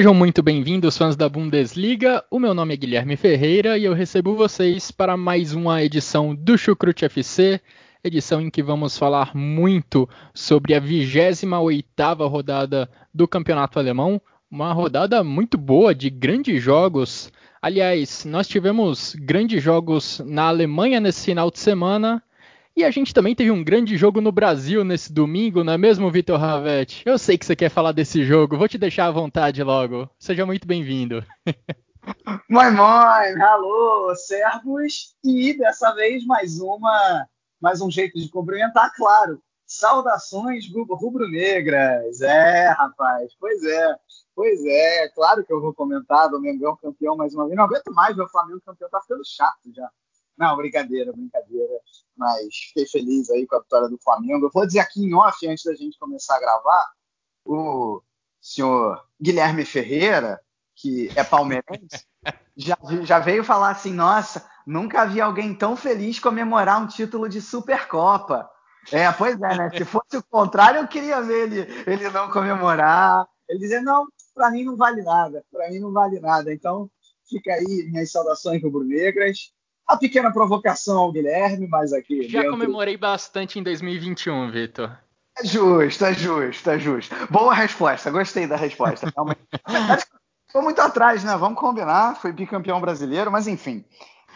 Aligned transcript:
Sejam 0.00 0.14
muito 0.14 0.42
bem-vindos, 0.42 0.96
fãs 0.96 1.14
da 1.14 1.28
Bundesliga. 1.28 2.24
O 2.30 2.38
meu 2.38 2.54
nome 2.54 2.72
é 2.72 2.76
Guilherme 2.78 3.18
Ferreira 3.18 3.76
e 3.76 3.84
eu 3.84 3.92
recebo 3.92 4.34
vocês 4.34 4.90
para 4.90 5.14
mais 5.14 5.52
uma 5.52 5.84
edição 5.84 6.34
do 6.34 6.56
Chucrute 6.56 7.04
FC, 7.04 7.60
edição 8.02 8.40
em 8.40 8.48
que 8.48 8.62
vamos 8.62 8.96
falar 8.96 9.36
muito 9.36 10.08
sobre 10.32 10.72
a 10.72 10.80
28ª 10.80 12.26
rodada 12.26 12.90
do 13.12 13.28
Campeonato 13.28 13.78
Alemão, 13.78 14.18
uma 14.50 14.72
rodada 14.72 15.22
muito 15.22 15.58
boa 15.58 15.94
de 15.94 16.08
grandes 16.08 16.62
jogos. 16.62 17.30
Aliás, 17.60 18.24
nós 18.24 18.48
tivemos 18.48 19.14
grandes 19.14 19.62
jogos 19.62 20.22
na 20.24 20.44
Alemanha 20.44 20.98
nesse 20.98 21.26
final 21.26 21.50
de 21.50 21.58
semana 21.58 22.22
e 22.76 22.84
a 22.84 22.90
gente 22.90 23.12
também 23.12 23.34
teve 23.34 23.50
um 23.50 23.64
grande 23.64 23.96
jogo 23.96 24.20
no 24.20 24.32
Brasil 24.32 24.84
nesse 24.84 25.12
domingo, 25.12 25.64
não 25.64 25.72
é 25.72 25.78
mesmo, 25.78 26.10
Vitor 26.10 26.38
Ravetti? 26.38 27.02
Eu 27.04 27.18
sei 27.18 27.36
que 27.36 27.44
você 27.44 27.56
quer 27.56 27.68
falar 27.68 27.92
desse 27.92 28.24
jogo, 28.24 28.56
vou 28.56 28.68
te 28.68 28.78
deixar 28.78 29.06
à 29.06 29.10
vontade 29.10 29.62
logo. 29.62 30.08
Seja 30.18 30.46
muito 30.46 30.66
bem-vindo. 30.66 31.24
Moin, 32.48 32.72
moin, 32.72 33.42
alô, 33.42 34.14
servos, 34.16 35.14
e 35.22 35.56
dessa 35.56 35.92
vez 35.94 36.24
mais 36.24 36.58
uma, 36.58 37.26
mais 37.60 37.80
um 37.80 37.90
jeito 37.90 38.18
de 38.18 38.28
cumprimentar, 38.30 38.90
claro. 38.96 39.40
Saudações 39.66 40.64
rubro-negras. 40.72 42.20
É, 42.22 42.70
rapaz, 42.70 43.32
pois 43.38 43.62
é, 43.62 43.96
pois 44.34 44.64
é, 44.64 45.08
claro 45.10 45.44
que 45.44 45.52
eu 45.52 45.60
vou 45.60 45.74
comentar 45.74 46.28
do 46.28 46.40
Mengão 46.40 46.76
campeão 46.76 47.16
mais 47.16 47.34
uma 47.34 47.44
vez. 47.44 47.56
Não 47.56 47.64
aguento 47.64 47.92
mais 47.92 48.16
ver 48.16 48.22
o 48.22 48.28
Flamengo 48.28 48.60
campeão, 48.64 48.90
tá 48.90 49.00
ficando 49.02 49.22
chato 49.24 49.72
já. 49.72 49.88
Não, 50.40 50.56
brincadeira, 50.56 51.12
brincadeira. 51.12 51.80
Mas 52.16 52.54
fiquei 52.68 52.86
feliz 52.86 53.28
aí 53.28 53.46
com 53.46 53.56
a 53.56 53.60
vitória 53.60 53.90
do 53.90 53.98
Flamengo. 53.98 54.46
Eu 54.46 54.50
vou 54.50 54.66
dizer 54.66 54.78
aqui 54.78 55.04
em 55.04 55.14
off, 55.14 55.46
antes 55.46 55.64
da 55.64 55.74
gente 55.74 55.98
começar 55.98 56.36
a 56.36 56.40
gravar, 56.40 56.90
o 57.44 58.02
senhor 58.40 59.04
Guilherme 59.20 59.66
Ferreira, 59.66 60.40
que 60.74 61.10
é 61.14 61.22
palmeirense, 61.22 62.06
já, 62.56 62.78
já 63.02 63.18
veio 63.18 63.44
falar 63.44 63.72
assim: 63.72 63.92
nossa, 63.92 64.48
nunca 64.66 65.04
vi 65.04 65.20
alguém 65.20 65.54
tão 65.54 65.76
feliz 65.76 66.18
comemorar 66.18 66.82
um 66.82 66.86
título 66.86 67.28
de 67.28 67.42
Supercopa. 67.42 68.48
É, 68.90 69.12
pois 69.12 69.34
é, 69.34 69.56
né? 69.58 69.70
Se 69.76 69.84
fosse 69.84 70.16
o 70.16 70.22
contrário, 70.22 70.80
eu 70.80 70.88
queria 70.88 71.20
ver 71.20 71.52
ele, 71.52 71.60
ele 71.86 72.08
não 72.08 72.30
comemorar. 72.30 73.28
Ele 73.46 73.58
dizer, 73.58 73.82
não, 73.82 74.06
para 74.34 74.50
mim 74.50 74.64
não 74.64 74.74
vale 74.74 75.02
nada, 75.02 75.44
para 75.52 75.68
mim 75.68 75.80
não 75.80 75.92
vale 75.92 76.18
nada. 76.18 76.50
Então, 76.50 76.90
fica 77.28 77.52
aí 77.52 77.90
minhas 77.90 78.10
saudações 78.10 78.62
rubro-negras 78.62 79.52
a 79.90 79.96
pequena 79.96 80.32
provocação 80.32 80.98
ao 80.98 81.12
Guilherme, 81.12 81.66
mas 81.66 81.92
aqui. 81.92 82.28
Já 82.28 82.40
dentro... 82.40 82.52
comemorei 82.52 82.96
bastante 82.96 83.58
em 83.58 83.62
2021, 83.62 84.50
Vitor. 84.50 84.96
É 85.38 85.44
justo, 85.44 86.04
é 86.04 86.14
justo, 86.14 86.70
é 86.70 86.78
justo. 86.78 87.14
Boa 87.28 87.54
resposta, 87.54 88.10
gostei 88.10 88.46
da 88.46 88.56
resposta. 88.56 89.06
Estou 89.06 90.62
muito 90.62 90.80
atrás, 90.80 91.24
né? 91.24 91.36
Vamos 91.36 91.58
combinar. 91.58 92.16
Foi 92.16 92.32
bicampeão 92.32 92.80
brasileiro, 92.80 93.30
mas 93.30 93.48
enfim. 93.48 93.84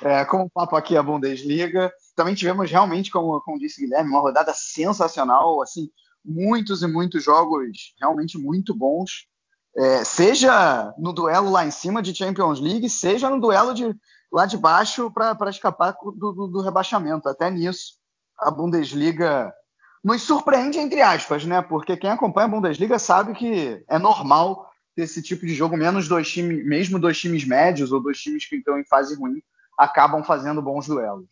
É, 0.02 0.24
como 0.24 0.44
o 0.44 0.50
papo 0.50 0.74
aqui 0.74 0.96
é 0.96 0.98
a 0.98 1.02
Bundesliga, 1.02 1.92
também 2.16 2.34
tivemos 2.34 2.70
realmente, 2.70 3.10
como, 3.10 3.40
como 3.42 3.58
disse 3.58 3.80
Guilherme, 3.80 4.10
uma 4.10 4.20
rodada 4.20 4.52
sensacional, 4.52 5.62
assim, 5.62 5.88
muitos 6.24 6.82
e 6.82 6.86
muitos 6.86 7.22
jogos 7.22 7.94
realmente 8.00 8.36
muito 8.36 8.74
bons. 8.74 9.26
É, 9.76 10.04
seja 10.04 10.92
no 10.98 11.12
duelo 11.12 11.50
lá 11.50 11.64
em 11.64 11.70
cima 11.70 12.02
de 12.02 12.14
Champions 12.14 12.60
League, 12.60 12.88
seja 12.88 13.30
no 13.30 13.40
duelo 13.40 13.74
de, 13.74 13.94
lá 14.34 14.46
de 14.46 14.58
baixo 14.58 15.08
para 15.12 15.48
escapar 15.48 15.94
do, 16.02 16.32
do, 16.32 16.46
do, 16.48 16.60
rebaixamento. 16.60 17.28
Até 17.28 17.48
nisso, 17.48 17.94
a 18.36 18.50
Bundesliga 18.50 19.54
nos 20.02 20.22
surpreende, 20.22 20.76
entre 20.76 21.00
aspas, 21.00 21.44
né? 21.44 21.62
Porque 21.62 21.96
quem 21.96 22.10
acompanha 22.10 22.46
a 22.46 22.50
Bundesliga 22.50 22.98
sabe 22.98 23.32
que 23.32 23.80
é 23.88 23.96
normal 23.96 24.68
ter 24.96 25.02
esse 25.02 25.22
tipo 25.22 25.46
de 25.46 25.54
jogo, 25.54 25.76
menos 25.76 26.08
dois 26.08 26.28
times, 26.28 26.66
mesmo 26.66 26.98
dois 26.98 27.16
times 27.16 27.44
médios 27.44 27.92
ou 27.92 28.02
dois 28.02 28.18
times 28.18 28.44
que 28.44 28.56
estão 28.56 28.76
em 28.76 28.84
fase 28.84 29.14
ruim, 29.14 29.40
acabam 29.78 30.24
fazendo 30.24 30.60
bons 30.60 30.88
duelos. 30.88 31.28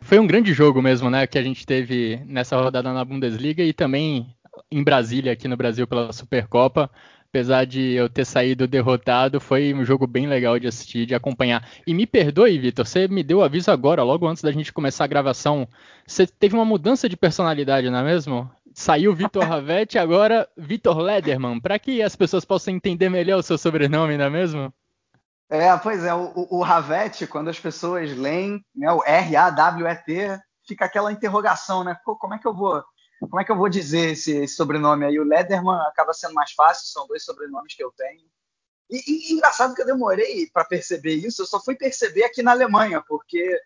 Foi 0.00 0.18
um 0.18 0.26
grande 0.26 0.54
jogo 0.54 0.80
mesmo, 0.80 1.10
né? 1.10 1.26
Que 1.26 1.38
a 1.38 1.42
gente 1.42 1.66
teve 1.66 2.16
nessa 2.24 2.56
rodada 2.56 2.90
na 2.90 3.04
Bundesliga 3.04 3.62
e 3.62 3.74
também 3.74 4.34
em 4.70 4.82
Brasília, 4.82 5.32
aqui 5.32 5.46
no 5.46 5.58
Brasil, 5.58 5.86
pela 5.86 6.10
Supercopa 6.10 6.90
apesar 7.30 7.64
de 7.64 7.92
eu 7.92 8.08
ter 8.08 8.24
saído 8.24 8.66
derrotado, 8.66 9.40
foi 9.40 9.72
um 9.72 9.84
jogo 9.84 10.04
bem 10.04 10.26
legal 10.26 10.58
de 10.58 10.66
assistir, 10.66 11.06
de 11.06 11.14
acompanhar. 11.14 11.66
E 11.86 11.94
me 11.94 12.04
perdoe, 12.04 12.58
Vitor, 12.58 12.84
você 12.84 13.06
me 13.06 13.22
deu 13.22 13.40
aviso 13.40 13.70
agora, 13.70 14.02
logo 14.02 14.26
antes 14.26 14.42
da 14.42 14.50
gente 14.50 14.72
começar 14.72 15.04
a 15.04 15.06
gravação. 15.06 15.66
Você 16.04 16.26
teve 16.26 16.56
uma 16.56 16.64
mudança 16.64 17.08
de 17.08 17.16
personalidade, 17.16 17.88
não 17.88 18.00
é 18.00 18.02
mesmo? 18.02 18.50
Saiu 18.74 19.14
Vitor 19.14 19.44
Ravetti, 19.46 19.96
agora 19.96 20.48
Vitor 20.56 20.98
Lederman, 20.98 21.60
para 21.60 21.78
que 21.78 22.02
as 22.02 22.16
pessoas 22.16 22.44
possam 22.44 22.74
entender 22.74 23.08
melhor 23.08 23.38
o 23.38 23.44
seu 23.44 23.56
sobrenome, 23.56 24.18
não 24.18 24.24
é 24.24 24.30
mesmo? 24.30 24.74
É, 25.48 25.76
pois 25.78 26.04
é, 26.04 26.12
o, 26.12 26.48
o 26.50 26.62
Ravetti, 26.62 27.28
quando 27.28 27.48
as 27.48 27.58
pessoas 27.60 28.16
leem 28.16 28.60
né, 28.74 28.90
o 28.92 29.04
R-A-W-E-T, 29.04 30.40
fica 30.66 30.84
aquela 30.84 31.12
interrogação, 31.12 31.84
né? 31.84 31.96
Pô, 32.04 32.16
como 32.16 32.34
é 32.34 32.38
que 32.38 32.46
eu 32.46 32.54
vou 32.54 32.82
como 33.28 33.40
é 33.40 33.44
que 33.44 33.52
eu 33.52 33.56
vou 33.56 33.68
dizer 33.68 34.12
esse, 34.12 34.32
esse 34.32 34.54
sobrenome 34.54 35.04
aí? 35.04 35.18
O 35.18 35.24
Lederman 35.24 35.80
acaba 35.82 36.12
sendo 36.14 36.34
mais 36.34 36.52
fácil, 36.52 36.86
são 36.86 37.06
dois 37.06 37.24
sobrenomes 37.24 37.74
que 37.74 37.84
eu 37.84 37.92
tenho. 37.92 38.24
E, 38.90 39.30
e 39.30 39.32
engraçado 39.34 39.74
que 39.74 39.82
eu 39.82 39.86
demorei 39.86 40.48
para 40.52 40.64
perceber 40.64 41.14
isso, 41.14 41.42
eu 41.42 41.46
só 41.46 41.60
fui 41.60 41.76
perceber 41.76 42.24
aqui 42.24 42.42
na 42.42 42.52
Alemanha, 42.52 43.02
porque 43.06 43.60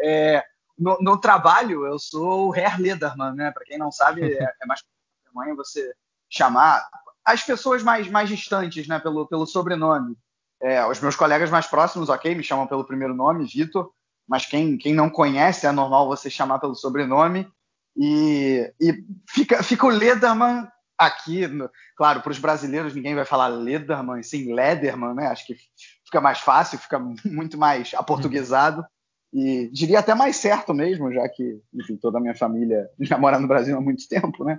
é, 0.00 0.42
no, 0.78 0.96
no, 1.00 1.20
trabalho 1.20 1.84
eu 1.84 1.98
sou 1.98 2.48
o 2.48 2.56
Herr 2.56 2.80
Lederman, 2.80 3.34
né? 3.34 3.50
Para 3.50 3.64
quem 3.64 3.76
não 3.76 3.90
sabe, 3.90 4.32
é, 4.32 4.54
é 4.62 4.66
mais 4.66 4.82
na 5.24 5.40
Alemanha 5.40 5.56
você 5.56 5.92
chamar 6.28 6.88
as 7.24 7.42
pessoas 7.42 7.82
mais, 7.82 8.08
mais 8.08 8.28
distantes, 8.28 8.86
né? 8.88 8.98
Pelo, 8.98 9.26
pelo 9.26 9.46
sobrenome. 9.46 10.16
É, 10.62 10.86
os 10.86 11.00
meus 11.00 11.16
colegas 11.16 11.50
mais 11.50 11.66
próximos, 11.66 12.08
ok, 12.08 12.34
me 12.34 12.44
chamam 12.44 12.66
pelo 12.66 12.84
primeiro 12.84 13.14
nome, 13.14 13.46
Vitor, 13.46 13.92
mas 14.28 14.46
quem, 14.46 14.78
quem 14.78 14.94
não 14.94 15.10
conhece 15.10 15.66
é 15.66 15.72
normal 15.72 16.06
você 16.06 16.30
chamar 16.30 16.58
pelo 16.58 16.74
sobrenome. 16.74 17.50
E, 17.96 18.72
e 18.80 19.04
fica, 19.28 19.62
fica 19.62 19.86
o 19.86 19.90
Lederman 19.90 20.66
aqui, 20.98 21.46
no, 21.46 21.70
claro, 21.96 22.20
para 22.20 22.30
os 22.30 22.38
brasileiros 22.38 22.94
ninguém 22.94 23.14
vai 23.14 23.24
falar 23.24 23.48
Lederman, 23.48 24.22
sim 24.22 24.54
Lederman, 24.54 25.14
né? 25.14 25.26
Acho 25.28 25.46
que 25.46 25.56
fica 26.04 26.20
mais 26.20 26.40
fácil, 26.40 26.78
fica 26.78 26.98
muito 27.24 27.56
mais 27.56 27.92
aportuguesado 27.94 28.84
e 29.32 29.70
diria 29.72 30.00
até 30.00 30.14
mais 30.14 30.36
certo 30.36 30.74
mesmo, 30.74 31.12
já 31.12 31.28
que, 31.28 31.60
enfim, 31.72 31.96
toda 31.96 32.18
a 32.18 32.20
minha 32.20 32.34
família 32.34 32.88
já 33.00 33.16
mora 33.16 33.38
no 33.38 33.48
Brasil 33.48 33.76
há 33.76 33.80
muito 33.80 34.06
tempo, 34.08 34.44
né? 34.44 34.58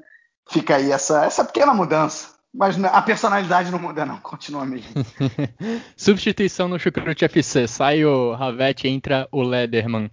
Fica 0.49 0.77
aí 0.77 0.91
essa, 0.91 1.25
essa 1.25 1.45
pequena 1.45 1.73
mudança. 1.73 2.41
Mas 2.53 2.81
a 2.83 3.01
personalidade 3.01 3.71
não 3.71 3.79
muda, 3.79 4.05
não, 4.05 4.19
continua 4.19 4.65
mesmo. 4.65 4.91
Substituição 5.95 6.67
no 6.67 6.77
Chucrute 6.77 7.23
FC. 7.23 7.65
Sai 7.65 8.03
o 8.03 8.33
Ravetti, 8.33 8.89
entra 8.89 9.25
o 9.31 9.41
Lederman. 9.41 10.11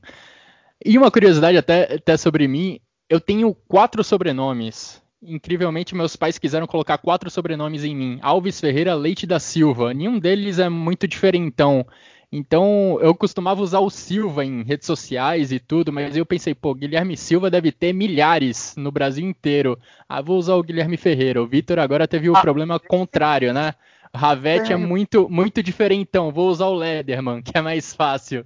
E 0.85 0.97
uma 0.97 1.11
curiosidade 1.11 1.59
até, 1.59 1.95
até 1.95 2.17
sobre 2.17 2.47
mim, 2.47 2.81
eu 3.09 3.21
tenho 3.21 3.55
quatro 3.55 4.05
sobrenomes. 4.05 5.03
Incrivelmente, 5.23 5.95
meus 5.95 6.15
pais 6.15 6.39
quiseram 6.39 6.67
colocar 6.67 6.99
quatro 6.99 7.31
sobrenomes 7.31 7.83
em 7.85 7.97
mim. 7.97 8.19
Alves 8.23 8.61
Ferreira 8.61 8.95
Leite 8.95 9.27
da 9.27 9.41
Silva. 9.41 9.93
Nenhum 9.93 10.19
deles 10.19 10.59
é 10.59 10.69
muito 10.69 11.09
diferentão. 11.09 11.85
Então, 12.31 12.99
eu 13.01 13.15
costumava 13.15 13.63
usar 13.63 13.79
o 13.81 13.89
Silva 13.89 14.45
em 14.45 14.63
redes 14.63 14.87
sociais 14.87 15.51
e 15.51 15.59
tudo, 15.59 15.91
mas 15.91 16.15
eu 16.15 16.27
pensei, 16.27 16.55
pô, 16.55 16.75
Guilherme 16.75 17.17
Silva 17.17 17.51
deve 17.51 17.73
ter 17.73 17.95
milhares 17.95 18.75
no 18.77 18.93
Brasil 18.93 19.27
inteiro. 19.27 19.79
Ah, 20.07 20.21
vou 20.21 20.39
usar 20.39 20.55
o 20.55 20.63
Guilherme 20.63 20.99
Ferreira. 20.99 21.43
O 21.43 21.47
Vitor 21.47 21.79
agora 21.79 22.07
teve 22.07 22.29
o 22.29 22.37
ah, 22.37 22.41
problema 22.41 22.79
contrário, 22.79 23.55
né? 23.55 23.75
Ravete 24.15 24.73
é 24.73 24.77
muito, 24.77 25.29
muito 25.29 25.63
diferentão. 25.63 26.31
Vou 26.31 26.49
usar 26.49 26.67
o 26.67 26.75
Lederman, 26.75 27.41
que 27.43 27.57
é 27.57 27.63
mais 27.63 27.95
fácil. 27.95 28.45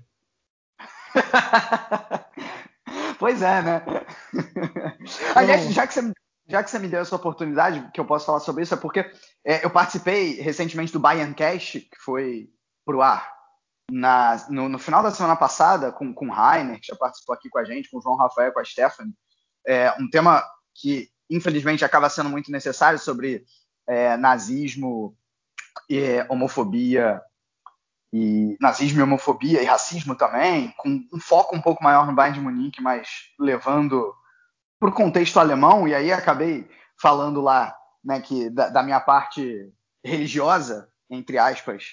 Pois 3.23 3.41
é, 3.41 3.63
né? 3.63 3.85
Aliás, 5.37 5.73
já 5.73 5.87
que, 5.87 5.95
você, 5.95 6.13
já 6.49 6.61
que 6.61 6.69
você 6.69 6.79
me 6.81 6.89
deu 6.89 7.03
essa 7.03 7.15
oportunidade, 7.15 7.89
que 7.95 8.01
eu 8.01 8.05
posso 8.05 8.27
falar 8.27 8.41
sobre 8.41 8.65
isso, 8.65 8.75
é 8.75 8.77
porque 8.77 9.09
é, 9.47 9.65
eu 9.65 9.71
participei 9.71 10.41
recentemente 10.41 10.93
do 10.93 10.99
Bayern 10.99 11.33
Cash, 11.33 11.75
que 11.75 12.01
foi 12.05 12.51
pro 12.85 13.01
ar 13.01 13.33
na, 13.89 14.45
no, 14.51 14.69
no, 14.69 14.77
final 14.77 15.05
da 15.05 15.13
semana 15.13 15.37
passada 15.37 15.93
com, 15.93 16.13
com 16.13 16.27
o 16.27 16.33
Rainer, 16.33 16.81
que 16.81 16.89
já 16.89 16.97
participou 16.97 17.33
aqui 17.33 17.49
com 17.49 17.61
a 17.61 17.65
gente, 17.65 17.89
com 17.89 17.99
o 17.99 18.03
João 18.03 18.17
Rafael, 18.17 18.53
com 18.53 18.59
a 18.59 18.65
Stephanie, 18.65 19.15
é, 19.65 19.93
um 20.01 20.11
tema 20.11 20.45
que 20.75 21.09
infelizmente 21.31 21.85
acaba 21.85 22.11
sendo 22.11 22.29
muito 22.29 22.51
necessário 22.51 22.99
sobre 22.99 23.45
é, 23.89 24.17
nazismo, 24.17 25.17
e, 25.89 26.27
homofobia 26.29 27.23
e 28.13 28.57
nazismo 28.61 29.01
e 29.01 29.03
homofobia 29.03 29.63
e 29.63 29.65
racismo 29.65 30.15
também, 30.15 30.73
com 30.77 31.03
um 31.13 31.21
foco 31.21 31.57
um 31.57 31.63
pouco 31.63 31.83
maior 31.83 32.07
no 32.07 32.15
Bayern 32.15 32.39
de 32.39 32.45
Munique, 32.45 32.83
mas 32.83 33.09
levando 33.39 34.15
para 34.79 34.91
o 34.91 34.93
contexto 34.93 35.39
alemão, 35.39 35.89
e 35.89 35.95
aí 35.95 36.13
acabei 36.13 36.69
falando 37.01 37.41
lá 37.41 37.75
né, 38.05 38.21
que 38.21 38.51
da, 38.51 38.69
da, 38.69 38.83
minha 38.83 39.01
parte 39.01 39.73
religiosa, 40.05 40.89
entre 41.09 41.39
aspas, 41.39 41.85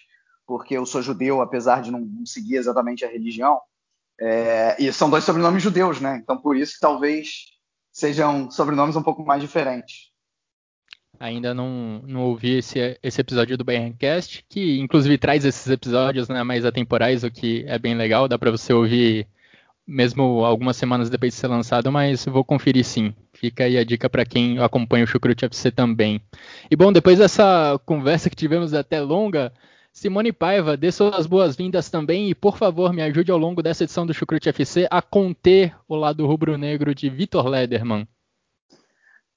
porque 0.46 0.76
eu 0.76 0.86
sou 0.86 1.02
judeu, 1.02 1.42
apesar 1.42 1.82
de 1.82 1.92
não, 1.92 2.08
seguir 2.26 2.56
exatamente 2.56 3.06
a 3.06 3.10
religião, 3.10 3.62
é, 4.20 4.76
e 4.80 4.92
são 4.92 5.10
dois 5.10 5.24
sobrenomes 5.24 5.64
judeus, 5.64 6.02
né? 6.02 6.20
Então 6.22 6.38
por 6.38 6.58
isso 6.58 6.74
que 6.74 6.80
talvez 6.80 7.46
sejam 7.94 8.52
sobrenomes 8.52 8.96
um 8.96 9.04
pouco 9.04 9.24
mais 9.24 9.42
diferentes. 9.42 10.09
Ainda 11.20 11.54
não, 11.54 12.02
não 12.08 12.22
ouvi 12.22 12.58
esse, 12.58 12.98
esse 13.04 13.20
episódio 13.20 13.58
do 13.58 13.64
Bayerncast, 13.66 14.46
que 14.48 14.80
inclusive 14.80 15.18
traz 15.18 15.44
esses 15.44 15.68
episódios 15.70 16.30
né, 16.30 16.44
mais 16.44 16.64
atemporais, 16.64 17.24
o 17.24 17.32
que 17.32 17.66
é 17.68 17.78
bem 17.78 17.94
legal, 17.94 18.28
dá 18.28 18.40
para 18.40 18.52
você 18.52 18.72
ouvir 18.72 19.28
mesmo 19.86 20.46
algumas 20.46 20.78
semanas 20.78 21.10
depois 21.10 21.34
de 21.34 21.40
ser 21.40 21.48
lançado, 21.48 21.92
mas 21.92 22.24
vou 22.26 22.44
conferir 22.44 22.86
sim. 22.86 23.14
Fica 23.34 23.64
aí 23.66 23.78
a 23.78 23.84
dica 23.84 24.10
para 24.10 24.24
quem 24.24 24.60
acompanha 24.60 25.04
o 25.04 25.08
Chucrute 25.08 25.46
FC 25.46 25.72
também. 25.72 26.22
E 26.70 26.76
bom, 26.76 26.94
depois 26.94 27.18
dessa 27.18 27.80
conversa 27.86 28.30
que 28.30 28.36
tivemos 28.36 28.74
até 28.74 29.02
longa, 29.02 29.52
Simone 29.92 30.32
Paiva, 30.32 30.78
dê 30.78 30.92
suas 30.92 31.26
boas-vindas 31.26 31.90
também 31.90 32.30
e, 32.30 32.36
por 32.36 32.56
favor, 32.56 32.94
me 32.94 33.02
ajude 33.02 33.32
ao 33.32 33.38
longo 33.38 33.64
dessa 33.64 33.84
edição 33.84 34.06
do 34.06 34.14
Chucrute 34.14 34.48
FC 34.48 34.88
a 34.90 35.02
conter 35.02 35.76
o 35.88 35.96
lado 35.96 36.26
rubro-negro 36.26 36.94
de 36.94 37.10
Vitor 37.10 37.48
Lederman. 37.48 38.08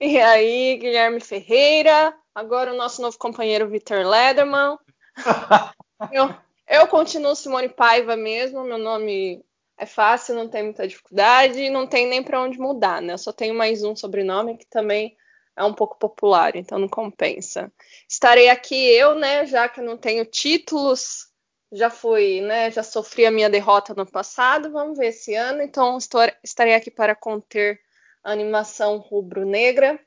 E 0.04 0.20
aí, 0.20 0.78
Guilherme 0.78 1.20
Ferreira, 1.20 2.12
agora 2.34 2.72
o 2.72 2.76
nosso 2.76 3.00
novo 3.00 3.16
companheiro 3.16 3.69
Vitor 3.69 4.04
Lederman. 4.04 4.76
eu, 6.10 6.34
eu 6.66 6.88
continuo 6.88 7.37
Simone 7.37 7.69
Paiva 7.69 8.16
mesmo, 8.16 8.64
meu 8.64 8.78
nome 8.78 9.44
é 9.78 9.87
fácil, 9.87 10.34
não 10.34 10.49
tem 10.49 10.64
muita 10.64 10.88
dificuldade 10.88 11.70
não 11.70 11.87
tem 11.87 12.08
nem 12.08 12.20
para 12.20 12.43
onde 12.43 12.58
mudar, 12.58 13.00
né? 13.00 13.12
Eu 13.12 13.19
só 13.19 13.32
tenho 13.32 13.54
mais 13.54 13.84
um 13.84 13.94
sobrenome 13.94 14.58
que 14.58 14.66
também 14.66 15.16
é 15.54 15.62
um 15.62 15.72
pouco 15.72 15.96
popular, 15.96 16.56
então 16.56 16.81
não 16.81 16.88
compensa. 16.88 17.72
Estarei 18.08 18.49
aqui 18.49 18.75
eu, 18.75 19.14
né, 19.14 19.46
já 19.46 19.69
que 19.69 19.81
não 19.81 19.96
tenho 19.96 20.25
títulos, 20.25 21.28
já 21.70 21.90
fui, 21.90 22.40
né, 22.40 22.72
já 22.72 22.82
sofri 22.82 23.25
a 23.25 23.31
minha 23.31 23.49
derrota 23.49 23.94
no 23.94 24.04
passado, 24.04 24.72
vamos 24.72 24.99
ver 24.99 25.10
esse 25.10 25.32
ano, 25.37 25.62
então 25.62 25.96
estou, 25.96 26.22
estarei 26.43 26.75
aqui 26.75 26.90
para 26.90 27.14
conter 27.14 27.81
animação 28.22 28.98
rubro-negra. 28.98 29.98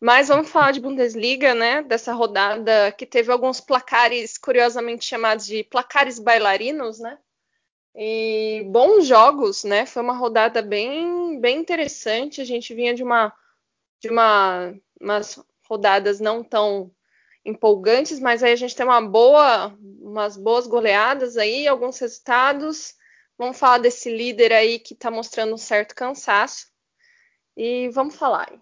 Mas 0.00 0.28
vamos 0.28 0.50
falar 0.50 0.72
de 0.72 0.80
Bundesliga, 0.80 1.54
né? 1.54 1.82
Dessa 1.82 2.12
rodada 2.12 2.92
que 2.92 3.06
teve 3.06 3.32
alguns 3.32 3.60
placares 3.60 4.36
curiosamente 4.36 5.04
chamados 5.04 5.46
de 5.46 5.64
placares 5.64 6.18
bailarinos, 6.18 6.98
né? 6.98 7.18
E 7.94 8.62
bons 8.70 9.06
jogos, 9.06 9.64
né? 9.64 9.86
Foi 9.86 10.02
uma 10.02 10.16
rodada 10.16 10.60
bem, 10.60 11.40
bem 11.40 11.58
interessante. 11.58 12.42
A 12.42 12.44
gente 12.44 12.74
vinha 12.74 12.94
de 12.94 13.02
uma 13.02 13.32
de 13.98 14.10
uma, 14.10 14.74
umas 15.00 15.42
rodadas 15.68 16.20
não 16.20 16.44
tão 16.44 16.90
empolgantes, 17.44 18.20
mas 18.20 18.42
aí 18.42 18.52
a 18.52 18.56
gente 18.56 18.74
tem 18.74 18.84
uma 18.84 19.00
boa, 19.00 19.76
umas 20.00 20.36
boas 20.36 20.66
goleadas 20.66 21.36
aí, 21.36 21.66
alguns 21.66 21.98
resultados. 21.98 22.94
Vamos 23.38 23.58
falar 23.58 23.78
desse 23.78 24.10
líder 24.10 24.52
aí 24.52 24.78
que 24.78 24.94
está 24.94 25.10
mostrando 25.10 25.54
um 25.54 25.58
certo 25.58 25.94
cansaço. 25.94 26.66
E 27.56 27.88
vamos 27.90 28.16
falar. 28.16 28.52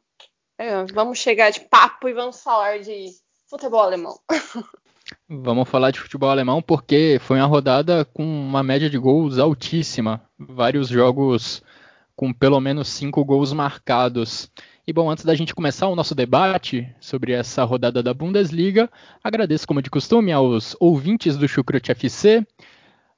É, 0.59 0.85
vamos 0.93 1.19
chegar 1.19 1.51
de 1.51 1.61
papo 1.61 2.09
e 2.09 2.13
vamos 2.13 2.43
falar 2.43 2.79
de 2.79 3.07
futebol 3.49 3.81
alemão. 3.81 4.19
Vamos 5.29 5.69
falar 5.69 5.91
de 5.91 6.01
futebol 6.01 6.31
alemão 6.31 6.63
porque 6.63 7.19
foi 7.21 7.39
uma 7.39 7.47
rodada 7.47 8.07
com 8.07 8.25
uma 8.25 8.63
média 8.63 8.89
de 8.89 8.97
gols 8.97 9.39
altíssima. 9.39 10.23
Vários 10.39 10.89
jogos 10.89 11.63
com 12.17 12.33
pelo 12.33 12.59
menos 12.59 12.89
cinco 12.89 13.23
gols 13.23 13.53
marcados. 13.53 14.51
E 14.87 14.93
bom, 14.93 15.11
antes 15.11 15.25
da 15.25 15.35
gente 15.35 15.55
começar 15.55 15.89
o 15.89 15.97
nosso 15.97 16.15
debate 16.15 16.89
sobre 17.01 17.33
essa 17.33 17.65
rodada 17.65 18.03
da 18.03 18.15
Bundesliga, 18.15 18.91
agradeço, 19.23 19.67
como 19.67 19.83
de 19.83 19.91
costume, 19.91 20.33
aos 20.33 20.77
ouvintes 20.81 21.37
do 21.37 21.49
Chucrut 21.49 21.91
FC. 21.91 22.47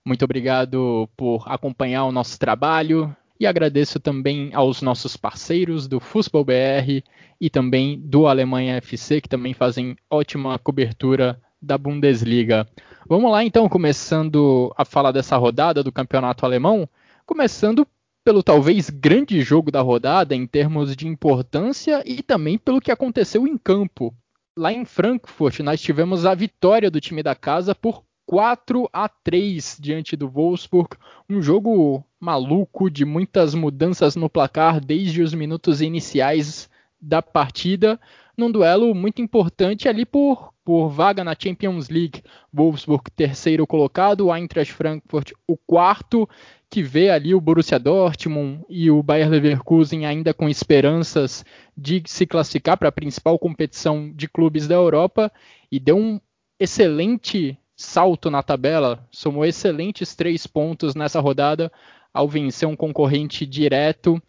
Muito 0.04 0.24
obrigado 0.24 1.08
por 1.16 1.44
acompanhar 1.46 2.04
o 2.04 2.12
nosso 2.12 2.38
trabalho 2.38 3.14
e 3.38 3.46
agradeço 3.46 4.00
também 4.00 4.50
aos 4.54 4.82
nossos 4.82 5.16
parceiros 5.16 5.86
do 5.86 6.00
Fußball 6.00 6.44
BR 6.44 7.02
e 7.40 7.50
também 7.50 8.00
do 8.00 8.26
Alemanha 8.26 8.76
FC, 8.76 9.20
que 9.20 9.28
também 9.28 9.52
fazem 9.52 9.96
ótima 10.10 10.58
cobertura 10.58 11.40
da 11.60 11.76
Bundesliga. 11.76 12.66
Vamos 13.08 13.30
lá 13.30 13.44
então, 13.44 13.68
começando 13.68 14.72
a 14.76 14.84
falar 14.84 15.12
dessa 15.12 15.36
rodada 15.36 15.82
do 15.82 15.92
campeonato 15.92 16.44
alemão, 16.44 16.88
começando 17.24 17.86
pelo 18.24 18.42
talvez 18.42 18.90
grande 18.90 19.40
jogo 19.40 19.70
da 19.70 19.80
rodada 19.80 20.34
em 20.34 20.46
termos 20.46 20.96
de 20.96 21.06
importância 21.06 22.02
e 22.04 22.22
também 22.22 22.58
pelo 22.58 22.80
que 22.80 22.90
aconteceu 22.90 23.46
em 23.46 23.56
campo. 23.56 24.12
Lá 24.58 24.72
em 24.72 24.84
Frankfurt, 24.84 25.60
nós 25.60 25.80
tivemos 25.80 26.24
a 26.24 26.34
vitória 26.34 26.90
do 26.90 27.00
time 27.00 27.22
da 27.22 27.34
casa 27.34 27.74
por 27.74 28.02
4 28.26 28.88
a 28.92 29.08
3 29.08 29.78
diante 29.80 30.16
do 30.16 30.28
Wolfsburg, 30.28 30.96
um 31.30 31.40
jogo 31.40 32.04
maluco 32.18 32.90
de 32.90 33.04
muitas 33.04 33.54
mudanças 33.54 34.16
no 34.16 34.28
placar 34.28 34.84
desde 34.84 35.22
os 35.22 35.32
minutos 35.32 35.80
iniciais 35.80 36.68
da 37.00 37.22
partida, 37.22 38.00
num 38.36 38.50
duelo 38.50 38.94
muito 38.94 39.22
importante 39.22 39.88
ali 39.88 40.04
por, 40.04 40.52
por 40.64 40.88
vaga 40.88 41.22
na 41.22 41.36
Champions 41.38 41.88
League. 41.88 42.22
Wolfsburg 42.52 43.10
terceiro 43.14 43.66
colocado, 43.66 44.34
Eintracht 44.34 44.72
Frankfurt 44.72 45.30
o 45.46 45.56
quarto, 45.56 46.28
que 46.68 46.82
vê 46.82 47.10
ali 47.10 47.32
o 47.32 47.40
Borussia 47.40 47.78
Dortmund 47.78 48.64
e 48.68 48.90
o 48.90 49.02
Bayer 49.02 49.30
Leverkusen 49.30 50.04
ainda 50.04 50.34
com 50.34 50.48
esperanças 50.48 51.44
de 51.76 52.02
se 52.06 52.26
classificar 52.26 52.76
para 52.76 52.88
a 52.88 52.92
principal 52.92 53.38
competição 53.38 54.10
de 54.12 54.28
clubes 54.28 54.66
da 54.66 54.74
Europa 54.74 55.30
e 55.70 55.78
deu 55.78 55.96
um 55.96 56.20
excelente 56.58 57.56
salto 57.76 58.30
na 58.30 58.42
tabela, 58.42 59.06
somou 59.10 59.44
excelentes 59.44 60.14
três 60.14 60.46
pontos 60.46 60.94
nessa 60.94 61.20
rodada 61.20 61.70
ao 62.12 62.26
vencer 62.26 62.66
um 62.66 62.74
concorrente 62.74 63.44
direto 63.44 64.20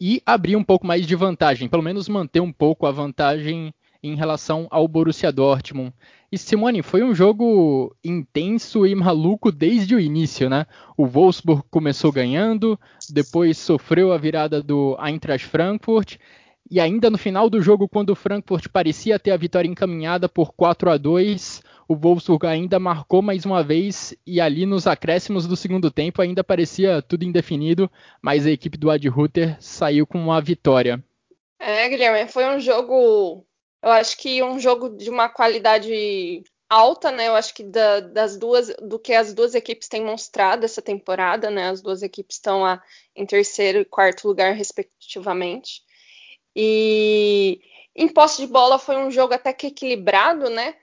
e 0.00 0.20
abrir 0.26 0.56
um 0.56 0.64
pouco 0.64 0.86
mais 0.86 1.06
de 1.06 1.14
vantagem, 1.14 1.68
pelo 1.68 1.82
menos 1.82 2.08
manter 2.08 2.40
um 2.40 2.52
pouco 2.52 2.86
a 2.86 2.90
vantagem 2.90 3.72
em 4.02 4.14
relação 4.14 4.66
ao 4.70 4.86
Borussia 4.86 5.32
Dortmund. 5.32 5.92
E 6.30 6.36
Simone, 6.38 6.82
foi 6.82 7.02
um 7.02 7.14
jogo 7.14 7.96
intenso 8.04 8.86
e 8.86 8.94
maluco 8.94 9.50
desde 9.50 9.94
o 9.94 10.00
início, 10.00 10.48
né? 10.50 10.66
O 10.96 11.06
Wolfsburg 11.06 11.64
começou 11.70 12.12
ganhando, 12.12 12.78
depois 13.10 13.56
sofreu 13.58 14.12
a 14.12 14.18
virada 14.18 14.62
do 14.62 14.96
Eintracht 15.00 15.46
Frankfurt 15.46 16.16
e 16.70 16.78
ainda 16.78 17.08
no 17.08 17.16
final 17.16 17.48
do 17.48 17.62
jogo, 17.62 17.88
quando 17.88 18.10
o 18.10 18.14
Frankfurt 18.14 18.68
parecia 18.68 19.18
ter 19.18 19.30
a 19.30 19.36
vitória 19.36 19.68
encaminhada 19.68 20.28
por 20.28 20.52
4 20.52 20.90
a 20.90 20.98
2, 20.98 21.62
o 21.88 21.96
Wolfsburg 21.96 22.46
ainda 22.46 22.78
marcou 22.78 23.22
mais 23.22 23.46
uma 23.46 23.64
vez 23.64 24.14
e 24.26 24.42
ali 24.42 24.66
nos 24.66 24.86
acréscimos 24.86 25.46
do 25.46 25.56
segundo 25.56 25.90
tempo 25.90 26.20
ainda 26.20 26.44
parecia 26.44 27.00
tudo 27.00 27.24
indefinido, 27.24 27.90
mas 28.20 28.44
a 28.44 28.50
equipe 28.50 28.76
do 28.76 28.90
Ad 28.90 29.08
saiu 29.58 30.06
com 30.06 30.18
uma 30.18 30.38
vitória. 30.38 31.02
É, 31.58 31.88
Guilherme, 31.88 32.30
foi 32.30 32.44
um 32.44 32.60
jogo, 32.60 33.46
eu 33.82 33.90
acho 33.90 34.18
que 34.18 34.42
um 34.42 34.60
jogo 34.60 34.90
de 34.90 35.08
uma 35.08 35.30
qualidade 35.30 36.44
alta, 36.68 37.10
né? 37.10 37.28
Eu 37.28 37.34
acho 37.34 37.54
que 37.54 37.64
da, 37.64 38.00
das 38.00 38.36
duas, 38.36 38.68
do 38.82 38.98
que 38.98 39.14
as 39.14 39.32
duas 39.32 39.54
equipes 39.54 39.88
têm 39.88 40.04
mostrado 40.04 40.66
essa 40.66 40.82
temporada, 40.82 41.50
né? 41.50 41.70
As 41.70 41.80
duas 41.80 42.02
equipes 42.02 42.36
estão 42.36 42.60
lá 42.60 42.82
em 43.16 43.24
terceiro 43.24 43.80
e 43.80 43.84
quarto 43.86 44.28
lugar, 44.28 44.52
respectivamente. 44.52 45.82
E 46.54 47.60
em 47.96 48.08
posse 48.08 48.44
de 48.44 48.52
bola 48.52 48.78
foi 48.78 48.96
um 48.96 49.10
jogo 49.10 49.32
até 49.32 49.54
que 49.54 49.68
equilibrado, 49.68 50.50
né? 50.50 50.76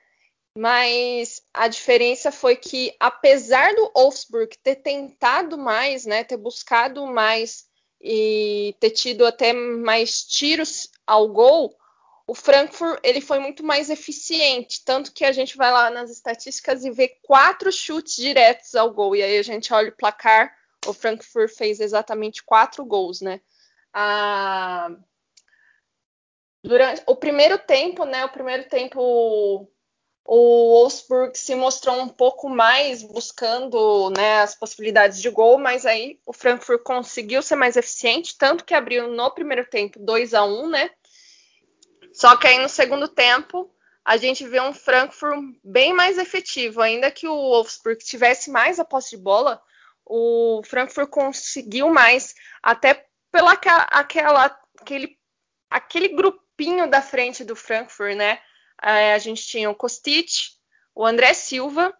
Mas 0.58 1.42
a 1.54 1.68
diferença 1.68 2.32
foi 2.32 2.56
que, 2.56 2.96
apesar 2.98 3.76
do 3.76 3.92
Wolfsburg 3.94 4.58
ter 4.64 4.76
tentado 4.78 5.58
mais, 5.58 6.06
né, 6.06 6.24
ter 6.24 6.38
buscado 6.38 7.06
mais 7.06 7.66
e 8.02 8.74
ter 8.80 8.92
tido 8.92 9.26
até 9.26 9.52
mais 9.52 10.24
tiros 10.24 10.90
ao 11.06 11.28
gol, 11.28 11.76
o 12.26 12.34
Frankfurt 12.34 13.00
ele 13.04 13.20
foi 13.20 13.40
muito 13.40 13.64
mais 13.64 13.90
eficiente, 13.90 14.84
tanto 14.86 15.12
que 15.12 15.26
a 15.26 15.32
gente 15.32 15.58
vai 15.58 15.72
lá 15.72 15.90
nas 15.90 16.10
estatísticas 16.10 16.86
e 16.86 16.90
vê 16.90 17.10
quatro 17.22 17.72
chutes 17.72 18.16
diretos 18.16 18.76
ao 18.76 18.92
gol, 18.92 19.16
e 19.16 19.22
aí 19.22 19.38
a 19.38 19.44
gente 19.44 19.74
olha 19.74 19.90
o 19.90 19.96
placar, 19.96 20.56
o 20.88 20.94
Frankfurt 20.94 21.52
fez 21.52 21.80
exatamente 21.80 22.44
quatro 22.44 22.86
gols, 22.86 23.20
né? 23.22 23.42
Durante 26.64 27.04
o 27.06 27.16
primeiro 27.16 27.60
tempo, 27.60 28.06
né? 28.06 28.26
O 28.26 28.30
primeiro 28.30 28.68
tempo 28.70 29.70
o 30.27 30.74
Wolfsburg 30.74 31.38
se 31.38 31.53
mostrou 31.53 32.01
um 32.01 32.10
pouco 32.10 32.50
mais 32.50 33.03
buscando 33.03 34.10
né, 34.10 34.39
as 34.39 34.55
possibilidades 34.55 35.22
de 35.22 35.29
gol, 35.29 35.60
mas 35.60 35.86
aí 35.86 36.20
o 36.25 36.34
Frankfurt 36.34 36.82
conseguiu 36.82 37.44
ser 37.44 37.55
mais 37.55 37.77
eficiente, 37.77 38.36
tanto 38.36 38.65
que 38.65 38.74
abriu 38.74 39.08
no 39.08 39.29
primeiro 39.29 39.63
tempo 39.70 40.00
2 40.00 40.34
a 40.34 40.44
1 40.44 40.67
né? 40.67 40.89
Só 42.12 42.36
que 42.38 42.48
aí 42.48 42.58
no 42.58 42.67
segundo 42.67 43.08
tempo 43.08 43.72
a 44.03 44.17
gente 44.17 44.48
vê 44.48 44.60
um 44.60 44.74
Frankfurt 44.74 45.39
bem 45.63 45.94
mais 45.94 46.17
efetivo, 46.17 46.82
ainda 46.82 47.12
que 47.12 47.27
o 47.27 47.36
Wolfsburg 47.36 48.03
tivesse 48.03 48.50
mais 48.50 48.79
a 48.79 48.86
posse 48.86 49.12
de 49.12 49.17
bola, 49.17 49.62
o 50.03 50.62
Frankfurt 50.65 51.10
conseguiu 51.10 51.89
mais, 51.89 52.34
até 52.63 53.05
pela 53.32 53.51
aquela 53.51 54.60
aquele 54.79 55.17
aquele 55.70 56.10
grupinho 56.10 56.89
da 56.89 57.01
frente 57.01 57.44
do 57.44 57.55
Frankfurt, 57.55 58.15
né? 58.15 58.39
É, 58.86 59.15
a 59.15 59.18
gente 59.18 59.44
tinha 59.44 59.68
o 59.68 59.74
Kostic, 59.75 60.30
o 60.94 61.04
André 61.04 61.34
Silva, 61.34 61.92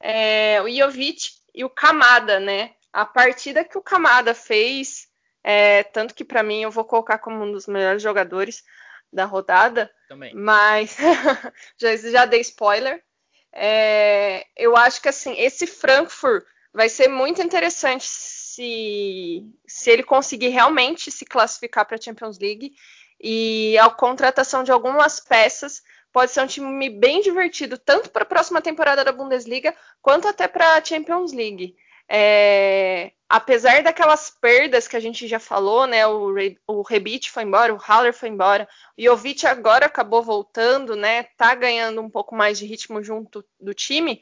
é, 0.00 0.58
o 0.62 0.70
Jovic 0.70 1.28
e 1.54 1.62
o 1.64 1.68
Kamada, 1.68 2.40
né? 2.40 2.72
A 2.90 3.04
partida 3.04 3.62
que 3.62 3.76
o 3.76 3.82
Kamada 3.82 4.34
fez, 4.34 5.06
é, 5.44 5.82
tanto 5.82 6.14
que 6.14 6.24
para 6.24 6.42
mim 6.42 6.62
eu 6.62 6.70
vou 6.70 6.84
colocar 6.84 7.18
como 7.18 7.44
um 7.44 7.52
dos 7.52 7.66
melhores 7.66 8.02
jogadores 8.02 8.64
da 9.12 9.26
rodada, 9.26 9.90
Também. 10.08 10.34
mas 10.34 10.96
já, 11.76 11.94
já 11.96 12.24
dei 12.24 12.40
spoiler. 12.40 13.04
É, 13.52 14.46
eu 14.56 14.76
acho 14.76 15.02
que 15.02 15.08
assim 15.08 15.34
esse 15.38 15.66
Frankfurt 15.66 16.44
vai 16.72 16.88
ser 16.88 17.08
muito 17.08 17.42
interessante 17.42 18.04
se, 18.06 19.44
se 19.66 19.90
ele 19.90 20.04
conseguir 20.04 20.48
realmente 20.48 21.10
se 21.10 21.26
classificar 21.26 21.84
para 21.84 21.96
a 21.96 22.00
Champions 22.00 22.38
League 22.38 22.72
e 23.20 23.76
a 23.78 23.90
contratação 23.90 24.62
de 24.62 24.72
algumas 24.72 25.20
peças 25.20 25.82
pode 26.12 26.32
ser 26.32 26.40
um 26.40 26.46
time 26.46 26.90
bem 26.90 27.20
divertido, 27.20 27.78
tanto 27.78 28.10
para 28.10 28.22
a 28.22 28.26
próxima 28.26 28.60
temporada 28.60 29.04
da 29.04 29.12
Bundesliga, 29.12 29.74
quanto 30.02 30.28
até 30.28 30.48
para 30.48 30.74
a 30.74 30.84
Champions 30.84 31.32
League. 31.32 31.76
É, 32.12 33.12
apesar 33.28 33.84
daquelas 33.84 34.30
perdas 34.30 34.88
que 34.88 34.96
a 34.96 35.00
gente 35.00 35.28
já 35.28 35.38
falou, 35.38 35.86
né? 35.86 36.04
O, 36.08 36.34
Re, 36.34 36.58
o 36.66 36.82
foi 37.30 37.44
embora, 37.44 37.72
o 37.72 37.78
Haller 37.78 38.12
foi 38.12 38.28
embora, 38.28 38.68
o 38.98 39.02
Jovic 39.02 39.46
agora 39.46 39.86
acabou 39.86 40.20
voltando, 40.20 40.96
né? 40.96 41.22
Tá 41.36 41.54
ganhando 41.54 42.00
um 42.00 42.10
pouco 42.10 42.34
mais 42.34 42.58
de 42.58 42.66
ritmo 42.66 43.00
junto 43.00 43.44
do 43.60 43.72
time. 43.72 44.20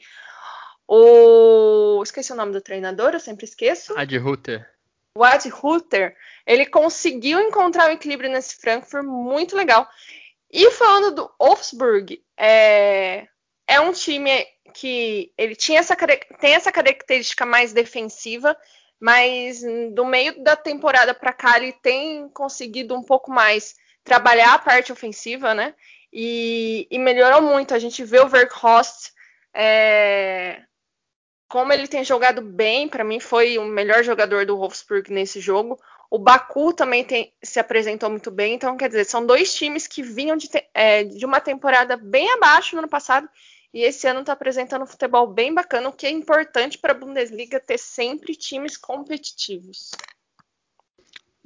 O 0.87 2.01
esqueci 2.03 2.31
o 2.31 2.35
nome 2.35 2.51
do 2.51 2.61
treinador, 2.61 3.13
eu 3.13 3.19
sempre 3.19 3.45
esqueço. 3.45 3.97
Ad 3.97 4.15
Rutter. 4.17 4.69
O 5.15 5.23
Ad 5.23 5.49
Rutter, 5.49 6.15
ele 6.45 6.67
conseguiu 6.67 7.39
encontrar 7.39 7.89
o 7.89 7.93
equilíbrio 7.93 8.29
nesse 8.29 8.55
Frankfurt 8.57 9.03
muito 9.03 9.55
legal. 9.55 9.87
E 10.51 10.71
falando 10.71 11.15
do 11.15 11.31
Wolfsburg, 11.39 12.23
é, 12.37 13.27
é 13.67 13.79
um 13.79 13.91
time 13.91 14.45
que 14.73 15.31
ele 15.37 15.55
tinha 15.55 15.79
essa, 15.79 15.95
tem 15.95 16.53
essa 16.53 16.71
característica 16.71 17.45
mais 17.45 17.73
defensiva, 17.73 18.57
mas 18.99 19.61
do 19.93 20.05
meio 20.05 20.43
da 20.43 20.55
temporada 20.55 21.13
para 21.13 21.33
cá 21.33 21.57
ele 21.57 21.73
tem 21.73 22.27
conseguido 22.29 22.95
um 22.95 23.03
pouco 23.03 23.31
mais 23.31 23.75
trabalhar 24.03 24.53
a 24.53 24.59
parte 24.59 24.91
ofensiva, 24.91 25.53
né? 25.53 25.75
E, 26.11 26.87
e 26.89 26.97
melhorou 26.97 27.41
muito. 27.41 27.73
A 27.73 27.79
gente 27.79 28.03
vê 28.03 28.19
o 28.19 28.27
Verkhorst 28.27 29.11
é, 29.53 30.61
como 31.49 31.73
ele 31.73 31.87
tem 31.87 32.03
jogado 32.03 32.41
bem, 32.41 32.87
para 32.87 33.03
mim 33.03 33.19
foi 33.19 33.57
o 33.57 33.65
melhor 33.65 34.03
jogador 34.03 34.45
do 34.45 34.55
Wolfsburg 34.55 35.11
nesse 35.11 35.39
jogo. 35.39 35.79
O 36.09 36.17
Baku 36.17 36.73
também 36.73 37.03
tem, 37.03 37.33
se 37.43 37.59
apresentou 37.59 38.09
muito 38.09 38.31
bem. 38.31 38.55
Então, 38.55 38.75
quer 38.75 38.87
dizer, 38.87 39.05
são 39.05 39.25
dois 39.25 39.53
times 39.53 39.85
que 39.85 40.01
vinham 40.01 40.35
de, 40.35 40.49
é, 40.73 41.03
de 41.03 41.25
uma 41.25 41.39
temporada 41.39 41.95
bem 41.95 42.31
abaixo 42.31 42.75
no 42.75 42.79
ano 42.79 42.89
passado 42.89 43.29
e 43.73 43.83
esse 43.83 44.07
ano 44.07 44.21
está 44.21 44.33
apresentando 44.33 44.81
um 44.83 44.87
futebol 44.87 45.27
bem 45.27 45.53
bacana, 45.53 45.89
o 45.89 45.93
que 45.93 46.07
é 46.07 46.09
importante 46.09 46.77
para 46.77 46.91
a 46.91 46.97
Bundesliga 46.97 47.59
ter 47.59 47.77
sempre 47.77 48.35
times 48.35 48.75
competitivos. 48.75 49.91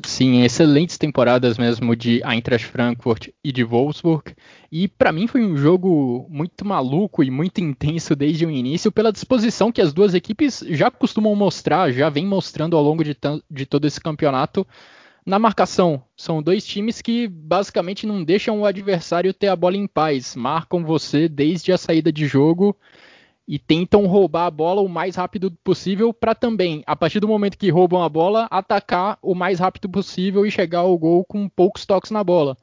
Sim, 0.01 0.41
excelentes 0.41 0.97
temporadas 0.97 1.57
mesmo 1.57 1.95
de 1.95 2.21
Eintracht 2.25 2.65
Frankfurt 2.67 3.29
e 3.43 3.51
de 3.51 3.63
Wolfsburg. 3.63 4.35
E 4.71 4.87
para 4.87 5.11
mim 5.11 5.27
foi 5.27 5.45
um 5.45 5.55
jogo 5.55 6.25
muito 6.29 6.65
maluco 6.65 7.23
e 7.23 7.29
muito 7.29 7.61
intenso 7.61 8.15
desde 8.15 8.45
o 8.45 8.49
início, 8.49 8.91
pela 8.91 9.11
disposição 9.11 9.71
que 9.71 9.81
as 9.81 9.93
duas 9.93 10.13
equipes 10.13 10.63
já 10.67 10.89
costumam 10.89 11.35
mostrar, 11.35 11.91
já 11.91 12.09
vem 12.09 12.25
mostrando 12.25 12.75
ao 12.75 12.83
longo 12.83 13.03
de, 13.03 13.15
de 13.49 13.65
todo 13.65 13.85
esse 13.85 14.01
campeonato 14.01 14.67
na 15.25 15.37
marcação. 15.37 16.03
São 16.17 16.41
dois 16.41 16.65
times 16.65 17.01
que 17.01 17.27
basicamente 17.27 18.07
não 18.07 18.23
deixam 18.23 18.59
o 18.59 18.65
adversário 18.65 19.33
ter 19.33 19.47
a 19.47 19.55
bola 19.55 19.77
em 19.77 19.87
paz, 19.87 20.35
marcam 20.35 20.83
você 20.83 21.29
desde 21.29 21.71
a 21.71 21.77
saída 21.77 22.11
de 22.11 22.25
jogo 22.25 22.75
e 23.47 23.59
tentam 23.59 24.05
roubar 24.05 24.45
a 24.45 24.51
bola 24.51 24.81
o 24.81 24.87
mais 24.87 25.15
rápido 25.15 25.51
possível 25.63 26.13
para 26.13 26.33
também, 26.33 26.83
a 26.85 26.95
partir 26.95 27.19
do 27.19 27.27
momento 27.27 27.57
que 27.57 27.69
roubam 27.69 28.01
a 28.01 28.09
bola, 28.09 28.47
atacar 28.49 29.17
o 29.21 29.35
mais 29.35 29.59
rápido 29.59 29.89
possível 29.89 30.45
e 30.45 30.51
chegar 30.51 30.79
ao 30.79 30.97
gol 30.97 31.25
com 31.25 31.49
poucos 31.49 31.85
toques 31.85 32.11
na 32.11 32.23
bola. 32.23 32.57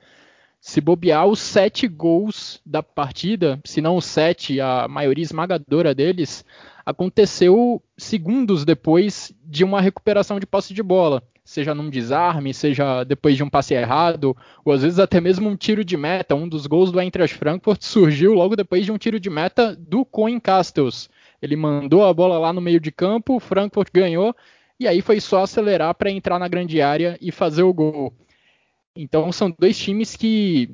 Se 0.61 0.81
bobear 0.81 1.27
os 1.27 1.41
sete 1.41 1.89
gols 1.89 2.61
da 2.65 2.83
partida, 2.83 3.61
se 3.65 3.81
não 3.81 3.97
os 3.97 4.05
sete, 4.05 4.61
a 4.61 4.87
maioria 4.89 5.25
esmagadora 5.25 5.95
deles, 5.95 6.45
aconteceu 6.85 7.83
segundos 7.97 8.65
depois 8.65 9.33
de 9.45 9.65
uma 9.65 9.81
recuperação 9.81 10.39
de 10.39 10.47
posse 10.47 10.75
de 10.75 10.83
bola 10.83 11.23
seja 11.45 11.75
num 11.75 11.91
desarme, 11.91 12.55
seja 12.55 13.05
depois 13.05 13.37
de 13.37 13.43
um 13.43 13.51
passe 13.51 13.75
errado, 13.75 14.37
ou 14.65 14.73
às 14.73 14.83
vezes 14.83 14.99
até 14.99 15.21
mesmo 15.21 15.49
um 15.49 15.57
tiro 15.57 15.85
de 15.85 15.97
meta. 15.97 16.35
Um 16.35 16.49
dos 16.49 16.67
gols 16.67 16.93
do 16.93 17.01
Eintracht 17.01 17.37
Frankfurt 17.37 17.83
surgiu 17.83 18.35
logo 18.35 18.57
depois 18.57 18.85
de 18.85 18.93
um 18.93 18.99
tiro 18.99 19.19
de 19.19 19.31
meta 19.31 19.75
do 19.77 20.05
Coen 20.05 20.39
Castells. 20.39 21.09
Ele 21.43 21.57
mandou 21.57 22.05
a 22.05 22.13
bola 22.13 22.39
lá 22.39 22.53
no 22.53 22.61
meio 22.61 22.81
de 22.81 22.93
campo, 22.93 23.37
o 23.37 23.41
Frankfurt 23.41 23.91
ganhou, 23.93 24.35
e 24.79 24.87
aí 24.87 25.01
foi 25.01 25.21
só 25.21 25.43
acelerar 25.43 25.95
para 25.95 26.11
entrar 26.11 26.39
na 26.39 26.49
grande 26.49 26.81
área 26.81 27.19
e 27.21 27.33
fazer 27.33 27.63
o 27.63 27.73
gol. 27.73 28.13
Então 28.95 29.31
são 29.33 29.55
dois 29.59 29.79
times 29.79 30.17
que 30.17 30.69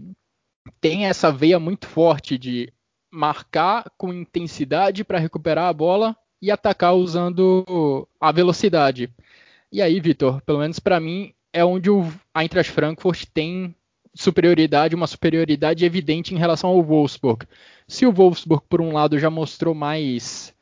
têm 0.80 1.06
essa 1.06 1.30
veia 1.30 1.61
muito 1.61 1.87
forte 1.87 2.37
de 2.37 2.73
marcar 3.11 3.90
com 3.96 4.12
intensidade 4.12 5.04
para 5.04 5.18
recuperar 5.18 5.68
a 5.68 5.73
bola 5.73 6.16
e 6.40 6.50
atacar 6.50 6.94
usando 6.94 8.06
a 8.20 8.30
velocidade. 8.30 9.11
E 9.73 9.82
aí, 9.82 10.00
Vitor, 10.00 10.40
pelo 10.42 10.61
menos 10.61 10.78
para 10.78 11.00
mim, 11.00 11.32
é 11.52 11.64
onde 11.64 11.90
o 11.90 12.12
Eintracht 12.35 12.70
Frankfurt 12.70 13.25
tem 13.32 13.75
superioridade, 14.14 14.94
uma 14.94 15.06
superioridade 15.06 15.85
evidente 15.85 16.35
em 16.35 16.38
relação 16.38 16.70
ao 16.70 16.82
Wolfsburg. 16.82 17.46
Se 17.87 18.06
o 18.06 18.12
Wolfsburg, 18.12 18.64
por 18.68 18.80
um 18.80 18.92
lado, 18.92 19.18
já 19.18 19.28
mostrou 19.28 19.75
mais, 19.75 20.54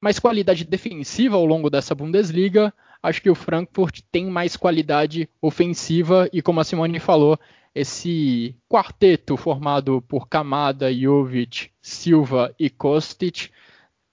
mais 0.00 0.18
qualidade 0.18 0.64
defensiva 0.64 1.36
ao 1.36 1.46
longo 1.46 1.70
dessa 1.70 1.94
Bundesliga, 1.94 2.72
acho 3.02 3.22
que 3.22 3.30
o 3.30 3.34
Frankfurt 3.34 4.00
tem 4.10 4.26
mais 4.26 4.56
qualidade 4.56 5.28
ofensiva 5.40 6.28
e, 6.32 6.42
como 6.42 6.60
a 6.60 6.64
Simone 6.64 6.98
falou, 6.98 7.38
esse 7.74 8.56
quarteto 8.68 9.36
formado 9.36 10.02
por 10.02 10.28
Kamada, 10.28 10.92
Jovic, 10.92 11.70
Silva 11.80 12.52
e 12.58 12.68
Kostic 12.68 13.50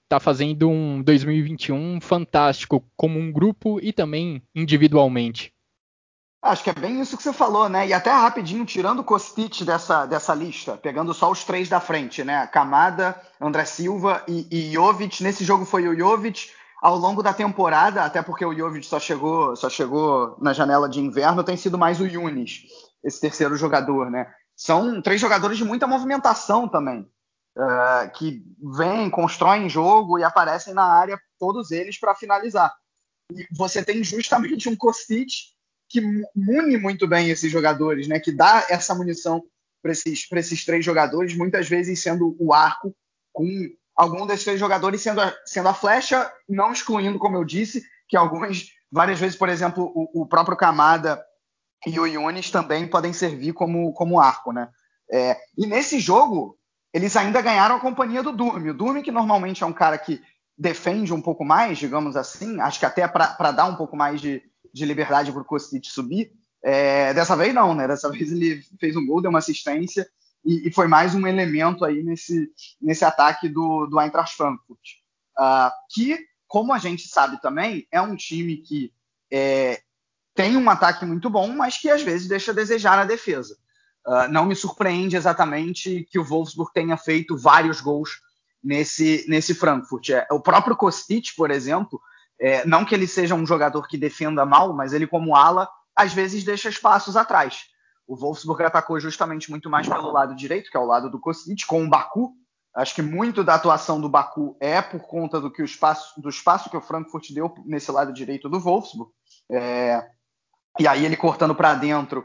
está 0.08 0.18
fazendo 0.18 0.70
um 0.70 1.02
2021 1.02 2.00
fantástico 2.00 2.82
como 2.96 3.18
um 3.18 3.30
grupo 3.30 3.78
e 3.82 3.92
também 3.92 4.42
individualmente. 4.54 5.52
Acho 6.40 6.64
que 6.64 6.70
é 6.70 6.72
bem 6.72 7.00
isso 7.00 7.16
que 7.16 7.22
você 7.22 7.32
falou, 7.32 7.68
né? 7.68 7.86
E 7.86 7.92
até 7.92 8.10
rapidinho, 8.10 8.64
tirando 8.64 9.00
o 9.00 9.04
Kostic 9.04 9.64
dessa, 9.64 10.06
dessa 10.06 10.34
lista, 10.34 10.78
pegando 10.78 11.12
só 11.12 11.30
os 11.30 11.44
três 11.44 11.68
da 11.68 11.78
frente, 11.78 12.24
né? 12.24 12.46
Camada, 12.46 13.20
André 13.38 13.66
Silva 13.66 14.22
e, 14.26 14.46
e 14.50 14.72
Jovic. 14.72 15.22
Nesse 15.22 15.44
jogo 15.44 15.66
foi 15.66 15.86
o 15.88 15.98
Jovic. 15.98 16.50
Ao 16.80 16.96
longo 16.96 17.24
da 17.24 17.34
temporada, 17.34 18.04
até 18.04 18.22
porque 18.22 18.46
o 18.46 18.56
Jovic 18.56 18.86
só 18.86 19.00
chegou, 19.00 19.56
só 19.56 19.68
chegou 19.68 20.38
na 20.40 20.52
janela 20.52 20.88
de 20.88 21.00
inverno, 21.00 21.42
tem 21.42 21.56
sido 21.56 21.76
mais 21.76 22.00
o 22.00 22.06
Yunis, 22.06 22.62
esse 23.02 23.20
terceiro 23.20 23.56
jogador, 23.56 24.08
né? 24.10 24.32
São 24.56 25.02
três 25.02 25.20
jogadores 25.20 25.58
de 25.58 25.64
muita 25.64 25.88
movimentação 25.88 26.68
também 26.68 27.04
uh, 27.58 28.10
que 28.12 28.42
vêm, 28.76 29.10
constroem 29.10 29.68
jogo 29.68 30.18
e 30.18 30.22
aparecem 30.22 30.72
na 30.72 30.84
área, 30.84 31.20
todos 31.38 31.70
eles, 31.70 31.98
para 31.98 32.14
finalizar. 32.14 32.72
E 33.32 33.46
você 33.52 33.84
tem 33.84 34.02
justamente 34.02 34.68
um 34.68 34.76
Kostic 34.76 35.28
que 35.88 36.00
mune 36.34 36.76
muito 36.76 37.06
bem 37.06 37.30
esses 37.30 37.50
jogadores, 37.50 38.06
né? 38.06 38.20
que 38.20 38.30
dá 38.30 38.66
essa 38.68 38.94
munição 38.94 39.42
para 39.82 39.92
esses, 39.92 40.26
esses 40.30 40.64
três 40.64 40.84
jogadores, 40.84 41.36
muitas 41.36 41.68
vezes 41.68 42.02
sendo 42.02 42.36
o 42.38 42.52
arco, 42.52 42.94
com 43.32 43.46
algum 43.96 44.26
desses 44.26 44.44
três 44.44 44.60
jogadores 44.60 45.00
sendo 45.00 45.20
a, 45.20 45.34
sendo 45.46 45.68
a 45.68 45.74
flecha, 45.74 46.30
não 46.48 46.72
excluindo, 46.72 47.18
como 47.18 47.36
eu 47.36 47.44
disse, 47.44 47.82
que 48.06 48.16
alguns, 48.16 48.70
várias 48.90 49.18
vezes, 49.18 49.36
por 49.36 49.48
exemplo, 49.48 49.90
o, 49.94 50.22
o 50.22 50.26
próprio 50.26 50.56
Camada 50.56 51.22
e 51.86 51.98
o 51.98 52.06
Yunis 52.06 52.50
também 52.50 52.86
podem 52.86 53.12
servir 53.12 53.52
como, 53.52 53.92
como 53.92 54.20
arco. 54.20 54.52
Né? 54.52 54.68
É, 55.10 55.36
e 55.56 55.66
nesse 55.66 55.98
jogo, 56.00 56.57
eles 56.92 57.16
ainda 57.16 57.42
ganharam 57.42 57.76
a 57.76 57.80
companhia 57.80 58.22
do 58.22 58.32
Durmi. 58.32 58.70
O 58.70 58.74
Durmi, 58.74 59.02
que 59.02 59.10
normalmente 59.10 59.62
é 59.62 59.66
um 59.66 59.72
cara 59.72 59.98
que 59.98 60.22
defende 60.56 61.12
um 61.12 61.20
pouco 61.20 61.44
mais, 61.44 61.78
digamos 61.78 62.16
assim, 62.16 62.60
acho 62.60 62.78
que 62.80 62.86
até 62.86 63.06
para 63.06 63.52
dar 63.52 63.66
um 63.66 63.76
pouco 63.76 63.96
mais 63.96 64.20
de, 64.20 64.42
de 64.72 64.84
liberdade 64.84 65.30
para 65.30 65.42
o 65.42 65.44
Kostic 65.44 65.84
subir, 65.86 66.32
é, 66.62 67.14
dessa 67.14 67.36
vez 67.36 67.54
não, 67.54 67.74
né? 67.74 67.86
Dessa 67.86 68.10
vez 68.12 68.32
ele 68.32 68.62
fez 68.80 68.96
um 68.96 69.06
gol, 69.06 69.22
deu 69.22 69.30
uma 69.30 69.38
assistência 69.38 70.08
e, 70.44 70.68
e, 70.68 70.72
foi 70.72 70.88
mais 70.88 71.14
um 71.14 71.26
elemento 71.26 71.84
aí 71.84 72.02
nesse, 72.02 72.50
nesse 72.80 73.04
ataque 73.04 73.48
do, 73.48 73.86
do 73.86 74.00
Eintracht 74.00 74.36
Frankfurt. 74.36 74.80
Uh, 75.38 75.70
que, 75.90 76.18
como 76.46 76.72
a 76.72 76.78
gente 76.78 77.06
sabe 77.06 77.40
também, 77.40 77.86
é 77.92 78.00
um 78.00 78.16
time 78.16 78.56
que 78.56 78.92
é, 79.30 79.80
tem 80.34 80.56
um 80.56 80.70
ataque 80.70 81.04
muito 81.04 81.28
bom, 81.28 81.48
mas 81.48 81.76
que 81.76 81.90
às 81.90 82.02
vezes 82.02 82.28
deixa 82.28 82.50
a 82.50 82.54
desejar 82.54 82.96
na 82.96 83.04
defesa. 83.04 83.56
Uh, 84.08 84.26
não 84.30 84.46
me 84.46 84.56
surpreende 84.56 85.16
exatamente 85.16 86.08
que 86.10 86.18
o 86.18 86.24
Wolfsburg 86.24 86.72
tenha 86.72 86.96
feito 86.96 87.36
vários 87.36 87.78
gols 87.78 88.22
nesse, 88.64 89.26
nesse 89.28 89.54
Frankfurt. 89.54 90.08
É, 90.08 90.26
o 90.32 90.40
próprio 90.40 90.74
Kostic, 90.74 91.36
por 91.36 91.50
exemplo, 91.50 92.00
é, 92.40 92.66
não 92.66 92.86
que 92.86 92.94
ele 92.94 93.06
seja 93.06 93.34
um 93.34 93.44
jogador 93.44 93.86
que 93.86 93.98
defenda 93.98 94.46
mal, 94.46 94.72
mas 94.72 94.94
ele, 94.94 95.06
como 95.06 95.36
ala, 95.36 95.68
às 95.94 96.14
vezes 96.14 96.42
deixa 96.42 96.70
espaços 96.70 97.18
atrás. 97.18 97.64
O 98.06 98.16
Wolfsburg 98.16 98.62
atacou 98.62 98.98
justamente 98.98 99.50
muito 99.50 99.68
mais 99.68 99.86
pelo 99.86 100.10
lado 100.10 100.34
direito, 100.34 100.70
que 100.70 100.76
é 100.78 100.80
o 100.80 100.86
lado 100.86 101.10
do 101.10 101.20
Kostic, 101.20 101.66
com 101.66 101.84
o 101.84 101.90
Baku. 101.90 102.32
Acho 102.74 102.94
que 102.94 103.02
muito 103.02 103.44
da 103.44 103.56
atuação 103.56 104.00
do 104.00 104.08
Baku 104.08 104.56
é 104.58 104.80
por 104.80 105.00
conta 105.00 105.38
do 105.38 105.50
que 105.50 105.60
o 105.60 105.66
espaço, 105.66 106.18
do 106.18 106.30
espaço 106.30 106.70
que 106.70 106.76
o 106.78 106.80
Frankfurt 106.80 107.30
deu 107.32 107.54
nesse 107.66 107.92
lado 107.92 108.10
direito 108.10 108.48
do 108.48 108.58
Wolfsburg. 108.58 109.12
É, 109.52 110.02
e 110.78 110.88
aí 110.88 111.04
ele 111.04 111.16
cortando 111.16 111.54
para 111.54 111.74
dentro 111.74 112.24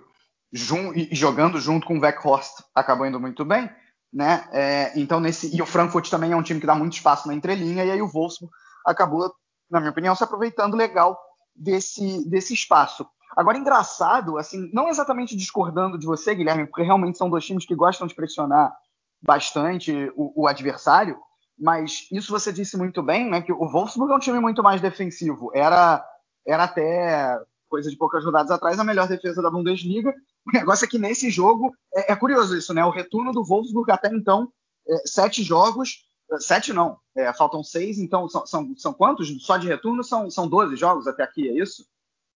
jun, 0.54 0.94
jogando 1.12 1.60
junto 1.60 1.88
com 1.88 1.98
o 1.98 2.00
Weghorst 2.00 2.62
acabou 2.76 3.08
indo 3.08 3.20
muito 3.20 3.44
bem. 3.44 3.70
Né? 4.14 4.48
É, 4.52 4.92
então 4.96 5.20
nesse 5.20 5.56
e 5.56 5.60
o 5.60 5.66
Frankfurt 5.66 6.08
também 6.08 6.32
é 6.32 6.36
um 6.36 6.44
time 6.44 6.60
que 6.60 6.68
dá 6.68 6.76
muito 6.76 6.94
espaço 6.94 7.28
na 7.28 7.34
entrelinha 7.34 7.84
e 7.84 7.90
aí 7.90 8.00
o 8.00 8.08
Wolfsburg 8.08 8.54
acabou, 8.86 9.34
na 9.72 9.80
minha 9.80 9.90
opinião, 9.90 10.16
se 10.16 10.24
aproveitando 10.24 10.78
legal 10.78 11.20
desse, 11.56 12.30
desse 12.30 12.54
espaço. 12.54 13.08
Agora, 13.36 13.58
engraçado, 13.58 14.38
assim, 14.38 14.70
não 14.72 14.88
exatamente 14.88 15.36
discordando 15.36 15.98
de 15.98 16.06
você, 16.06 16.36
Guilherme, 16.36 16.68
porque 16.68 16.84
realmente 16.84 17.18
são 17.18 17.30
dois 17.30 17.44
times 17.44 17.66
que 17.66 17.74
gostam 17.74 18.06
de 18.06 18.14
pressionar 18.14 18.72
bastante 19.20 20.12
o, 20.16 20.44
o 20.44 20.48
adversário, 20.48 21.18
mas 21.58 22.08
isso 22.12 22.32
você 22.32 22.54
disse 22.54 22.78
muito 22.78 23.02
bem, 23.02 23.30
né? 23.30 23.42
Que 23.42 23.52
o 23.52 23.68
Wolfsburg 23.68 24.12
é 24.14 24.16
um 24.16 24.20
time 24.20 24.40
muito 24.40 24.62
mais 24.62 24.82
defensivo. 24.82 25.50
Era, 25.56 26.06
era 26.46 26.66
até 26.66 27.40
coisa 27.74 27.90
de 27.90 27.98
poucas 27.98 28.24
rodadas 28.24 28.52
atrás 28.52 28.78
a 28.78 28.84
melhor 28.84 29.08
defesa 29.08 29.42
da 29.42 29.50
Bundesliga. 29.50 30.14
O 30.46 30.52
negócio 30.56 30.86
é 30.86 30.88
que 30.88 31.00
nesse 31.00 31.32
jogo 31.32 31.76
é, 31.96 32.12
é 32.12 32.16
curioso 32.16 32.56
isso, 32.56 32.72
né? 32.72 32.86
O 32.86 32.92
retorno 32.92 33.32
do 33.32 33.44
Wolfsburg 33.44 33.92
até 33.92 34.10
então 34.10 34.54
é, 34.88 35.08
sete 35.08 35.42
jogos, 35.42 36.06
é, 36.32 36.40
sete 36.40 36.72
não, 36.72 37.00
é, 37.18 37.34
faltam 37.34 37.64
seis, 37.64 37.98
então 37.98 38.30
são, 38.30 38.46
são, 38.46 38.78
são, 38.78 38.94
quantos? 38.94 39.28
Só 39.44 39.58
de 39.58 39.68
retorno 39.68 40.04
são, 40.04 40.30
são 40.30 40.48
12 40.48 40.76
jogos 40.76 41.08
até 41.08 41.24
aqui, 41.24 41.50
é 41.50 41.64
isso? 41.64 41.84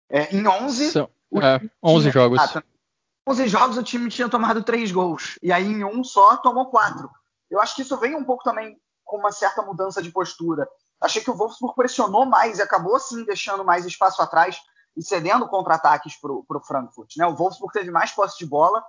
É, 0.09 0.35
em 0.35 0.47
11. 0.47 0.89
São, 0.89 1.07
é, 1.35 1.61
11 1.83 2.01
tinha, 2.01 2.11
jogos. 2.11 2.39
Ah, 2.39 2.63
11 3.29 3.43
tá. 3.43 3.47
jogos 3.47 3.77
o 3.77 3.83
time 3.83 4.09
tinha 4.09 4.27
tomado 4.27 4.63
três 4.63 4.91
gols. 4.91 5.37
E 5.43 5.51
aí 5.51 5.67
em 5.67 5.83
um 5.83 6.03
só 6.03 6.37
tomou 6.37 6.65
quatro. 6.71 7.11
Eu 7.47 7.61
acho 7.61 7.75
que 7.75 7.83
isso 7.83 7.95
vem 7.97 8.15
um 8.15 8.23
pouco 8.23 8.43
também 8.43 8.75
com 9.05 9.17
uma 9.17 9.31
certa 9.31 9.61
mudança 9.61 10.01
de 10.01 10.09
postura. 10.09 10.67
Achei 10.99 11.21
que 11.21 11.29
o 11.29 11.35
Wolfsburg 11.35 11.75
pressionou 11.75 12.25
mais 12.25 12.57
e 12.57 12.63
acabou 12.63 12.95
assim 12.95 13.23
deixando 13.23 13.63
mais 13.63 13.85
espaço 13.85 14.19
atrás 14.19 14.59
e 14.97 15.03
cedendo 15.03 15.47
contra-ataques 15.47 16.19
para 16.19 16.31
o 16.31 16.63
Frankfurt. 16.65 17.15
Né? 17.17 17.25
O 17.27 17.35
Wolfsburg 17.35 17.71
teve 17.71 17.91
mais 17.91 18.11
posse 18.11 18.37
de 18.39 18.45
bola, 18.45 18.83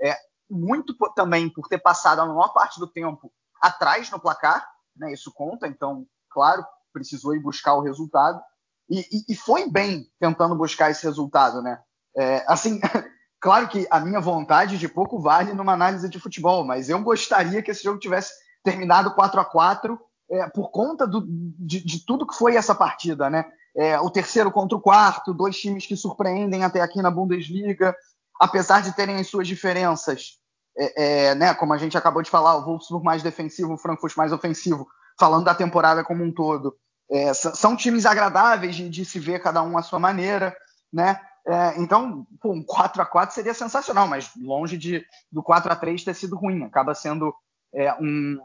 é, 0.00 0.14
muito 0.50 0.94
também 1.14 1.48
por 1.48 1.66
ter 1.68 1.78
passado 1.78 2.20
a 2.20 2.26
maior 2.26 2.52
parte 2.52 2.78
do 2.78 2.86
tempo 2.86 3.32
atrás 3.60 4.10
no 4.10 4.20
placar, 4.20 4.64
né? 4.94 5.12
isso 5.12 5.32
conta, 5.32 5.66
então, 5.66 6.06
claro, 6.30 6.64
precisou 6.92 7.34
ir 7.34 7.40
buscar 7.40 7.74
o 7.74 7.82
resultado. 7.82 8.40
E, 8.88 9.00
e, 9.00 9.32
e 9.32 9.34
foi 9.34 9.68
bem 9.70 10.06
tentando 10.20 10.54
buscar 10.54 10.90
esse 10.90 11.02
resultado, 11.04 11.62
né? 11.62 11.80
É, 12.16 12.44
assim, 12.46 12.78
claro 13.40 13.66
que 13.66 13.86
a 13.90 13.98
minha 13.98 14.20
vontade 14.20 14.76
de 14.76 14.86
pouco 14.86 15.18
vale 15.18 15.54
numa 15.54 15.72
análise 15.72 16.08
de 16.08 16.20
futebol, 16.20 16.64
mas 16.64 16.90
eu 16.90 17.02
gostaria 17.02 17.62
que 17.62 17.70
esse 17.70 17.82
jogo 17.82 17.98
tivesse 17.98 18.32
terminado 18.62 19.14
4 19.14 19.40
a 19.40 19.44
4 19.44 19.98
é, 20.30 20.48
por 20.50 20.70
conta 20.70 21.06
do, 21.06 21.24
de, 21.26 21.84
de, 21.84 22.04
tudo 22.04 22.26
que 22.26 22.36
foi 22.36 22.56
essa 22.56 22.74
partida, 22.74 23.30
né? 23.30 23.44
É, 23.76 23.98
o 24.00 24.10
terceiro 24.10 24.52
contra 24.52 24.76
o 24.76 24.80
quarto, 24.80 25.34
dois 25.34 25.58
times 25.58 25.86
que 25.86 25.96
surpreendem 25.96 26.64
até 26.64 26.80
aqui 26.80 27.02
na 27.02 27.10
Bundesliga, 27.10 27.94
apesar 28.40 28.80
de 28.82 28.94
terem 28.94 29.16
as 29.16 29.26
suas 29.26 29.48
diferenças, 29.48 30.38
é, 30.76 31.28
é, 31.28 31.34
né? 31.34 31.54
Como 31.54 31.72
a 31.72 31.78
gente 31.78 31.96
acabou 31.96 32.22
de 32.22 32.30
falar, 32.30 32.56
o 32.56 32.64
Wolfsburg 32.64 33.04
mais 33.04 33.22
defensivo, 33.22 33.74
o 33.74 33.78
Frankfurt 33.78 34.16
mais 34.16 34.32
ofensivo, 34.32 34.86
falando 35.18 35.44
da 35.44 35.54
temporada 35.54 36.04
como 36.04 36.24
um 36.24 36.32
todo. 36.32 36.76
É, 37.10 37.32
são 37.34 37.76
times 37.76 38.06
agradáveis 38.06 38.74
de, 38.74 38.88
de, 38.88 39.04
se 39.04 39.18
ver 39.18 39.40
cada 39.40 39.62
um 39.62 39.76
à 39.76 39.82
sua 39.82 39.98
maneira, 39.98 40.56
né? 40.92 41.20
É, 41.46 41.78
então, 41.78 42.26
pô, 42.40 42.52
um 42.52 42.62
4 42.62 43.02
a 43.02 43.06
4 43.06 43.34
seria 43.34 43.52
sensacional, 43.52 44.08
mas 44.08 44.30
longe 44.36 44.78
de, 44.78 45.04
do 45.30 45.42
4 45.42 45.70
a 45.70 45.76
3 45.76 46.02
ter 46.02 46.14
sido 46.14 46.36
ruim. 46.36 46.64
Acaba 46.64 46.94
sendo 46.94 47.34
é, 47.74 47.92
um, 47.94 48.38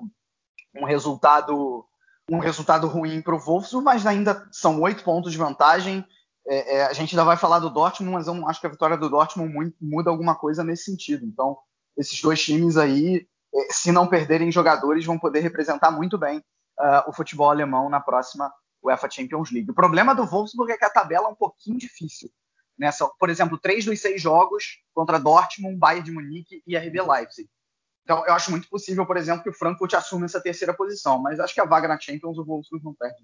um, 0.75 0.85
resultado 0.85 1.85
um 2.31 2.39
resultado 2.39 2.87
ruim 2.87 3.21
para 3.21 3.35
o 3.35 3.39
Wolfsburg, 3.39 3.83
mas 3.83 4.05
ainda 4.05 4.47
são 4.51 4.81
oito 4.81 5.03
pontos 5.03 5.31
de 5.31 5.37
vantagem. 5.37 6.05
É, 6.47 6.77
é, 6.77 6.85
a 6.85 6.93
gente 6.93 7.13
ainda 7.13 7.23
vai 7.23 7.37
falar 7.37 7.59
do 7.59 7.69
Dortmund, 7.69 8.13
mas 8.13 8.27
eu 8.27 8.47
acho 8.47 8.59
que 8.59 8.67
a 8.67 8.71
vitória 8.71 8.97
do 8.97 9.09
Dortmund 9.09 9.53
muito, 9.53 9.75
muda 9.81 10.09
alguma 10.09 10.35
coisa 10.35 10.63
nesse 10.63 10.85
sentido. 10.85 11.25
Então, 11.25 11.57
esses 11.97 12.19
dois 12.21 12.41
times 12.41 12.77
aí, 12.77 13.27
é, 13.53 13.73
se 13.73 13.91
não 13.91 14.07
perderem 14.07 14.51
jogadores, 14.51 15.05
vão 15.05 15.19
poder 15.19 15.41
representar 15.41 15.91
muito 15.91 16.17
bem 16.17 16.39
uh, 16.79 17.09
o 17.09 17.13
futebol 17.13 17.49
alemão 17.49 17.89
na 17.89 17.99
próxima 17.99 18.51
UEFA 18.81 19.09
Champions 19.09 19.51
League. 19.51 19.69
O 19.69 19.75
problema 19.75 20.15
do 20.15 20.25
Wolfsburg 20.25 20.71
é 20.71 20.77
que 20.77 20.85
a 20.85 20.89
tabela 20.89 21.27
é 21.27 21.31
um 21.31 21.35
pouquinho 21.35 21.77
difícil. 21.77 22.29
Né? 22.77 22.89
por 23.19 23.29
exemplo, 23.29 23.57
três 23.57 23.83
dos 23.83 23.99
seis 23.99 24.21
jogos 24.21 24.77
contra 24.93 25.19
Dortmund, 25.19 25.75
Bayern 25.77 26.05
de 26.05 26.11
Munique 26.13 26.63
e 26.65 26.77
RB 26.77 27.01
Leipzig. 27.01 27.49
Então, 28.09 28.25
eu 28.25 28.33
acho 28.33 28.49
muito 28.49 28.67
possível, 28.67 29.05
por 29.05 29.17
exemplo, 29.17 29.43
que 29.43 29.51
o 29.51 29.53
Frankfurt 29.53 29.93
assuma 29.93 30.25
essa 30.25 30.41
terceira 30.41 30.73
posição, 30.73 31.21
mas 31.21 31.39
acho 31.39 31.53
que 31.53 31.61
a 31.61 31.65
vaga 31.65 31.87
na 31.87 31.99
Champions 31.99 32.39
o 32.39 32.43
Wolfsburg 32.43 32.83
não 32.83 32.95
perde. 32.95 33.23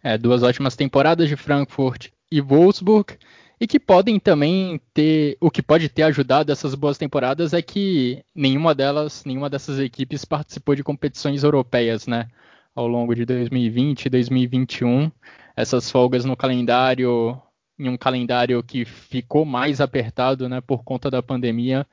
É, 0.00 0.16
duas 0.16 0.44
ótimas 0.44 0.76
temporadas 0.76 1.28
de 1.28 1.34
Frankfurt 1.34 2.10
e 2.30 2.40
Wolfsburg 2.40 3.18
e 3.60 3.66
que 3.66 3.80
podem 3.80 4.20
também 4.20 4.80
ter, 4.94 5.36
o 5.40 5.50
que 5.50 5.60
pode 5.60 5.88
ter 5.88 6.04
ajudado 6.04 6.52
essas 6.52 6.76
boas 6.76 6.96
temporadas 6.96 7.52
é 7.52 7.60
que 7.60 8.24
nenhuma 8.32 8.76
delas, 8.76 9.24
nenhuma 9.24 9.50
dessas 9.50 9.80
equipes 9.80 10.24
participou 10.24 10.76
de 10.76 10.84
competições 10.84 11.42
europeias, 11.42 12.06
né? 12.06 12.28
Ao 12.76 12.86
longo 12.86 13.12
de 13.12 13.24
2020 13.24 14.06
e 14.06 14.08
2021, 14.08 15.10
essas 15.56 15.90
folgas 15.90 16.24
no 16.24 16.36
calendário, 16.36 17.42
em 17.76 17.88
um 17.88 17.96
calendário 17.96 18.62
que 18.62 18.84
ficou 18.84 19.44
mais 19.44 19.80
apertado, 19.80 20.48
né, 20.48 20.60
por 20.60 20.84
conta 20.84 21.10
da 21.10 21.20
pandemia, 21.20 21.84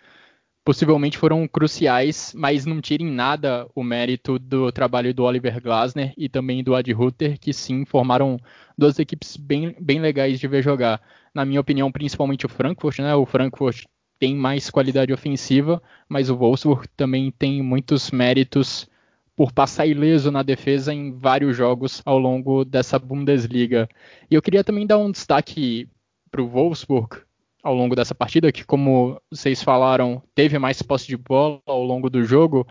possivelmente 0.68 1.18
foram 1.18 1.48
cruciais, 1.48 2.34
mas 2.36 2.66
não 2.66 2.82
tirem 2.82 3.08
nada 3.08 3.66
o 3.74 3.82
mérito 3.82 4.38
do 4.38 4.70
trabalho 4.70 5.14
do 5.14 5.24
Oliver 5.24 5.62
Glasner 5.62 6.14
e 6.18 6.28
também 6.28 6.62
do 6.62 6.76
Ad 6.76 6.92
Ruther, 6.92 7.40
que 7.40 7.54
sim 7.54 7.86
formaram 7.86 8.38
duas 8.78 9.00
equipes 9.00 9.38
bem, 9.38 9.74
bem 9.80 10.02
legais 10.02 10.38
de 10.38 10.46
ver 10.46 10.62
jogar. 10.62 11.02
Na 11.34 11.46
minha 11.46 11.62
opinião, 11.62 11.90
principalmente 11.90 12.46
o 12.46 12.50
Frankfurt, 12.50 13.00
né? 13.00 13.16
O 13.16 13.26
Frankfurt 13.26 13.86
tem 14.20 14.36
mais 14.36 14.70
qualidade 14.70 15.14
ofensiva, 15.14 15.82
mas 16.10 16.30
o 16.30 16.36
Wolfsburg 16.36 16.86
também 16.98 17.32
tem 17.32 17.62
muitos 17.62 18.12
méritos 18.12 18.90
por 19.38 19.54
passar 19.54 19.86
ileso 19.86 20.32
na 20.32 20.44
defesa 20.44 20.94
em 20.94 21.14
vários 21.14 21.56
jogos 21.56 22.02
ao 22.04 22.20
longo 22.20 22.66
dessa 22.66 23.00
Bundesliga. 23.00 23.88
E 24.30 24.36
eu 24.36 24.42
queria 24.42 24.66
também 24.66 24.86
dar 24.86 24.98
um 24.98 25.12
destaque 25.12 25.88
para 26.30 26.42
o 26.42 26.50
Wolfsburg, 26.50 27.22
ao 27.64 27.74
longo 27.74 27.96
dessa 27.96 28.16
partida, 28.16 28.52
que, 28.52 28.64
como 28.64 29.20
vocês 29.30 29.62
falaram, 29.62 30.22
teve 30.34 30.58
mais 30.60 30.82
posse 30.82 31.08
de 31.08 31.18
bola 31.18 31.60
ao 31.66 31.84
longo 31.84 32.10
do 32.10 32.24
jogo, 32.24 32.68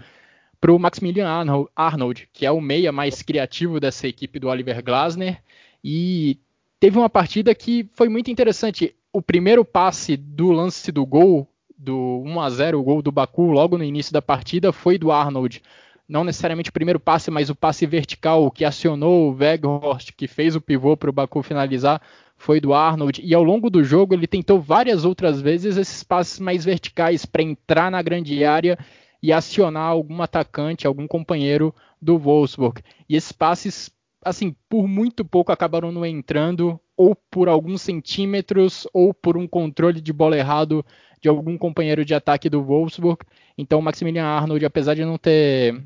para 0.61 0.73
o 0.73 0.79
Maximilian 0.79 1.29
Arnold, 1.75 2.29
que 2.33 2.47
é 2.47 2.51
o 2.51 2.61
meia 2.61 2.91
mais 2.91 3.23
criativo 3.23 3.79
dessa 3.79 4.09
equipe 4.09 4.39
do 4.39 4.49
Oliver 4.49 4.83
Glasner, 4.83 5.43
e 5.85 6.39
teve 6.81 6.99
uma 6.99 7.11
partida 7.11 7.55
que 7.55 7.89
foi 7.93 8.09
muito 8.09 8.31
interessante. 8.31 8.95
O 9.13 9.21
primeiro 9.21 9.65
passe 9.65 10.17
do 10.17 10.51
lance 10.51 10.91
do 10.91 11.05
gol, 11.05 11.49
do 11.77 12.23
1 12.25 12.41
a 12.41 12.51
0 12.51 12.81
o 12.81 12.83
gol 12.83 13.03
do 13.03 13.13
Baku, 13.13 13.51
logo 13.51 13.77
no 13.77 13.85
início 13.85 14.13
da 14.13 14.23
partida, 14.23 14.73
foi 14.73 14.99
do 14.99 15.13
Arnold. 15.13 15.63
Não 16.09 16.23
necessariamente 16.23 16.71
o 16.71 16.73
primeiro 16.73 17.01
passe, 17.01 17.31
mas 17.31 17.51
o 17.51 17.55
passe 17.55 17.85
vertical 17.85 18.49
que 18.51 18.65
acionou 18.65 19.29
o 19.29 19.37
Weghorst, 19.37 20.13
que 20.17 20.29
fez 20.29 20.55
o 20.55 20.61
pivô 20.61 20.97
para 20.97 21.11
o 21.11 21.13
Baku 21.13 21.43
finalizar, 21.43 22.01
foi 22.37 22.61
do 22.61 22.75
Arnold, 22.75 23.21
e 23.25 23.35
ao 23.35 23.43
longo 23.43 23.71
do 23.71 23.83
jogo 23.83 24.15
ele 24.15 24.27
tentou 24.27 24.61
várias 24.61 25.05
outras 25.05 25.41
vezes 25.41 25.77
esses 25.77 26.05
passes 26.05 26.39
mais 26.39 26.65
verticais 26.65 27.25
para 27.25 27.43
entrar 27.43 27.91
na 27.91 28.03
grande 28.03 28.45
área 28.45 28.79
e 29.23 29.33
acionar 29.33 29.89
algum 29.89 30.23
atacante, 30.23 30.87
algum 30.87 31.09
companheiro 31.09 31.75
do 32.01 32.19
Wolfsburg. 32.19 32.83
E 33.09 33.17
esses 33.17 33.33
passes, 33.33 33.91
assim, 34.23 34.55
por 34.69 34.87
muito 34.87 35.25
pouco 35.25 35.51
acabaram 35.51 35.91
não 35.91 36.05
entrando, 36.05 36.79
ou 36.97 37.17
por 37.31 37.49
alguns 37.49 37.83
centímetros, 37.83 38.87
ou 38.93 39.13
por 39.13 39.37
um 39.37 39.49
controle 39.49 40.01
de 40.01 40.13
bola 40.13 40.37
errado 40.37 40.85
de 41.21 41.29
algum 41.29 41.57
companheiro 41.59 42.05
de 42.05 42.15
ataque 42.15 42.49
do 42.49 42.63
Wolfsburg. 42.63 43.25
Então, 43.57 43.83
Maximilian 43.83 44.25
Arnold, 44.25 44.65
apesar 44.65 44.95
de 44.95 45.05
não 45.05 45.19
ter 45.19 45.83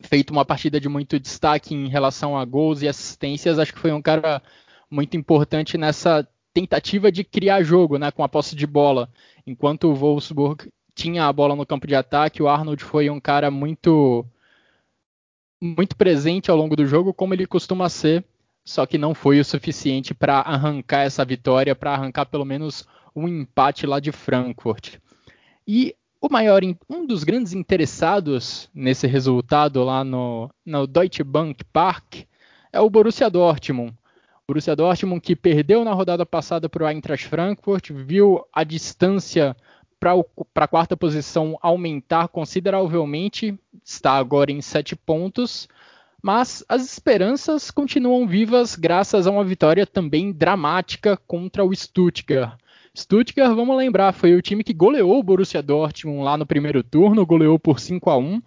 feito 0.00 0.30
uma 0.30 0.44
partida 0.44 0.80
de 0.80 0.88
muito 0.88 1.18
destaque 1.18 1.74
em 1.74 1.88
relação 1.88 2.36
a 2.36 2.44
gols 2.44 2.82
e 2.82 2.88
assistências, 2.88 3.58
acho 3.58 3.72
que 3.72 3.78
foi 3.78 3.92
um 3.92 4.02
cara 4.02 4.42
muito 4.90 5.16
importante 5.16 5.76
nessa 5.78 6.26
tentativa 6.52 7.12
de 7.12 7.24
criar 7.24 7.62
jogo, 7.62 7.98
né, 7.98 8.10
com 8.10 8.24
a 8.24 8.28
posse 8.28 8.56
de 8.56 8.66
bola, 8.66 9.10
enquanto 9.46 9.88
o 9.88 9.94
Wolfsburg 9.94 10.70
tinha 10.94 11.26
a 11.26 11.32
bola 11.32 11.54
no 11.54 11.66
campo 11.66 11.86
de 11.86 11.94
ataque, 11.94 12.42
o 12.42 12.48
Arnold 12.48 12.82
foi 12.82 13.10
um 13.10 13.20
cara 13.20 13.50
muito 13.50 14.24
muito 15.60 15.96
presente 15.96 16.50
ao 16.50 16.56
longo 16.56 16.76
do 16.76 16.86
jogo, 16.86 17.14
como 17.14 17.34
ele 17.34 17.46
costuma 17.46 17.88
ser, 17.88 18.24
só 18.64 18.84
que 18.86 18.98
não 18.98 19.14
foi 19.14 19.40
o 19.40 19.44
suficiente 19.44 20.14
para 20.14 20.40
arrancar 20.40 21.02
essa 21.02 21.24
vitória, 21.24 21.74
para 21.74 21.92
arrancar 21.92 22.26
pelo 22.26 22.44
menos 22.44 22.86
um 23.14 23.26
empate 23.26 23.86
lá 23.86 23.98
de 23.98 24.12
Frankfurt. 24.12 24.96
E 25.66 25.94
o 26.26 26.32
maior, 26.32 26.60
um 26.88 27.06
dos 27.06 27.22
grandes 27.22 27.52
interessados 27.52 28.68
nesse 28.74 29.06
resultado 29.06 29.82
lá 29.84 30.02
no, 30.02 30.50
no 30.64 30.86
Deutsche 30.86 31.22
Bank 31.22 31.64
Park 31.72 32.24
é 32.72 32.80
o 32.80 32.90
Borussia 32.90 33.30
Dortmund. 33.30 33.94
Borussia 34.46 34.74
Dortmund 34.74 35.20
que 35.20 35.36
perdeu 35.36 35.84
na 35.84 35.92
rodada 35.92 36.26
passada 36.26 36.68
para 36.68 36.84
o 36.84 36.88
Eintracht 36.88 37.28
Frankfurt, 37.28 37.90
viu 37.90 38.44
a 38.52 38.64
distância 38.64 39.56
para 40.00 40.12
a 40.56 40.68
quarta 40.68 40.96
posição 40.96 41.56
aumentar 41.62 42.28
consideravelmente, 42.28 43.58
está 43.84 44.12
agora 44.12 44.50
em 44.50 44.60
sete 44.60 44.94
pontos, 44.96 45.68
mas 46.20 46.64
as 46.68 46.84
esperanças 46.84 47.70
continuam 47.70 48.26
vivas 48.26 48.74
graças 48.74 49.26
a 49.26 49.30
uma 49.30 49.44
vitória 49.44 49.86
também 49.86 50.32
dramática 50.32 51.16
contra 51.16 51.64
o 51.64 51.74
Stuttgart. 51.74 52.58
Stuttgart, 52.96 53.54
vamos 53.54 53.76
lembrar, 53.76 54.12
foi 54.12 54.34
o 54.34 54.40
time 54.40 54.64
que 54.64 54.72
goleou 54.72 55.18
o 55.18 55.22
Borussia 55.22 55.62
Dortmund 55.62 56.24
lá 56.24 56.34
no 56.38 56.46
primeiro 56.46 56.82
turno, 56.82 57.26
goleou 57.26 57.58
por 57.58 57.78
5 57.78 58.08
a 58.08 58.16
1 58.16 58.42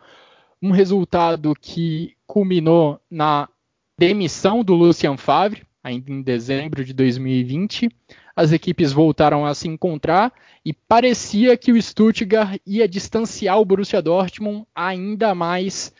um 0.59 0.71
resultado 0.71 1.53
que 1.53 2.15
culminou 2.25 2.99
na 3.11 3.47
demissão 3.95 4.63
do 4.63 4.73
Lucien 4.73 5.15
Favre, 5.17 5.61
ainda 5.83 6.11
em 6.11 6.23
dezembro 6.23 6.83
de 6.83 6.93
2020. 6.93 7.89
As 8.35 8.51
equipes 8.51 8.91
voltaram 8.91 9.45
a 9.45 9.53
se 9.53 9.67
encontrar 9.67 10.33
e 10.65 10.73
parecia 10.73 11.55
que 11.55 11.71
o 11.71 11.79
Stuttgart 11.79 12.59
ia 12.65 12.87
distanciar 12.87 13.59
o 13.59 13.65
Borussia 13.65 14.01
Dortmund 14.01 14.65
ainda 14.73 15.35
mais 15.35 15.93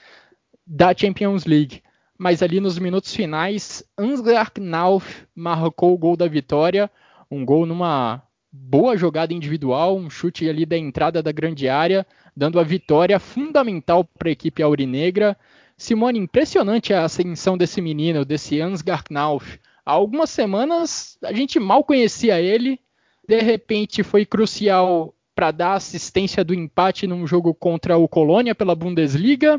da 0.66 0.92
Champions 0.98 1.46
League. 1.46 1.84
Mas 2.18 2.42
ali 2.42 2.60
nos 2.60 2.80
minutos 2.80 3.14
finais, 3.14 3.84
Ansgar 3.96 4.52
Knauf 4.52 5.28
marcou 5.36 5.94
o 5.94 5.98
gol 5.98 6.18
da 6.18 6.28
vitória, 6.28 6.90
um 7.30 7.46
gol 7.46 7.68
numa 7.68 8.24
boa 8.52 8.98
jogada 8.98 9.34
individual, 9.34 9.98
um 9.98 10.10
chute 10.10 10.50
ali 10.50 10.66
da 10.66 10.78
entrada 10.78 11.22
da 11.22 11.32
grande 11.32 11.70
área, 11.70 12.06
dando 12.36 12.60
a 12.60 12.64
vitória 12.64 13.20
fundamental 13.20 14.04
para 14.04 14.30
a 14.30 14.32
equipe 14.32 14.64
aurinegra. 14.64 15.38
Simone, 15.78 16.20
impressionante 16.20 16.94
a 16.94 17.04
ascensão 17.04 17.58
desse 17.58 17.82
menino, 17.82 18.26
desse 18.26 18.60
Ansgar 18.60 19.04
Knauf. 19.04 19.60
Há 19.86 19.92
algumas 19.92 20.30
semanas 20.30 21.18
a 21.24 21.34
gente 21.34 21.60
mal 21.60 21.84
conhecia 21.84 22.42
ele, 22.42 22.80
de 23.28 23.40
repente 23.40 24.04
foi 24.04 24.26
crucial 24.26 25.14
para 25.36 25.52
dar 25.52 25.74
assistência 25.74 26.44
do 26.44 26.54
empate 26.54 27.08
num 27.08 27.26
jogo 27.26 27.54
contra 27.54 27.98
o 27.98 28.08
Colônia 28.08 28.54
pela 28.54 28.76
Bundesliga. 28.76 29.58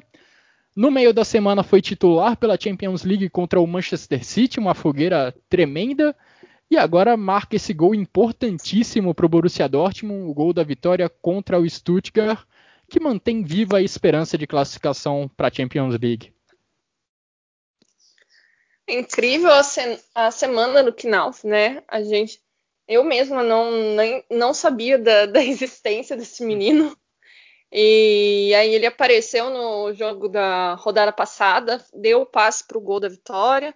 No 0.76 0.90
meio 0.90 1.12
da 1.12 1.24
semana 1.24 1.62
foi 1.62 1.80
titular 1.80 2.36
pela 2.36 2.60
Champions 2.60 3.02
League 3.02 3.28
contra 3.30 3.60
o 3.60 3.66
Manchester 3.66 4.24
City, 4.24 4.60
uma 4.60 4.74
fogueira 4.74 5.34
tremenda. 5.48 6.14
E 6.70 6.76
agora 6.76 7.16
marca 7.16 7.56
esse 7.56 7.74
gol 7.74 7.96
importantíssimo 7.96 9.12
para 9.12 9.26
o 9.26 9.28
Borussia 9.28 9.68
Dortmund, 9.68 10.30
o 10.30 10.32
gol 10.32 10.52
da 10.52 10.62
vitória 10.62 11.08
contra 11.08 11.58
o 11.58 11.68
Stuttgart, 11.68 12.46
que 12.88 13.00
mantém 13.00 13.42
viva 13.42 13.78
a 13.78 13.82
esperança 13.82 14.38
de 14.38 14.46
classificação 14.46 15.28
para 15.36 15.48
a 15.48 15.52
Champions 15.52 15.98
League. 16.00 16.32
Incrível 18.88 19.50
a, 19.50 19.64
se 19.64 20.00
a 20.14 20.30
semana 20.30 20.84
do 20.84 20.92
Knauf, 20.92 21.44
né? 21.44 21.82
A 21.88 22.04
gente, 22.04 22.40
eu 22.86 23.02
mesma 23.02 23.42
não, 23.42 23.96
nem, 23.96 24.24
não 24.30 24.54
sabia 24.54 24.96
da, 24.96 25.26
da 25.26 25.42
existência 25.42 26.16
desse 26.16 26.44
menino. 26.44 26.96
E 27.72 28.52
aí 28.54 28.72
ele 28.72 28.86
apareceu 28.86 29.50
no 29.50 29.92
jogo 29.92 30.28
da 30.28 30.74
rodada 30.74 31.12
passada, 31.12 31.84
deu 31.92 32.22
o 32.22 32.26
passe 32.26 32.64
para 32.64 32.78
o 32.78 32.80
gol 32.80 33.00
da 33.00 33.08
vitória. 33.08 33.74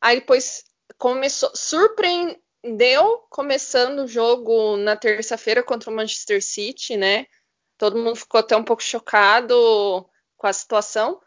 Aí 0.00 0.20
depois 0.20 0.64
começou, 0.98 1.50
surpreendeu 1.54 3.18
começando 3.30 4.00
o 4.00 4.08
jogo 4.08 4.76
na 4.76 4.96
terça-feira 4.96 5.62
contra 5.62 5.90
o 5.90 5.94
Manchester 5.94 6.42
City, 6.42 6.96
né? 6.96 7.26
Todo 7.78 7.98
mundo 7.98 8.16
ficou 8.16 8.40
até 8.40 8.56
um 8.56 8.64
pouco 8.64 8.82
chocado 8.82 10.08
com 10.36 10.46
a 10.46 10.52
situação. 10.52 11.20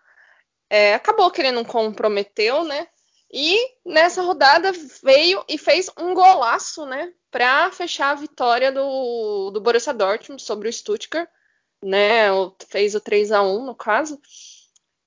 É, 0.69 0.93
acabou 0.93 1.31
que 1.31 1.41
ele 1.41 1.51
não 1.51 1.63
comprometeu, 1.63 2.63
né? 2.63 2.87
E 3.31 3.59
nessa 3.85 4.21
rodada 4.23 4.71
veio 5.03 5.43
e 5.47 5.57
fez 5.57 5.89
um 5.97 6.13
golaço, 6.13 6.85
né? 6.85 7.13
Para 7.29 7.71
fechar 7.71 8.11
a 8.11 8.15
vitória 8.15 8.71
do, 8.71 9.51
do 9.51 9.61
Borussia 9.61 9.93
Dortmund 9.93 10.41
sobre 10.41 10.67
o 10.67 10.73
Stuttgart, 10.73 11.29
né? 11.83 12.29
Fez 12.67 12.95
o 12.95 12.99
3 12.99 13.31
a 13.31 13.43
1 13.43 13.65
no 13.65 13.75
caso. 13.75 14.19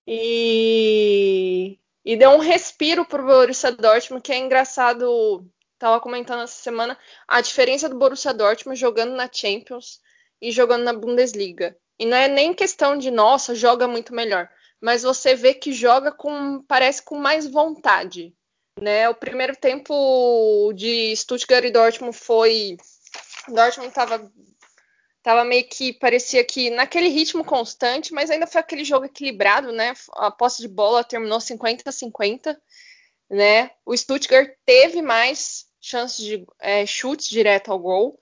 E 0.07 1.79
e 2.05 2.17
deu 2.17 2.31
um 2.31 2.38
respiro 2.38 3.05
pro 3.05 3.25
Borussia 3.25 3.73
Dortmund, 3.73 4.23
que 4.23 4.33
é 4.33 4.38
engraçado. 4.38 5.47
Tava 5.79 6.01
comentando 6.01 6.43
essa 6.43 6.62
semana 6.62 6.99
a 7.27 7.41
diferença 7.41 7.88
do 7.88 7.99
Borussia 7.99 8.33
Dortmund 8.33 8.79
jogando 8.79 9.15
na 9.15 9.29
Champions 9.33 10.01
e 10.41 10.51
jogando 10.51 10.85
na 10.85 10.93
Bundesliga. 10.93 11.77
E 11.99 12.07
não 12.07 12.17
é 12.17 12.29
nem 12.29 12.55
questão 12.55 12.97
de, 12.97 13.11
nossa, 13.11 13.55
joga 13.55 13.87
muito 13.87 14.15
melhor. 14.15 14.49
Mas 14.81 15.03
você 15.03 15.35
vê 15.35 15.55
que 15.55 15.73
joga 15.73 16.11
com, 16.11 16.62
parece 16.62 17.03
com 17.03 17.17
mais 17.17 17.47
vontade. 17.47 18.35
Né? 18.81 19.09
O 19.09 19.15
primeiro 19.15 19.55
tempo 19.55 20.73
de 20.75 21.15
Stuttgart 21.17 21.65
e 21.65 21.71
Dortmund 21.71 22.17
foi. 22.17 22.77
Dortmund 23.49 23.88
estava 23.88 24.31
Tava 25.23 25.45
meio 25.45 25.65
que 25.69 25.93
parecia 25.93 26.45
que 26.45 26.69
naquele 26.71 27.09
ritmo 27.09 27.45
constante, 27.45 28.13
mas 28.13 28.29
ainda 28.29 28.47
foi 28.47 28.61
aquele 28.61 28.85
jogo 28.85 29.07
equilibrado, 29.07 29.71
né? 29.71 29.95
A 30.15 30.31
posse 30.33 30.61
de 30.61 30.69
bola 30.69 31.05
terminou 31.05 31.41
50 31.41 31.89
a 31.89 31.93
50, 31.93 32.61
né? 33.31 33.71
O 33.87 33.97
Stuttgart 33.97 34.53
teve 34.67 35.01
mais 35.01 35.67
chances 35.81 36.25
de 36.25 36.45
é, 36.61 36.85
chutes 36.87 37.29
direto 37.29 37.71
ao 37.71 37.79
gol, 37.79 38.21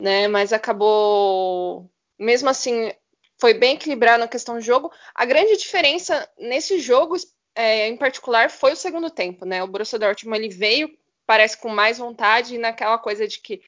né? 0.00 0.26
Mas 0.26 0.52
acabou, 0.52 1.88
mesmo 2.18 2.48
assim, 2.48 2.92
foi 3.38 3.54
bem 3.54 3.76
equilibrado 3.76 4.20
na 4.20 4.28
questão 4.28 4.56
do 4.56 4.60
jogo. 4.60 4.90
A 5.14 5.24
grande 5.24 5.56
diferença 5.56 6.28
nesse 6.36 6.80
jogo, 6.80 7.16
é, 7.54 7.86
em 7.86 7.96
particular, 7.96 8.50
foi 8.50 8.72
o 8.72 8.76
segundo 8.76 9.08
tempo, 9.08 9.44
né? 9.44 9.62
O 9.62 9.68
Borussia 9.68 10.00
Dortmund 10.00 10.44
ele 10.44 10.52
veio, 10.52 10.90
parece 11.24 11.56
com 11.56 11.68
mais 11.68 11.98
vontade 11.98 12.56
e 12.56 12.58
naquela 12.58 12.98
coisa 12.98 13.28
de 13.28 13.38
que 13.38 13.62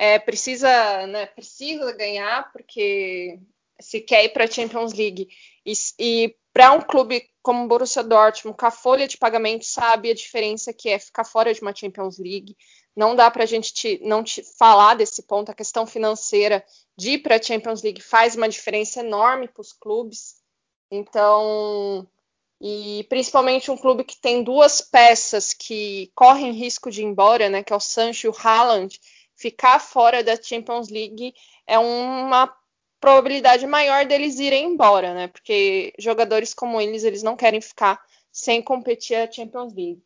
é, 0.00 0.18
precisa, 0.18 1.06
né, 1.08 1.26
precisa 1.26 1.92
ganhar 1.92 2.50
porque 2.52 3.38
se 3.78 4.00
quer 4.00 4.24
ir 4.24 4.30
para 4.30 4.44
a 4.44 4.50
Champions 4.50 4.94
League 4.94 5.28
e, 5.66 5.74
e 5.98 6.34
para 6.54 6.72
um 6.72 6.80
clube 6.80 7.28
como 7.42 7.64
o 7.64 7.68
Borussia 7.68 8.02
Dortmund, 8.02 8.56
com 8.56 8.64
a 8.64 8.70
folha 8.70 9.06
de 9.06 9.18
pagamento, 9.18 9.66
sabe 9.66 10.10
a 10.10 10.14
diferença 10.14 10.72
que 10.72 10.88
é 10.88 10.98
ficar 10.98 11.24
fora 11.24 11.52
de 11.52 11.60
uma 11.60 11.74
Champions 11.74 12.18
League. 12.18 12.56
Não 12.96 13.14
dá 13.14 13.30
para 13.30 13.42
a 13.42 13.46
gente 13.46 13.74
te, 13.74 14.00
não 14.02 14.24
te 14.24 14.42
falar 14.56 14.94
desse 14.94 15.22
ponto. 15.22 15.50
A 15.50 15.54
questão 15.54 15.86
financeira 15.86 16.64
de 16.96 17.12
ir 17.12 17.18
para 17.18 17.36
a 17.36 17.42
Champions 17.42 17.82
League 17.82 18.00
faz 18.00 18.34
uma 18.34 18.48
diferença 18.48 19.00
enorme 19.00 19.48
para 19.48 19.60
os 19.60 19.74
clubes. 19.74 20.36
Então, 20.90 22.08
e 22.58 23.04
principalmente 23.10 23.70
um 23.70 23.76
clube 23.76 24.04
que 24.04 24.18
tem 24.18 24.42
duas 24.42 24.80
peças 24.80 25.52
que 25.52 26.10
correm 26.14 26.52
risco 26.52 26.90
de 26.90 27.02
ir 27.02 27.04
embora, 27.04 27.50
né, 27.50 27.62
que 27.62 27.72
é 27.72 27.76
o 27.76 27.80
Sancho 27.80 28.26
e 28.26 28.30
o 28.30 28.36
Haaland, 28.36 28.98
ficar 29.40 29.80
fora 29.80 30.22
da 30.22 30.40
Champions 30.40 30.90
League 30.90 31.34
é 31.66 31.78
uma 31.78 32.54
probabilidade 33.00 33.66
maior 33.66 34.04
deles 34.04 34.38
irem 34.38 34.66
embora, 34.66 35.14
né? 35.14 35.28
Porque 35.28 35.94
jogadores 35.98 36.52
como 36.52 36.78
eles, 36.78 37.04
eles 37.04 37.22
não 37.22 37.36
querem 37.36 37.60
ficar 37.60 38.04
sem 38.30 38.62
competir 38.62 39.16
a 39.16 39.32
Champions 39.32 39.74
League. 39.74 40.02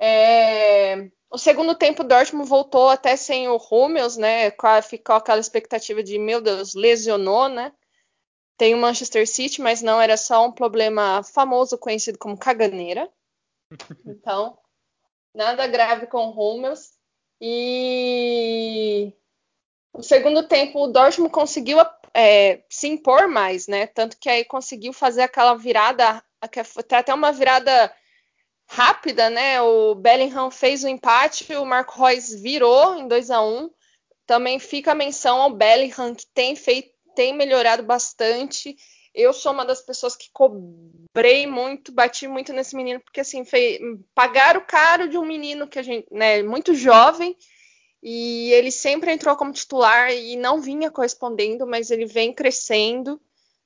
É... 0.00 1.10
O 1.28 1.38
segundo 1.38 1.74
tempo, 1.74 2.02
o 2.02 2.06
Dortmund 2.06 2.48
voltou 2.48 2.88
até 2.88 3.16
sem 3.16 3.48
o 3.48 3.56
Hummels, 3.56 4.16
né? 4.16 4.52
Ficou 4.82 5.16
aquela 5.16 5.40
expectativa 5.40 6.02
de, 6.02 6.18
meu 6.18 6.40
Deus, 6.40 6.74
lesionou, 6.74 7.48
né? 7.48 7.72
Tem 8.56 8.74
o 8.74 8.78
Manchester 8.78 9.26
City, 9.26 9.60
mas 9.60 9.82
não 9.82 10.00
era 10.00 10.16
só 10.16 10.46
um 10.46 10.52
problema 10.52 11.22
famoso 11.24 11.76
conhecido 11.78 12.18
como 12.18 12.38
caganeira. 12.38 13.10
Então, 14.06 14.58
nada 15.34 15.66
grave 15.66 16.06
com 16.06 16.26
o 16.26 16.30
Hummels. 16.30 16.92
E 17.44 19.12
no 19.92 20.00
segundo 20.00 20.46
tempo 20.46 20.84
o 20.84 20.86
Dortmund 20.86 21.32
conseguiu 21.32 21.78
é, 22.14 22.62
se 22.70 22.86
impor 22.86 23.26
mais, 23.26 23.66
né? 23.66 23.88
Tanto 23.88 24.16
que 24.16 24.28
aí 24.28 24.44
conseguiu 24.44 24.92
fazer 24.92 25.22
aquela 25.22 25.54
virada, 25.56 26.22
até 26.40 27.12
uma 27.12 27.32
virada 27.32 27.92
rápida, 28.68 29.28
né? 29.28 29.60
O 29.60 29.96
Bellingham 29.96 30.52
fez 30.52 30.84
o 30.84 30.88
empate, 30.88 31.52
o 31.56 31.64
Marco 31.64 32.00
Reus 32.00 32.32
virou 32.32 32.94
em 32.94 33.08
2 33.08 33.28
a 33.32 33.42
1 33.42 33.68
Também 34.24 34.60
fica 34.60 34.92
a 34.92 34.94
menção 34.94 35.42
ao 35.42 35.50
Bellingham, 35.50 36.14
que 36.14 36.26
tem 36.32 36.54
feito, 36.54 36.94
tem 37.16 37.34
melhorado 37.34 37.82
bastante. 37.82 38.76
Eu 39.14 39.32
sou 39.32 39.52
uma 39.52 39.64
das 39.64 39.82
pessoas 39.82 40.16
que 40.16 40.30
cobrei 40.32 41.46
muito, 41.46 41.92
bati 41.92 42.26
muito 42.26 42.52
nesse 42.52 42.74
menino, 42.74 43.00
porque 43.00 43.20
assim, 43.20 43.44
foi, 43.44 43.78
pagaram 44.14 44.64
caro 44.66 45.08
de 45.08 45.18
um 45.18 45.24
menino 45.24 45.68
que 45.68 45.78
a 45.78 45.82
gente, 45.82 46.06
né, 46.10 46.42
muito 46.42 46.74
jovem, 46.74 47.36
e 48.02 48.50
ele 48.52 48.70
sempre 48.70 49.12
entrou 49.12 49.36
como 49.36 49.52
titular 49.52 50.12
e 50.12 50.34
não 50.36 50.60
vinha 50.60 50.90
correspondendo, 50.90 51.66
mas 51.66 51.90
ele 51.90 52.06
vem 52.06 52.32
crescendo, 52.32 53.20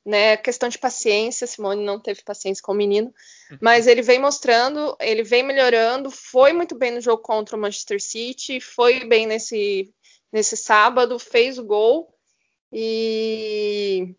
né? 0.04 0.36
Questão 0.36 0.68
de 0.68 0.78
paciência, 0.78 1.46
Simone 1.46 1.82
não 1.82 1.98
teve 1.98 2.22
paciência 2.22 2.62
com 2.62 2.72
o 2.72 2.76
menino, 2.76 3.12
uhum. 3.50 3.58
mas 3.60 3.86
ele 3.86 4.02
vem 4.02 4.20
mostrando, 4.20 4.96
ele 5.00 5.22
vem 5.22 5.42
melhorando, 5.42 6.10
foi 6.10 6.52
muito 6.52 6.76
bem 6.76 6.92
no 6.92 7.00
jogo 7.00 7.22
contra 7.22 7.56
o 7.56 7.60
Manchester 7.60 8.00
City, 8.00 8.60
foi 8.60 9.04
bem 9.04 9.26
nesse 9.26 9.92
nesse 10.32 10.56
sábado, 10.56 11.18
fez 11.18 11.58
o 11.58 11.64
gol 11.64 12.14
e 12.70 14.14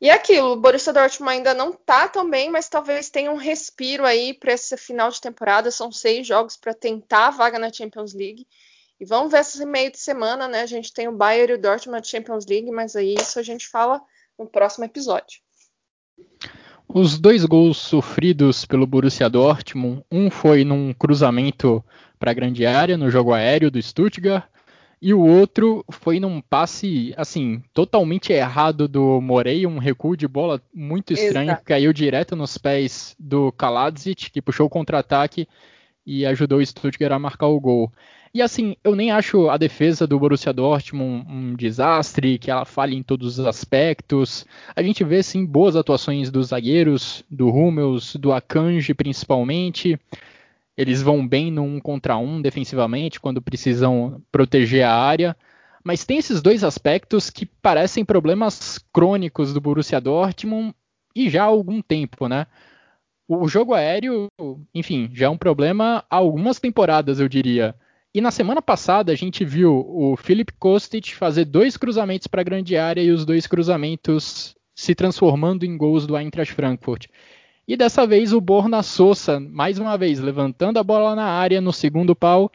e 0.00 0.08
é 0.08 0.12
aquilo, 0.12 0.52
o 0.52 0.56
Borussia 0.56 0.92
Dortmund 0.92 1.32
ainda 1.32 1.54
não 1.54 1.72
tá 1.72 2.06
tão 2.06 2.30
bem, 2.30 2.50
mas 2.50 2.68
talvez 2.68 3.10
tenha 3.10 3.32
um 3.32 3.36
respiro 3.36 4.04
aí 4.04 4.32
para 4.32 4.52
esse 4.52 4.76
final 4.76 5.10
de 5.10 5.20
temporada. 5.20 5.72
São 5.72 5.90
seis 5.90 6.24
jogos 6.24 6.56
para 6.56 6.72
tentar 6.72 7.26
a 7.26 7.30
vaga 7.30 7.58
na 7.58 7.72
Champions 7.72 8.14
League. 8.14 8.46
E 9.00 9.04
vamos 9.04 9.32
ver 9.32 9.40
esse 9.40 9.64
meio 9.66 9.90
de 9.90 9.98
semana, 9.98 10.46
né? 10.46 10.62
A 10.62 10.66
gente 10.66 10.92
tem 10.92 11.08
o 11.08 11.12
Bayern 11.12 11.52
e 11.52 11.54
o 11.56 11.60
Dortmund 11.60 11.98
na 11.98 12.04
Champions 12.04 12.46
League, 12.46 12.70
mas 12.70 12.94
aí 12.94 13.14
isso 13.14 13.40
a 13.40 13.42
gente 13.42 13.68
fala 13.68 14.00
no 14.38 14.46
próximo 14.46 14.84
episódio. 14.84 15.40
Os 16.86 17.18
dois 17.18 17.44
gols 17.44 17.76
sofridos 17.76 18.64
pelo 18.64 18.86
Borussia 18.86 19.28
Dortmund, 19.28 20.04
um 20.10 20.30
foi 20.30 20.64
num 20.64 20.92
cruzamento 20.94 21.84
para 22.18 22.30
a 22.30 22.34
grande 22.34 22.64
área 22.64 22.96
no 22.96 23.10
jogo 23.10 23.32
aéreo 23.32 23.70
do 23.70 23.82
Stuttgart 23.82 24.44
e 25.00 25.14
o 25.14 25.20
outro 25.20 25.84
foi 25.90 26.18
num 26.18 26.40
passe, 26.40 27.14
assim, 27.16 27.62
totalmente 27.72 28.32
errado 28.32 28.88
do 28.88 29.20
Morey, 29.20 29.66
um 29.66 29.78
recuo 29.78 30.16
de 30.16 30.26
bola 30.26 30.60
muito 30.74 31.12
estranho, 31.12 31.50
Exato. 31.50 31.60
que 31.60 31.68
caiu 31.68 31.92
direto 31.92 32.34
nos 32.34 32.58
pés 32.58 33.14
do 33.18 33.52
Kaladzic, 33.52 34.30
que 34.30 34.42
puxou 34.42 34.66
o 34.66 34.70
contra-ataque 34.70 35.46
e 36.04 36.26
ajudou 36.26 36.58
o 36.58 36.66
Stuttgart 36.66 37.12
a 37.12 37.18
marcar 37.18 37.46
o 37.46 37.60
gol. 37.60 37.92
E 38.34 38.42
assim, 38.42 38.76
eu 38.84 38.94
nem 38.94 39.10
acho 39.10 39.48
a 39.48 39.56
defesa 39.56 40.06
do 40.06 40.18
Borussia 40.18 40.52
Dortmund 40.52 41.26
um, 41.28 41.32
um, 41.32 41.54
desastre, 41.54 42.38
que 42.38 42.50
ela 42.50 42.64
falha 42.64 42.94
em 42.94 43.02
todos 43.02 43.38
os 43.38 43.46
aspectos. 43.46 44.44
A 44.76 44.82
gente 44.82 45.02
vê 45.04 45.22
sim 45.22 45.46
boas 45.46 45.76
atuações 45.76 46.30
dos 46.30 46.48
zagueiros, 46.48 47.24
do 47.30 47.48
Hummels, 47.48 48.16
do 48.16 48.32
Akanji 48.32 48.94
principalmente. 48.94 49.98
Eles 50.78 51.02
vão 51.02 51.26
bem 51.26 51.50
no 51.50 51.64
um 51.64 51.80
contra 51.80 52.16
um 52.16 52.40
defensivamente 52.40 53.18
quando 53.18 53.42
precisam 53.42 54.22
proteger 54.30 54.84
a 54.84 54.94
área. 54.94 55.36
Mas 55.82 56.04
tem 56.04 56.18
esses 56.18 56.40
dois 56.40 56.62
aspectos 56.62 57.30
que 57.30 57.44
parecem 57.44 58.04
problemas 58.04 58.78
crônicos 58.92 59.52
do 59.52 59.60
Borussia 59.60 60.00
Dortmund 60.00 60.72
e 61.16 61.28
já 61.28 61.42
há 61.42 61.46
algum 61.46 61.82
tempo, 61.82 62.28
né? 62.28 62.46
O 63.26 63.48
jogo 63.48 63.74
aéreo, 63.74 64.28
enfim, 64.72 65.10
já 65.12 65.26
é 65.26 65.28
um 65.28 65.36
problema 65.36 66.04
há 66.08 66.16
algumas 66.16 66.60
temporadas, 66.60 67.18
eu 67.18 67.28
diria. 67.28 67.74
E 68.14 68.20
na 68.20 68.30
semana 68.30 68.62
passada 68.62 69.10
a 69.10 69.16
gente 69.16 69.44
viu 69.44 69.84
o 69.84 70.16
Philip 70.16 70.52
Kostic 70.60 71.12
fazer 71.12 71.44
dois 71.44 71.76
cruzamentos 71.76 72.28
para 72.28 72.40
a 72.40 72.44
grande 72.44 72.76
área 72.76 73.02
e 73.02 73.10
os 73.10 73.24
dois 73.24 73.48
cruzamentos 73.48 74.54
se 74.76 74.94
transformando 74.94 75.64
em 75.64 75.76
gols 75.76 76.06
do 76.06 76.16
Eintracht 76.16 76.54
Frankfurt. 76.54 77.08
E 77.68 77.76
dessa 77.76 78.06
vez 78.06 78.32
o 78.32 78.40
Borna 78.40 78.82
Sosa, 78.82 79.38
mais 79.38 79.78
uma 79.78 79.98
vez, 79.98 80.18
levantando 80.20 80.78
a 80.78 80.82
bola 80.82 81.14
na 81.14 81.26
área 81.26 81.60
no 81.60 81.70
segundo 81.70 82.16
pau 82.16 82.50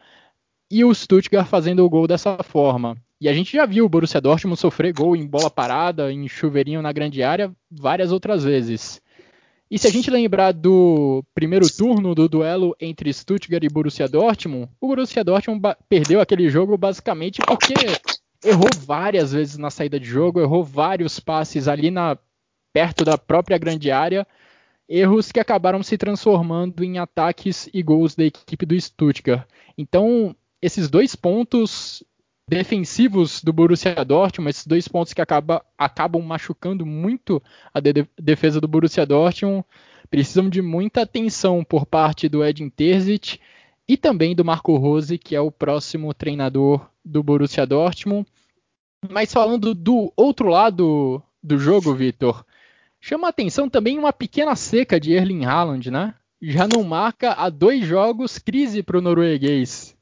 e 0.71 0.83
o 0.83 0.91
Stuttgart 0.91 1.45
fazendo 1.45 1.85
o 1.85 1.89
gol 1.89 2.07
dessa 2.07 2.41
forma. 2.41 2.97
E 3.21 3.29
a 3.29 3.33
gente 3.33 3.55
já 3.55 3.63
viu 3.63 3.85
o 3.85 3.89
Borussia 3.89 4.19
Dortmund 4.19 4.59
sofrer 4.59 4.91
gol 4.91 5.15
em 5.15 5.27
bola 5.27 5.51
parada, 5.51 6.11
em 6.11 6.27
chuveirinho 6.27 6.81
na 6.81 6.91
grande 6.91 7.21
área, 7.21 7.55
várias 7.69 8.11
outras 8.11 8.43
vezes. 8.43 8.99
E 9.69 9.77
se 9.77 9.85
a 9.85 9.91
gente 9.91 10.09
lembrar 10.09 10.51
do 10.51 11.23
primeiro 11.35 11.71
turno 11.71 12.15
do 12.15 12.27
duelo 12.27 12.75
entre 12.81 13.13
Stuttgart 13.13 13.63
e 13.63 13.69
Borussia 13.69 14.07
Dortmund, 14.07 14.67
o 14.81 14.87
Borussia 14.87 15.23
Dortmund 15.23 15.61
perdeu 15.87 16.21
aquele 16.21 16.49
jogo 16.49 16.75
basicamente 16.75 17.39
porque 17.45 17.75
errou 18.43 18.69
várias 18.83 19.31
vezes 19.31 19.59
na 19.59 19.69
saída 19.69 19.99
de 19.99 20.07
jogo, 20.07 20.41
errou 20.41 20.63
vários 20.63 21.19
passes 21.19 21.67
ali 21.67 21.91
na 21.91 22.17
perto 22.73 23.05
da 23.05 23.15
própria 23.15 23.59
grande 23.59 23.91
área 23.91 24.25
erros 24.87 25.31
que 25.31 25.39
acabaram 25.39 25.81
se 25.81 25.97
transformando 25.97 26.83
em 26.83 26.97
ataques 26.97 27.69
e 27.73 27.81
gols 27.81 28.15
da 28.15 28.25
equipe 28.25 28.65
do 28.65 28.79
Stuttgart. 28.79 29.47
Então, 29.77 30.35
esses 30.61 30.89
dois 30.89 31.15
pontos 31.15 32.03
defensivos 32.47 33.41
do 33.41 33.53
Borussia 33.53 34.03
Dortmund, 34.03 34.49
esses 34.49 34.67
dois 34.67 34.87
pontos 34.87 35.13
que 35.13 35.21
acaba, 35.21 35.65
acabam 35.77 36.21
machucando 36.21 36.85
muito 36.85 37.41
a 37.73 37.79
de 37.79 38.05
defesa 38.19 38.59
do 38.59 38.67
Borussia 38.67 39.05
Dortmund, 39.05 39.63
precisam 40.09 40.49
de 40.49 40.61
muita 40.61 41.01
atenção 41.01 41.63
por 41.63 41.85
parte 41.85 42.27
do 42.29 42.43
Edin 42.43 42.69
Terzic 42.69 43.39
e 43.87 43.97
também 43.97 44.35
do 44.35 44.45
Marco 44.45 44.75
Rose, 44.77 45.17
que 45.17 45.35
é 45.35 45.41
o 45.41 45.51
próximo 45.51 46.13
treinador 46.13 46.87
do 47.03 47.23
Borussia 47.23 47.65
Dortmund. 47.65 48.27
Mas 49.09 49.33
falando 49.33 49.73
do 49.73 50.13
outro 50.15 50.47
lado 50.49 51.21
do 51.41 51.57
jogo, 51.57 51.93
Vitor, 51.93 52.45
Chama 53.05 53.27
a 53.27 53.31
atenção 53.31 53.69
também 53.69 53.99
uma 53.99 54.13
pequena 54.13 54.55
seca 54.55 54.97
de 54.97 55.11
Erling 55.11 55.43
Haaland, 55.43 55.91
né? 55.91 56.15
Já 56.41 56.65
não 56.65 56.85
marca 56.85 57.33
há 57.33 57.49
dois 57.49 57.85
jogos 57.85 58.39
crise 58.39 58.81
para 58.81 58.97
o 58.97 59.01
norueguês. 59.01 59.93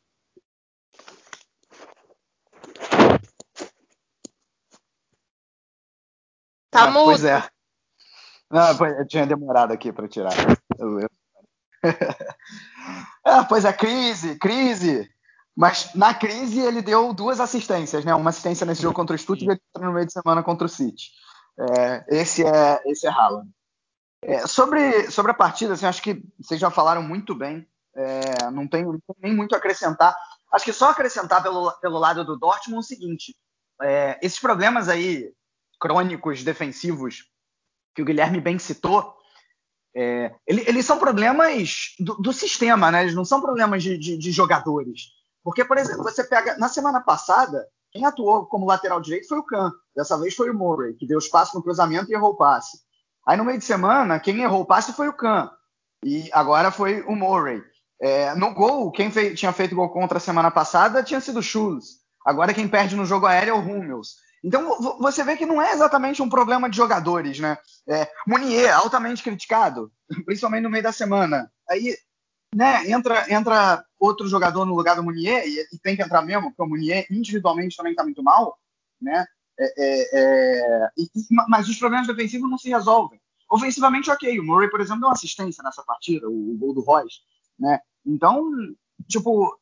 Tá 6.69 6.89
ah, 6.89 6.93
Pois 6.93 7.23
é. 7.23 7.43
Não, 8.51 8.85
eu 8.85 9.07
tinha 9.07 9.25
demorado 9.25 9.73
aqui 9.73 9.91
para 9.91 10.07
tirar. 10.07 10.33
é, 11.83 13.43
pois 13.49 13.65
é, 13.65 13.73
crise, 13.73 14.37
crise. 14.37 15.09
Mas 15.55 15.91
na 15.95 16.13
crise 16.13 16.59
ele 16.59 16.83
deu 16.83 17.11
duas 17.15 17.39
assistências, 17.39 18.05
né? 18.05 18.13
Uma 18.13 18.29
assistência 18.29 18.63
nesse 18.63 18.83
jogo 18.83 18.93
contra 18.93 19.15
o 19.15 19.19
Stuttgart 19.19 19.57
e 19.57 19.61
outra 19.73 19.87
no 19.87 19.95
meio 19.95 20.05
de 20.05 20.13
semana 20.13 20.43
contra 20.43 20.67
o 20.67 20.69
City. 20.69 21.09
É, 21.59 22.21
esse 22.21 22.43
é 22.45 22.81
esse 22.85 23.07
é 23.07 23.09
Haaland. 23.09 23.49
É, 24.23 24.45
sobre, 24.45 25.09
sobre 25.09 25.31
a 25.31 25.35
partida, 25.35 25.73
assim, 25.73 25.85
acho 25.85 26.01
que 26.01 26.23
vocês 26.39 26.59
já 26.59 26.69
falaram 26.69 27.01
muito 27.01 27.33
bem. 27.33 27.67
É, 27.95 28.51
não 28.51 28.67
tenho 28.67 29.01
nem 29.19 29.35
muito 29.35 29.55
a 29.55 29.57
acrescentar. 29.57 30.15
Acho 30.51 30.65
que 30.65 30.73
só 30.73 30.89
acrescentar 30.89 31.41
pelo, 31.41 31.71
pelo 31.79 31.97
lado 31.97 32.23
do 32.23 32.37
Dortmund 32.37 32.79
o 32.79 32.87
seguinte: 32.87 33.35
é, 33.81 34.19
esses 34.21 34.39
problemas 34.39 34.87
aí 34.89 35.33
crônicos 35.79 36.43
defensivos 36.43 37.25
que 37.95 38.01
o 38.01 38.05
Guilherme 38.05 38.39
bem 38.39 38.59
citou, 38.59 39.17
é, 39.95 40.33
eles, 40.47 40.67
eles, 40.67 40.85
são 40.85 40.97
problemas 40.97 41.95
do, 41.99 42.15
do, 42.15 42.31
sistema, 42.31 42.91
né? 42.91 43.01
Eles 43.01 43.15
não 43.15 43.25
são 43.25 43.41
problemas 43.41 43.83
de, 43.83 43.97
de, 43.97 44.17
de, 44.17 44.31
jogadores. 44.31 45.07
Porque, 45.43 45.65
por 45.65 45.77
exemplo, 45.77 46.03
você 46.03 46.23
pega 46.23 46.57
na 46.57 46.69
semana 46.69 47.01
passada, 47.01 47.67
quem 47.91 48.05
atuou 48.05 48.45
como 48.45 48.65
lateral 48.65 49.01
direito 49.01 49.27
foi 49.27 49.39
o 49.39 49.43
Kahn. 49.43 49.71
Dessa 49.95 50.17
vez 50.17 50.35
foi 50.35 50.49
o 50.49 50.53
Murray, 50.53 50.93
que 50.93 51.07
deu 51.07 51.19
espaço 51.19 51.55
no 51.55 51.63
cruzamento 51.63 52.09
e 52.09 52.13
errou 52.13 52.31
o 52.31 52.37
passe. 52.37 52.79
Aí 53.27 53.37
no 53.37 53.45
meio 53.45 53.59
de 53.59 53.65
semana, 53.65 54.19
quem 54.19 54.41
errou 54.41 54.61
o 54.61 54.65
passe 54.65 54.93
foi 54.93 55.07
o 55.07 55.13
Kahn. 55.13 55.49
E 56.03 56.29
agora 56.33 56.71
foi 56.71 57.01
o 57.01 57.15
Murray. 57.15 57.61
É, 58.01 58.33
no 58.33 58.53
gol, 58.53 58.91
quem 58.91 59.11
fei, 59.11 59.35
tinha 59.35 59.53
feito 59.53 59.75
gol 59.75 59.89
contra 59.89 60.17
a 60.17 60.21
semana 60.21 60.49
passada 60.49 61.03
tinha 61.03 61.19
sido 61.19 61.39
o 61.39 61.43
Schultz. 61.43 62.01
Agora 62.25 62.53
quem 62.53 62.67
perde 62.67 62.95
no 62.95 63.05
jogo 63.05 63.27
aéreo 63.27 63.55
é 63.55 63.57
o 63.57 63.61
Hummels. 63.61 64.15
Então 64.43 64.97
você 64.99 65.23
vê 65.23 65.37
que 65.37 65.45
não 65.45 65.61
é 65.61 65.71
exatamente 65.71 66.21
um 66.21 66.29
problema 66.29 66.67
de 66.67 66.75
jogadores, 66.75 67.39
né? 67.39 67.57
É, 67.87 68.09
Munier, 68.25 68.75
altamente 68.75 69.21
criticado, 69.21 69.91
principalmente 70.25 70.63
no 70.63 70.69
meio 70.69 70.83
da 70.83 70.91
semana. 70.91 71.51
Aí 71.69 71.95
né, 72.53 72.89
entra, 72.89 73.25
entra 73.33 73.83
outro 73.99 74.27
jogador 74.27 74.65
no 74.65 74.75
lugar 74.75 74.95
do 74.95 75.03
Munier, 75.03 75.45
e, 75.45 75.59
e 75.73 75.79
tem 75.79 75.95
que 75.95 76.01
entrar 76.01 76.21
mesmo, 76.21 76.49
porque 76.49 76.61
o 76.61 76.67
Munier 76.67 77.05
individualmente 77.09 77.77
também 77.77 77.91
está 77.91 78.03
muito 78.03 78.21
mal, 78.23 78.57
né? 79.01 79.25
É, 79.59 79.73
é, 79.77 80.09
é, 80.13 80.89
e, 80.97 81.09
mas 81.47 81.69
os 81.69 81.77
problemas 81.77 82.07
defensivos 82.07 82.49
não 82.49 82.57
se 82.57 82.69
resolvem. 82.69 83.21
Ofensivamente, 83.49 84.09
ok. 84.09 84.39
O 84.39 84.43
Murray, 84.43 84.69
por 84.69 84.79
exemplo, 84.79 85.01
deu 85.01 85.09
uma 85.09 85.13
assistência 85.13 85.61
nessa 85.63 85.83
partida, 85.83 86.27
o, 86.27 86.53
o 86.53 86.57
gol 86.57 86.73
do 86.73 86.81
Royce, 86.81 87.19
né? 87.59 87.79
Então, 88.05 88.49
tipo, 89.07 89.55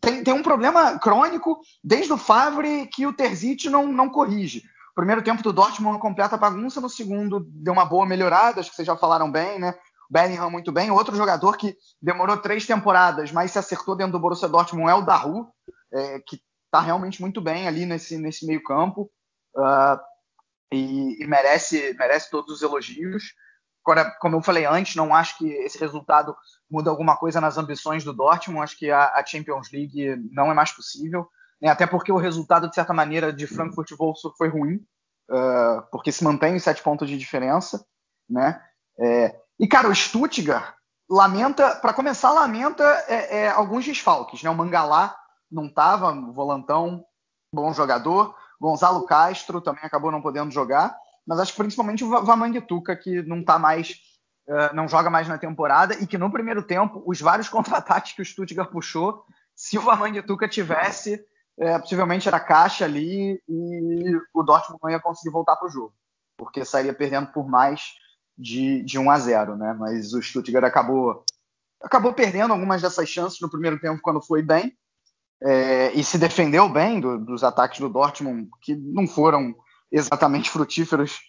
tem, 0.00 0.22
tem 0.22 0.34
um 0.34 0.42
problema 0.42 0.98
crônico 0.98 1.58
desde 1.82 2.12
o 2.12 2.18
Favre 2.18 2.86
que 2.86 3.06
o 3.06 3.12
Terzic 3.12 3.68
não, 3.68 3.92
não 3.92 4.08
corrige. 4.08 4.62
O 4.92 4.94
primeiro 4.94 5.22
tempo 5.22 5.42
do 5.42 5.52
Dortmund 5.52 5.96
uma 5.96 6.00
completa 6.00 6.36
bagunça, 6.36 6.80
no 6.80 6.88
segundo 6.88 7.40
deu 7.40 7.72
uma 7.72 7.84
boa 7.84 8.06
melhorada, 8.06 8.60
acho 8.60 8.70
que 8.70 8.76
vocês 8.76 8.86
já 8.86 8.96
falaram 8.96 9.30
bem, 9.30 9.58
né? 9.58 9.74
Bellingham 10.10 10.50
muito 10.50 10.70
bem. 10.72 10.90
Outro 10.90 11.16
jogador 11.16 11.56
que 11.56 11.76
demorou 12.00 12.36
três 12.36 12.66
temporadas, 12.66 13.32
mas 13.32 13.50
se 13.50 13.58
acertou 13.58 13.96
dentro 13.96 14.12
do 14.12 14.20
Borussia 14.20 14.48
Dortmund 14.48 14.90
é 14.90 14.94
o 14.94 15.02
Daru, 15.02 15.48
é, 15.92 16.20
que 16.20 16.40
está 16.66 16.80
realmente 16.80 17.20
muito 17.20 17.40
bem 17.40 17.68
ali 17.68 17.86
nesse, 17.86 18.18
nesse 18.18 18.46
meio 18.46 18.62
campo 18.62 19.10
uh, 19.56 19.98
e, 20.72 21.22
e, 21.22 21.26
merece, 21.26 21.94
merece 21.96 22.30
todos 22.30 22.56
os 22.56 22.62
elogios. 22.62 23.32
Agora, 23.84 24.10
como 24.18 24.36
eu 24.36 24.42
falei 24.42 24.64
antes, 24.64 24.96
não 24.96 25.14
acho 25.14 25.38
que 25.38 25.46
esse 25.46 25.78
resultado 25.78 26.34
muda 26.70 26.90
alguma 26.90 27.16
coisa 27.16 27.40
nas 27.40 27.58
ambições 27.58 28.02
do 28.02 28.12
Dortmund. 28.12 28.64
Acho 28.64 28.78
que 28.78 28.90
a, 28.90 29.14
a 29.14 29.24
Champions 29.24 29.70
League 29.70 30.16
não 30.32 30.50
é 30.50 30.54
mais 30.54 30.72
possível, 30.72 31.28
né? 31.60 31.68
até 31.68 31.86
porque 31.86 32.10
o 32.10 32.16
resultado, 32.16 32.68
de 32.68 32.74
certa 32.74 32.92
maneira, 32.92 33.32
de 33.32 33.46
Frankfurt 33.46 33.90
e 33.90 33.94
Wolfsburg 33.94 34.36
foi 34.36 34.48
ruim, 34.48 34.76
uh, 35.30 35.82
porque 35.92 36.10
se 36.10 36.24
mantém 36.24 36.56
os 36.56 36.62
sete 36.62 36.82
pontos 36.82 37.08
de 37.08 37.16
diferença, 37.16 37.86
né? 38.28 38.60
É, 38.98 39.38
e, 39.58 39.66
cara, 39.68 39.88
o 39.88 39.94
Stuttgart 39.94 40.74
lamenta, 41.08 41.76
para 41.76 41.92
começar, 41.92 42.32
lamenta 42.32 42.84
é, 43.08 43.38
é, 43.38 43.50
alguns 43.50 43.84
desfalques, 43.84 44.42
né? 44.42 44.50
O 44.50 44.54
Mangalá 44.54 45.16
não 45.50 45.66
estava, 45.66 46.12
volantão, 46.32 47.04
bom 47.52 47.72
jogador. 47.72 48.34
Gonzalo 48.60 49.04
Castro 49.06 49.60
também 49.60 49.84
acabou 49.84 50.10
não 50.10 50.22
podendo 50.22 50.50
jogar, 50.50 50.96
mas 51.26 51.38
acho 51.38 51.52
que 51.52 51.58
principalmente 51.58 52.04
o 52.04 52.24
Vamanguituca, 52.24 52.96
que 52.96 53.22
não 53.22 53.44
tá 53.44 53.58
mais, 53.58 53.96
uh, 54.48 54.74
não 54.74 54.88
joga 54.88 55.10
mais 55.10 55.28
na 55.28 55.38
temporada 55.38 55.94
e 55.94 56.06
que 56.06 56.18
no 56.18 56.32
primeiro 56.32 56.62
tempo, 56.62 57.02
os 57.06 57.20
vários 57.20 57.48
contra-ataques 57.50 58.12
que 58.12 58.22
o 58.22 58.24
Stuttgart 58.24 58.70
puxou, 58.70 59.24
se 59.54 59.78
o 59.78 59.82
Vamanguituca 59.82 60.48
tivesse, 60.48 61.24
é, 61.58 61.78
possivelmente 61.78 62.26
era 62.26 62.40
caixa 62.40 62.84
ali 62.84 63.40
e 63.48 64.16
o 64.32 64.42
Dortmund 64.42 64.80
não 64.82 64.90
ia 64.90 64.98
conseguir 64.98 65.30
voltar 65.30 65.54
para 65.54 65.68
o 65.68 65.70
jogo, 65.70 65.94
porque 66.36 66.64
sairia 66.64 66.92
perdendo 66.92 67.28
por 67.28 67.48
mais 67.48 67.94
de, 68.36 68.82
de 68.82 68.98
1 68.98 69.10
a 69.10 69.18
0, 69.18 69.56
né? 69.56 69.74
Mas 69.78 70.12
o 70.12 70.22
Stuttgart 70.22 70.64
acabou 70.64 71.24
acabou 71.80 72.14
perdendo 72.14 72.52
algumas 72.52 72.80
dessas 72.80 73.08
chances 73.08 73.38
no 73.40 73.50
primeiro 73.50 73.78
tempo 73.78 74.00
quando 74.02 74.22
foi 74.22 74.42
bem 74.42 74.74
é, 75.42 75.92
e 75.92 76.02
se 76.02 76.16
defendeu 76.16 76.66
bem 76.68 76.98
do, 76.98 77.18
dos 77.18 77.44
ataques 77.44 77.78
do 77.78 77.90
Dortmund 77.90 78.48
que 78.62 78.74
não 78.74 79.06
foram 79.06 79.54
exatamente 79.92 80.48
frutíferos 80.48 81.20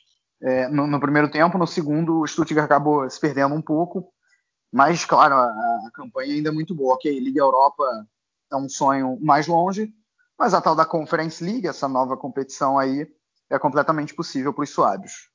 é, 0.41 0.67
no, 0.69 0.87
no, 0.87 0.99
primeiro 0.99 1.29
tempo. 1.29 1.57
No 1.57 1.67
segundo, 1.67 2.21
o 2.21 2.27
Stuttgart 2.27 2.65
acabou 2.65 3.09
se 3.09 3.19
perdendo 3.19 3.53
um 3.53 3.61
pouco, 3.61 4.11
mas 4.71 5.03
claro 5.03 5.35
a, 5.35 5.45
a 5.45 5.89
campanha 5.93 6.33
ainda 6.33 6.49
é 6.49 6.53
muito 6.53 6.73
boa. 6.73 6.95
Ok, 6.95 7.19
Liga 7.19 7.41
Europa 7.41 7.83
é 8.51 8.55
um 8.55 8.69
sonho 8.69 9.19
mais 9.21 9.47
longe, 9.47 9.93
mas 10.39 10.53
a 10.53 10.61
tal 10.61 10.75
da 10.75 10.85
Conference 10.85 11.43
League, 11.43 11.67
essa 11.67 11.87
nova 11.87 12.15
competição 12.15 12.79
aí, 12.79 13.07
é 13.49 13.59
completamente 13.59 14.13
possível 14.13 14.53
para 14.53 14.63
os 14.63 14.69
suábios. 14.69 15.29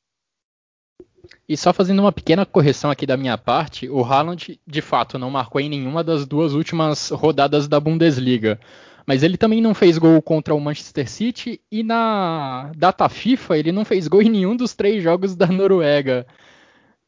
E 1.49 1.57
só 1.57 1.73
fazendo 1.73 2.01
uma 2.01 2.13
pequena 2.13 2.47
correção 2.47 2.91
aqui 2.91 3.07
da 3.07 3.17
minha 3.17 3.37
parte, 3.37 3.89
o 3.89 4.05
Haaland 4.05 4.61
de 4.67 4.81
fato 4.81 5.19
não 5.19 5.31
marcou 5.31 5.61
em 5.61 5.69
nenhuma 5.69 6.05
das 6.05 6.27
duas 6.27 6.53
últimas 6.55 7.11
rodadas 7.11 7.67
da 7.67 7.81
Bundesliga. 7.81 8.59
Mas 9.07 9.23
ele 9.23 9.37
também 9.37 9.61
não 9.61 9.75
fez 9.75 9.99
gol 9.99 10.23
contra 10.23 10.55
o 10.55 10.61
Manchester 10.61 11.09
City 11.11 11.61
e 11.71 11.83
na 11.83 12.71
data 12.77 13.09
FIFA 13.09 13.59
ele 13.59 13.73
não 13.73 13.85
fez 13.85 14.07
gol 14.07 14.23
em 14.23 14.31
nenhum 14.31 14.55
dos 14.55 14.75
três 14.75 15.03
jogos 15.03 15.35
da 15.35 15.47
Noruega. 15.47 16.27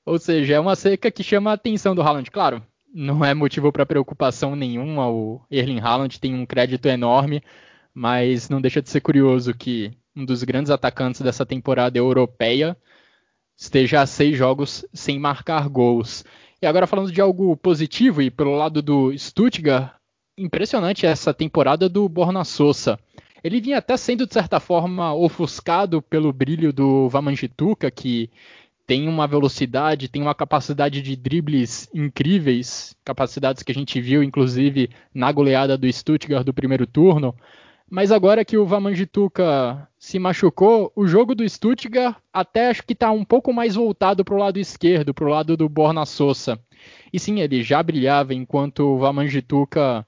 Ou 0.04 0.18
seja, 0.18 0.54
é 0.54 0.60
uma 0.60 0.74
seca 0.74 1.10
que 1.10 1.22
chama 1.22 1.50
a 1.50 1.54
atenção 1.54 1.94
do 1.94 2.02
Haaland. 2.02 2.30
Claro, 2.30 2.62
não 2.92 3.24
é 3.24 3.32
motivo 3.34 3.70
para 3.70 3.86
preocupação 3.86 4.56
nenhuma. 4.56 5.08
O 5.08 5.40
Erling 5.50 5.80
Haaland 5.80 6.18
tem 6.18 6.34
um 6.34 6.44
crédito 6.44 6.86
enorme, 6.86 7.42
mas 7.94 8.48
não 8.48 8.60
deixa 8.60 8.82
de 8.82 8.90
ser 8.90 9.00
curioso 9.00 9.54
que 9.54 9.92
um 10.16 10.24
dos 10.24 10.42
grandes 10.42 10.70
atacantes 10.70 11.20
dessa 11.20 11.46
temporada 11.46 11.96
europeia 11.96 12.76
esteja 13.62 14.02
a 14.02 14.06
seis 14.06 14.36
jogos 14.36 14.84
sem 14.92 15.20
marcar 15.20 15.68
gols. 15.68 16.24
E 16.60 16.66
agora 16.66 16.86
falando 16.86 17.12
de 17.12 17.20
algo 17.20 17.56
positivo 17.56 18.20
e 18.20 18.28
pelo 18.28 18.56
lado 18.56 18.82
do 18.82 19.16
Stuttgart, 19.16 19.94
impressionante 20.36 21.06
essa 21.06 21.32
temporada 21.32 21.88
do 21.88 22.08
Borna 22.08 22.42
Sosa. 22.42 22.98
Ele 23.42 23.60
vinha 23.60 23.78
até 23.78 23.96
sendo 23.96 24.26
de 24.26 24.34
certa 24.34 24.58
forma 24.58 25.14
ofuscado 25.14 26.02
pelo 26.02 26.32
brilho 26.32 26.72
do 26.72 27.08
Vamanjituka, 27.08 27.88
que 27.88 28.30
tem 28.84 29.08
uma 29.08 29.28
velocidade, 29.28 30.08
tem 30.08 30.22
uma 30.22 30.34
capacidade 30.34 31.00
de 31.00 31.14
dribles 31.14 31.88
incríveis, 31.94 32.96
capacidades 33.04 33.62
que 33.62 33.70
a 33.70 33.74
gente 33.74 34.00
viu 34.00 34.24
inclusive 34.24 34.90
na 35.14 35.30
goleada 35.30 35.78
do 35.78 35.90
Stuttgart 35.92 36.44
do 36.44 36.52
primeiro 36.52 36.84
turno. 36.84 37.32
Mas 37.94 38.10
agora 38.10 38.42
que 38.42 38.56
o 38.56 38.64
Vamanjituka 38.64 39.86
se 39.98 40.18
machucou, 40.18 40.90
o 40.96 41.06
jogo 41.06 41.34
do 41.34 41.46
Stuttgart 41.46 42.16
até 42.32 42.70
acho 42.70 42.82
que 42.84 42.94
está 42.94 43.10
um 43.10 43.22
pouco 43.22 43.52
mais 43.52 43.74
voltado 43.74 44.24
para 44.24 44.34
o 44.34 44.38
lado 44.38 44.58
esquerdo, 44.58 45.12
para 45.12 45.26
o 45.26 45.28
lado 45.28 45.58
do 45.58 45.68
Borna 45.68 46.06
Sosa. 46.06 46.58
E 47.12 47.20
sim, 47.20 47.40
ele 47.40 47.62
já 47.62 47.82
brilhava 47.82 48.32
enquanto 48.32 48.80
o 48.80 48.98
Vamanjituka 48.98 50.06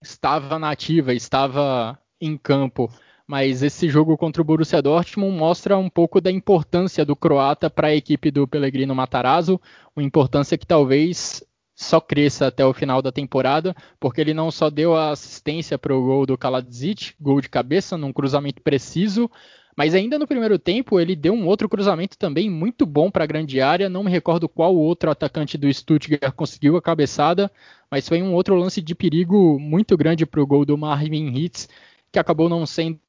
estava 0.00 0.56
na 0.56 0.70
ativa, 0.70 1.12
estava 1.12 1.98
em 2.20 2.38
campo. 2.38 2.88
Mas 3.26 3.64
esse 3.64 3.88
jogo 3.88 4.16
contra 4.16 4.40
o 4.40 4.44
Borussia 4.44 4.80
Dortmund 4.80 5.36
mostra 5.36 5.76
um 5.76 5.90
pouco 5.90 6.20
da 6.20 6.30
importância 6.30 7.04
do 7.04 7.16
croata 7.16 7.68
para 7.68 7.88
a 7.88 7.94
equipe 7.96 8.30
do 8.30 8.46
Pellegrino 8.46 8.94
Matarazzo, 8.94 9.60
uma 9.96 10.04
importância 10.04 10.56
que 10.56 10.64
talvez 10.64 11.42
só 11.74 12.00
cresça 12.00 12.46
até 12.46 12.64
o 12.64 12.72
final 12.72 13.02
da 13.02 13.10
temporada, 13.10 13.74
porque 13.98 14.20
ele 14.20 14.32
não 14.32 14.50
só 14.50 14.70
deu 14.70 14.94
a 14.94 15.10
assistência 15.10 15.76
para 15.76 15.94
o 15.94 16.02
gol 16.02 16.26
do 16.26 16.38
Kaladzic, 16.38 17.14
gol 17.20 17.40
de 17.40 17.48
cabeça, 17.48 17.98
num 17.98 18.12
cruzamento 18.12 18.62
preciso, 18.62 19.28
mas 19.76 19.92
ainda 19.92 20.18
no 20.18 20.26
primeiro 20.26 20.56
tempo 20.56 21.00
ele 21.00 21.16
deu 21.16 21.32
um 21.32 21.46
outro 21.46 21.68
cruzamento 21.68 22.16
também 22.16 22.48
muito 22.48 22.86
bom 22.86 23.10
para 23.10 23.24
a 23.24 23.26
grande 23.26 23.60
área. 23.60 23.88
Não 23.88 24.04
me 24.04 24.10
recordo 24.10 24.48
qual 24.48 24.74
outro 24.74 25.10
atacante 25.10 25.58
do 25.58 25.72
Stuttgart 25.72 26.32
conseguiu 26.34 26.76
a 26.76 26.82
cabeçada, 26.82 27.50
mas 27.90 28.08
foi 28.08 28.22
um 28.22 28.34
outro 28.34 28.54
lance 28.54 28.80
de 28.80 28.94
perigo 28.94 29.58
muito 29.58 29.96
grande 29.96 30.24
para 30.24 30.40
o 30.40 30.46
gol 30.46 30.64
do 30.64 30.78
Marvin 30.78 31.26
Hitz, 31.36 31.68
que 32.12 32.20
acabou 32.20 32.48
não 32.48 32.64
sendo 32.64 33.00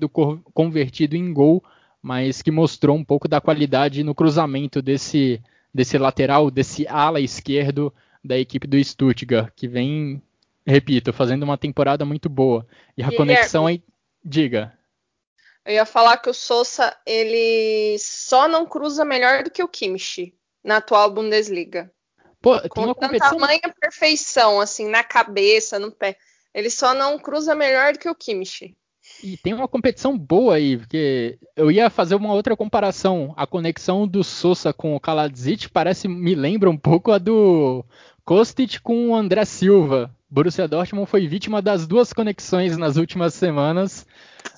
convertido 0.54 1.16
em 1.16 1.32
gol, 1.32 1.64
mas 2.02 2.42
que 2.42 2.50
mostrou 2.50 2.98
um 2.98 3.04
pouco 3.04 3.28
da 3.28 3.40
qualidade 3.40 4.04
no 4.04 4.16
cruzamento 4.16 4.82
desse, 4.82 5.40
desse 5.72 6.00
lateral, 6.00 6.50
desse 6.50 6.88
ala 6.88 7.20
esquerdo 7.20 7.94
da 8.26 8.38
equipe 8.38 8.68
do 8.68 8.84
Stuttgart, 8.84 9.52
que 9.56 9.68
vem, 9.68 10.22
repito, 10.66 11.14
fazendo 11.14 11.44
uma 11.44 11.58
temporada 11.58 12.06
muito 12.06 12.28
boa. 12.30 12.66
E 12.98 13.04
a 13.04 13.16
conexão 13.16 13.68
aí. 13.68 13.84
Diga. 14.24 14.74
Eu 15.64 15.74
ia 15.74 15.86
falar 15.86 16.18
que 16.18 16.30
o 16.30 16.34
Sousa 16.34 16.96
ele 17.06 17.98
só 18.00 18.48
não 18.48 18.66
cruza 18.66 19.06
melhor 19.06 19.44
do 19.44 19.52
que 19.52 19.64
o 19.64 19.68
Kimmich 19.68 20.34
na 20.64 20.78
atual 20.78 21.12
Bundesliga. 21.12 21.92
Pô, 22.42 22.60
tem 22.60 22.84
uma 22.84 22.94
competição... 22.94 23.38
tamanha 23.38 23.74
perfeição, 23.80 24.60
assim, 24.60 24.88
na 24.88 25.04
cabeça, 25.04 25.80
no 25.80 25.92
pé. 25.92 26.18
Ele 26.54 26.70
só 26.70 26.94
não 26.94 27.18
cruza 27.18 27.56
melhor 27.56 27.94
do 27.94 28.00
que 28.00 28.10
o 28.10 28.16
Kimmich. 28.16 28.76
E 29.24 29.38
tem 29.38 29.54
uma 29.54 29.68
competição 29.68 30.18
boa 30.18 30.56
aí, 30.56 30.78
porque 30.78 31.38
eu 31.56 31.72
ia 31.72 31.90
fazer 31.90 32.16
uma 32.16 32.34
outra 32.34 32.56
comparação. 32.56 33.34
A 33.38 33.48
conexão 33.48 34.08
do 34.08 34.24
Sousa 34.24 34.74
com 34.74 34.96
o 34.96 35.00
Kaladzic 35.00 35.70
parece, 35.70 36.08
me 36.08 36.36
lembra 36.36 36.70
um 36.70 36.78
pouco 36.78 37.12
a 37.12 37.18
do 37.18 37.86
Kostic 38.26 38.80
com 38.82 39.10
o 39.10 39.16
André 39.16 39.46
Silva. 39.46 40.10
Borussia 40.28 40.68
Dortmund 40.68 41.08
foi 41.08 41.28
vítima 41.28 41.62
das 41.62 41.86
duas 41.86 42.12
conexões 42.12 42.76
nas 42.76 42.98
últimas 42.98 43.36
semanas, 43.36 44.04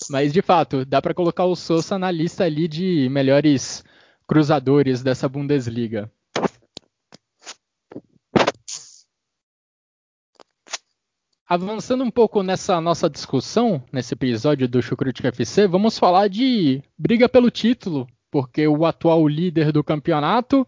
mas 0.10 0.32
de 0.32 0.41
fato, 0.41 0.86
dá 0.86 1.01
para 1.01 1.13
colocar 1.13 1.43
o 1.43 1.53
Sousa 1.53 1.99
na 1.99 2.10
lista 2.10 2.45
ali 2.45 2.65
de 2.65 3.10
melhores 3.12 3.84
cruzadores 4.25 5.03
dessa 5.03 5.27
Bundesliga. 5.27 6.10
Avançando 11.45 12.06
um 12.06 12.12
pouco 12.12 12.41
nessa 12.43 12.80
nossa 12.80 13.10
discussão, 13.10 13.84
nesse 13.91 14.13
episódio 14.13 14.65
do 14.65 14.82
Chucrute 14.82 15.27
FC, 15.27 15.67
vamos 15.67 15.99
falar 15.99 16.30
de 16.30 16.82
briga 16.97 17.27
pelo 17.27 17.51
título, 17.51 18.08
porque 18.32 18.65
o 18.65 18.86
atual 18.86 19.27
líder 19.27 19.73
do 19.73 19.84
campeonato 19.84 20.65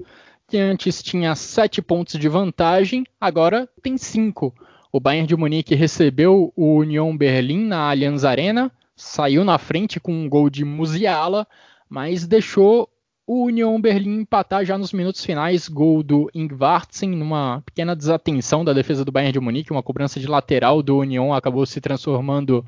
que 0.50 0.58
antes 0.58 1.04
tinha 1.04 1.36
7 1.36 1.80
pontos 1.80 2.20
de 2.20 2.28
vantagem, 2.28 3.06
agora 3.22 3.70
tem 3.84 3.98
5. 3.98 4.54
O 4.92 5.00
Bayern 5.00 5.28
de 5.28 5.36
Munique 5.36 5.76
recebeu 5.76 6.52
o 6.56 6.78
Union 6.78 7.16
Berlin 7.16 7.66
na 7.66 7.90
Allianz 7.90 8.26
Arena, 8.26 8.72
saiu 8.96 9.46
na 9.46 9.60
frente 9.60 10.00
com 10.00 10.12
um 10.12 10.28
gol 10.28 10.50
de 10.50 10.66
Musiala, 10.66 11.48
mas 11.88 12.26
deixou 12.26 12.90
o 13.28 13.46
Union 13.46 13.80
Berlin 13.80 14.22
empatar 14.22 14.66
já 14.66 14.76
nos 14.76 14.92
minutos 14.92 15.24
finais, 15.24 15.70
gol 15.70 16.02
do 16.02 16.32
Ingvartsen, 16.34 17.12
numa 17.12 17.62
pequena 17.64 17.96
desatenção 17.96 18.66
da 18.66 18.74
defesa 18.74 19.06
do 19.06 19.12
Bayern 19.12 19.34
de 19.34 19.40
Munique, 19.40 19.72
uma 19.72 19.84
cobrança 19.84 20.20
de 20.20 20.26
lateral 20.26 20.82
do 20.82 20.98
Union 20.98 21.32
acabou 21.32 21.64
se 21.68 21.80
transformando 21.80 22.66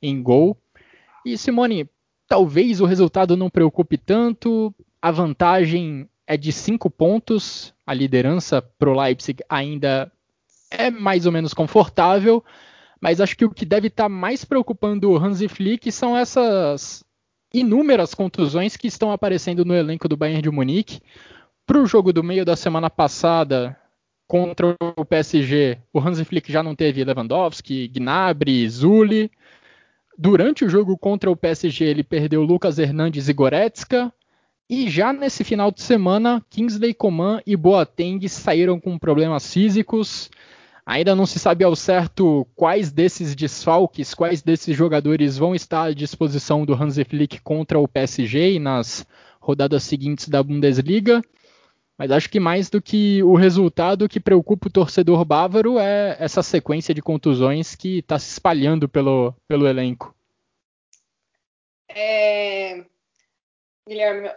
em 0.00 0.22
gol. 0.22 0.56
E 1.26 1.36
Simone, 1.36 1.90
talvez 2.26 2.80
o 2.80 2.86
resultado 2.86 3.36
não 3.36 3.50
preocupe 3.50 3.98
tanto, 3.98 4.74
a 5.02 5.10
vantagem 5.10 6.08
é 6.28 6.36
de 6.36 6.52
5 6.52 6.90
pontos. 6.90 7.74
A 7.86 7.94
liderança 7.94 8.60
pro 8.60 8.92
Leipzig 8.92 9.42
ainda 9.48 10.12
é 10.70 10.90
mais 10.90 11.24
ou 11.24 11.32
menos 11.32 11.54
confortável, 11.54 12.44
mas 13.00 13.18
acho 13.18 13.34
que 13.34 13.46
o 13.46 13.50
que 13.50 13.64
deve 13.64 13.88
estar 13.88 14.04
tá 14.04 14.08
mais 14.10 14.44
preocupando 14.44 15.10
o 15.10 15.16
Hansi 15.16 15.48
Flick 15.48 15.90
são 15.90 16.14
essas 16.14 17.02
inúmeras 17.52 18.14
contusões 18.14 18.76
que 18.76 18.86
estão 18.86 19.10
aparecendo 19.10 19.64
no 19.64 19.74
elenco 19.74 20.06
do 20.06 20.18
Bayern 20.18 20.42
de 20.42 20.50
Munique. 20.50 21.00
Para 21.66 21.80
o 21.80 21.86
jogo 21.86 22.12
do 22.12 22.22
meio 22.22 22.44
da 22.44 22.56
semana 22.56 22.90
passada 22.90 23.74
contra 24.26 24.76
o 24.96 25.04
PSG, 25.06 25.78
o 25.90 25.98
Hansi 25.98 26.26
Flick 26.26 26.52
já 26.52 26.62
não 26.62 26.74
teve 26.74 27.02
Lewandowski, 27.02 27.88
Gnabry, 27.88 28.68
Zulli. 28.68 29.30
Durante 30.18 30.62
o 30.66 30.68
jogo 30.68 30.98
contra 30.98 31.30
o 31.30 31.36
PSG, 31.36 31.84
ele 31.84 32.04
perdeu 32.04 32.42
Lucas 32.42 32.78
Hernandes 32.78 33.28
e 33.28 33.32
Goretzka. 33.32 34.12
E 34.68 34.90
já 34.90 35.14
nesse 35.14 35.44
final 35.44 35.70
de 35.70 35.80
semana, 35.80 36.44
Kingsley 36.50 36.92
Coman 36.92 37.40
e 37.46 37.56
Boateng 37.56 38.28
saíram 38.28 38.78
com 38.78 38.98
problemas 38.98 39.50
físicos. 39.50 40.30
Ainda 40.84 41.14
não 41.14 41.24
se 41.24 41.38
sabe 41.38 41.64
ao 41.64 41.74
certo 41.74 42.46
quais 42.54 42.92
desses 42.92 43.34
desfalques, 43.34 44.12
quais 44.12 44.42
desses 44.42 44.76
jogadores 44.76 45.38
vão 45.38 45.54
estar 45.54 45.84
à 45.84 45.92
disposição 45.94 46.66
do 46.66 46.74
Hansi 46.74 47.02
Flick 47.04 47.40
contra 47.40 47.78
o 47.78 47.88
PSG 47.88 48.54
e 48.54 48.58
nas 48.58 49.06
rodadas 49.40 49.84
seguintes 49.84 50.28
da 50.28 50.42
Bundesliga. 50.42 51.22
Mas 51.96 52.10
acho 52.10 52.28
que 52.28 52.38
mais 52.38 52.68
do 52.68 52.80
que 52.80 53.22
o 53.22 53.34
resultado 53.34 54.08
que 54.08 54.20
preocupa 54.20 54.68
o 54.68 54.70
torcedor 54.70 55.24
bávaro 55.24 55.78
é 55.78 56.16
essa 56.20 56.42
sequência 56.42 56.94
de 56.94 57.00
contusões 57.00 57.74
que 57.74 57.98
está 57.98 58.18
se 58.18 58.32
espalhando 58.32 58.86
pelo, 58.86 59.34
pelo 59.48 59.66
elenco. 59.66 60.14
É... 61.88 62.84
Guilherme, 63.88 64.28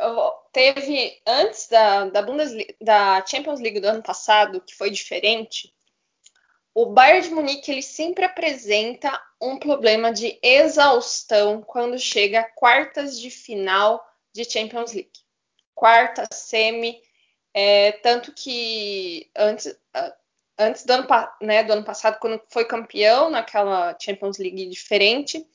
teve 0.54 1.22
antes 1.28 1.68
da, 1.68 2.06
da, 2.06 2.22
Bundesliga, 2.22 2.74
da 2.80 3.26
Champions 3.26 3.60
League 3.60 3.80
do 3.80 3.88
ano 3.88 4.02
passado, 4.02 4.62
que 4.62 4.74
foi 4.74 4.90
diferente, 4.90 5.74
o 6.74 6.86
Bayern 6.86 7.28
de 7.28 7.36
Munique 7.36 7.70
ele 7.70 7.82
sempre 7.82 8.24
apresenta 8.24 9.22
um 9.42 9.58
problema 9.58 10.12
de 10.12 10.40
exaustão 10.42 11.62
quando 11.62 12.00
chega 12.00 12.40
a 12.40 12.50
quartas 12.50 13.20
de 13.20 13.30
final 13.30 14.02
de 14.34 14.50
Champions 14.50 14.94
League. 14.94 15.12
Quarta, 15.76 16.26
semi, 16.32 17.02
é, 17.54 17.92
tanto 17.92 18.32
que 18.34 19.30
antes, 19.36 19.78
antes 20.58 20.86
do, 20.86 20.94
ano, 20.94 21.08
né, 21.42 21.64
do 21.64 21.74
ano 21.74 21.84
passado, 21.84 22.20
quando 22.20 22.42
foi 22.50 22.64
campeão 22.64 23.30
naquela 23.30 23.98
Champions 24.00 24.38
League 24.38 24.66
diferente, 24.68 25.46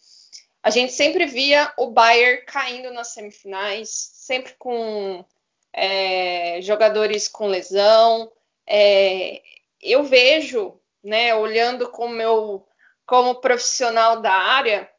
a 0.66 0.70
gente 0.70 0.92
sempre 0.92 1.26
via 1.26 1.72
o 1.78 1.92
Bayern 1.92 2.44
caindo 2.44 2.92
nas 2.92 3.12
semifinais, 3.12 3.88
sempre 3.88 4.52
com 4.58 5.24
é, 5.72 6.60
jogadores 6.60 7.28
com 7.28 7.46
lesão. 7.46 8.32
É, 8.66 9.40
eu 9.80 10.02
vejo 10.02 10.76
né, 11.04 11.32
olhando 11.36 11.88
como 11.90 12.12
meu 12.12 12.66
como 13.06 13.36
profissional 13.36 14.20
da 14.20 14.32
área, 14.32 14.90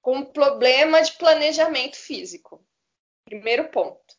com 0.00 0.16
um 0.16 0.24
problema 0.24 1.00
de 1.00 1.12
planejamento 1.12 1.96
físico. 1.96 2.60
Primeiro 3.24 3.68
ponto. 3.68 4.16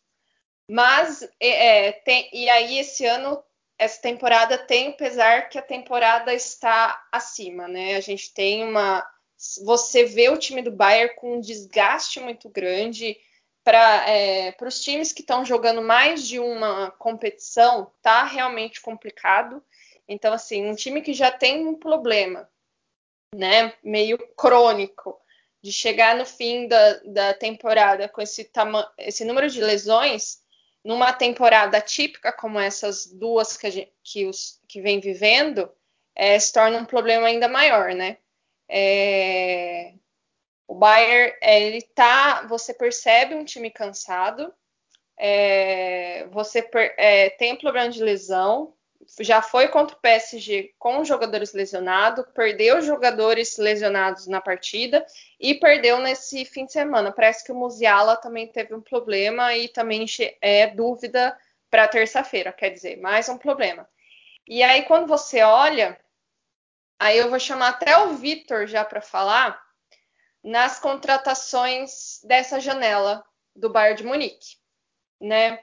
Mas 0.70 1.22
é, 1.38 1.88
é, 1.88 1.92
tem, 1.92 2.30
e 2.32 2.50
aí 2.50 2.80
esse 2.80 3.06
ano 3.06 3.44
essa 3.78 4.02
temporada 4.02 4.58
tem 4.58 4.92
o 4.92 4.96
pesar 4.96 5.50
que 5.50 5.60
a 5.60 5.62
temporada 5.62 6.34
está 6.34 7.06
acima, 7.12 7.68
né? 7.68 7.98
A 7.98 8.00
gente 8.00 8.34
tem 8.34 8.64
uma 8.64 9.06
você 9.64 10.06
vê 10.06 10.30
o 10.30 10.38
time 10.38 10.62
do 10.62 10.72
Bayern 10.72 11.16
com 11.16 11.38
um 11.38 11.40
desgaste 11.40 12.20
muito 12.20 12.50
grande 12.50 13.18
para 13.64 14.10
é, 14.10 14.56
os 14.62 14.82
times 14.82 15.14
que 15.14 15.22
estão 15.22 15.46
jogando 15.46 15.82
mais 15.82 16.28
de 16.28 16.40
uma 16.40 16.92
competição, 16.92 17.92
tá 18.02 18.26
realmente 18.26 18.82
complicado. 18.82 19.64
Então, 20.08 20.34
assim, 20.34 20.66
um 20.66 20.76
time 20.76 21.02
que 21.02 21.14
já 21.14 21.32
tem 21.32 21.66
um 21.66 21.76
problema, 21.76 22.50
né, 23.34 23.74
meio 23.84 24.18
crônico, 24.36 25.18
de 25.62 25.72
chegar 25.72 26.16
no 26.16 26.26
fim 26.26 26.68
da, 26.68 26.94
da 27.06 27.34
temporada 27.34 28.10
com 28.10 28.22
esse, 28.22 28.52
esse 28.98 29.24
número 29.24 29.50
de 29.50 29.62
lesões, 29.62 30.42
numa 30.84 31.14
temporada 31.14 31.80
típica 31.80 32.34
como 32.34 32.60
essas 32.60 33.06
duas 33.06 33.56
que, 33.56 33.72
gente, 33.72 33.94
que, 34.04 34.26
os, 34.26 34.60
que 34.68 34.82
vem 34.82 35.00
vivendo, 35.00 35.72
é, 36.14 36.38
se 36.38 36.52
torna 36.52 36.78
um 36.78 36.86
problema 36.86 37.28
ainda 37.28 37.48
maior, 37.48 37.94
né? 37.96 38.18
É, 38.70 39.94
o 40.68 40.76
Bayern, 40.76 41.36
é, 41.42 41.62
ele 41.62 41.82
tá, 41.82 42.46
você 42.48 42.74
percebe 42.74 43.36
um 43.36 43.46
time 43.46 43.70
cansado, 43.70 44.54
é, 45.18 46.26
você 46.32 46.62
per, 46.62 46.96
é, 46.98 47.30
tem 47.32 47.56
problema 47.56 47.90
de 47.90 48.04
lesão, 48.04 48.74
já 49.20 49.42
foi 49.42 49.68
contra 49.68 49.96
o 49.96 50.00
PSG 50.00 50.74
com 50.80 51.04
jogadores 51.04 51.54
lesionados, 51.54 52.26
perdeu 52.34 52.82
jogadores 52.82 53.58
lesionados 53.58 54.28
na 54.28 54.40
partida 54.42 55.06
e 55.40 55.54
perdeu 55.56 56.00
nesse 56.00 56.46
fim 56.46 56.66
de 56.66 56.72
semana. 56.72 57.12
Parece 57.12 57.44
que 57.44 57.52
o 57.52 57.56
Musiala 57.56 58.16
também 58.18 58.48
teve 58.48 58.74
um 58.74 58.82
problema 58.82 59.56
e 59.56 59.68
também 59.68 60.06
é 60.42 60.68
dúvida 60.68 61.38
para 61.70 61.88
terça-feira, 61.88 62.52
quer 62.52 62.70
dizer, 62.70 62.98
mais 62.98 63.28
um 63.28 63.38
problema. 63.38 63.88
E 64.48 64.62
aí, 64.62 64.84
quando 64.84 65.08
você 65.08 65.42
olha, 65.42 65.98
aí 67.04 67.18
eu 67.18 67.30
vou 67.30 67.40
chamar 67.40 67.70
até 67.70 67.98
o 67.98 68.16
Vitor 68.16 68.66
já 68.66 68.86
para 68.86 69.02
falar 69.02 69.62
nas 70.42 70.80
contratações 70.80 72.22
dessa 72.24 72.62
janela 72.62 73.26
do 73.54 73.70
Bayern 73.70 73.98
de 73.98 74.08
Munique, 74.08 74.56
né? 75.20 75.60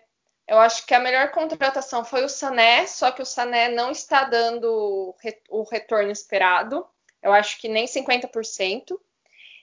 Eu 0.46 0.58
acho 0.58 0.84
que 0.84 0.92
a 0.92 1.00
melhor 1.00 1.30
contratação 1.30 2.04
foi 2.04 2.24
o 2.24 2.28
Sané, 2.28 2.86
só 2.86 3.10
que 3.10 3.22
o 3.22 3.26
Sané 3.26 3.68
não 3.70 3.90
está 3.90 4.24
dando 4.24 5.14
o 5.48 5.62
retorno 5.62 6.10
esperado. 6.10 6.86
Eu 7.22 7.32
acho 7.32 7.58
que 7.58 7.68
nem 7.68 7.86
50%. 7.86 8.98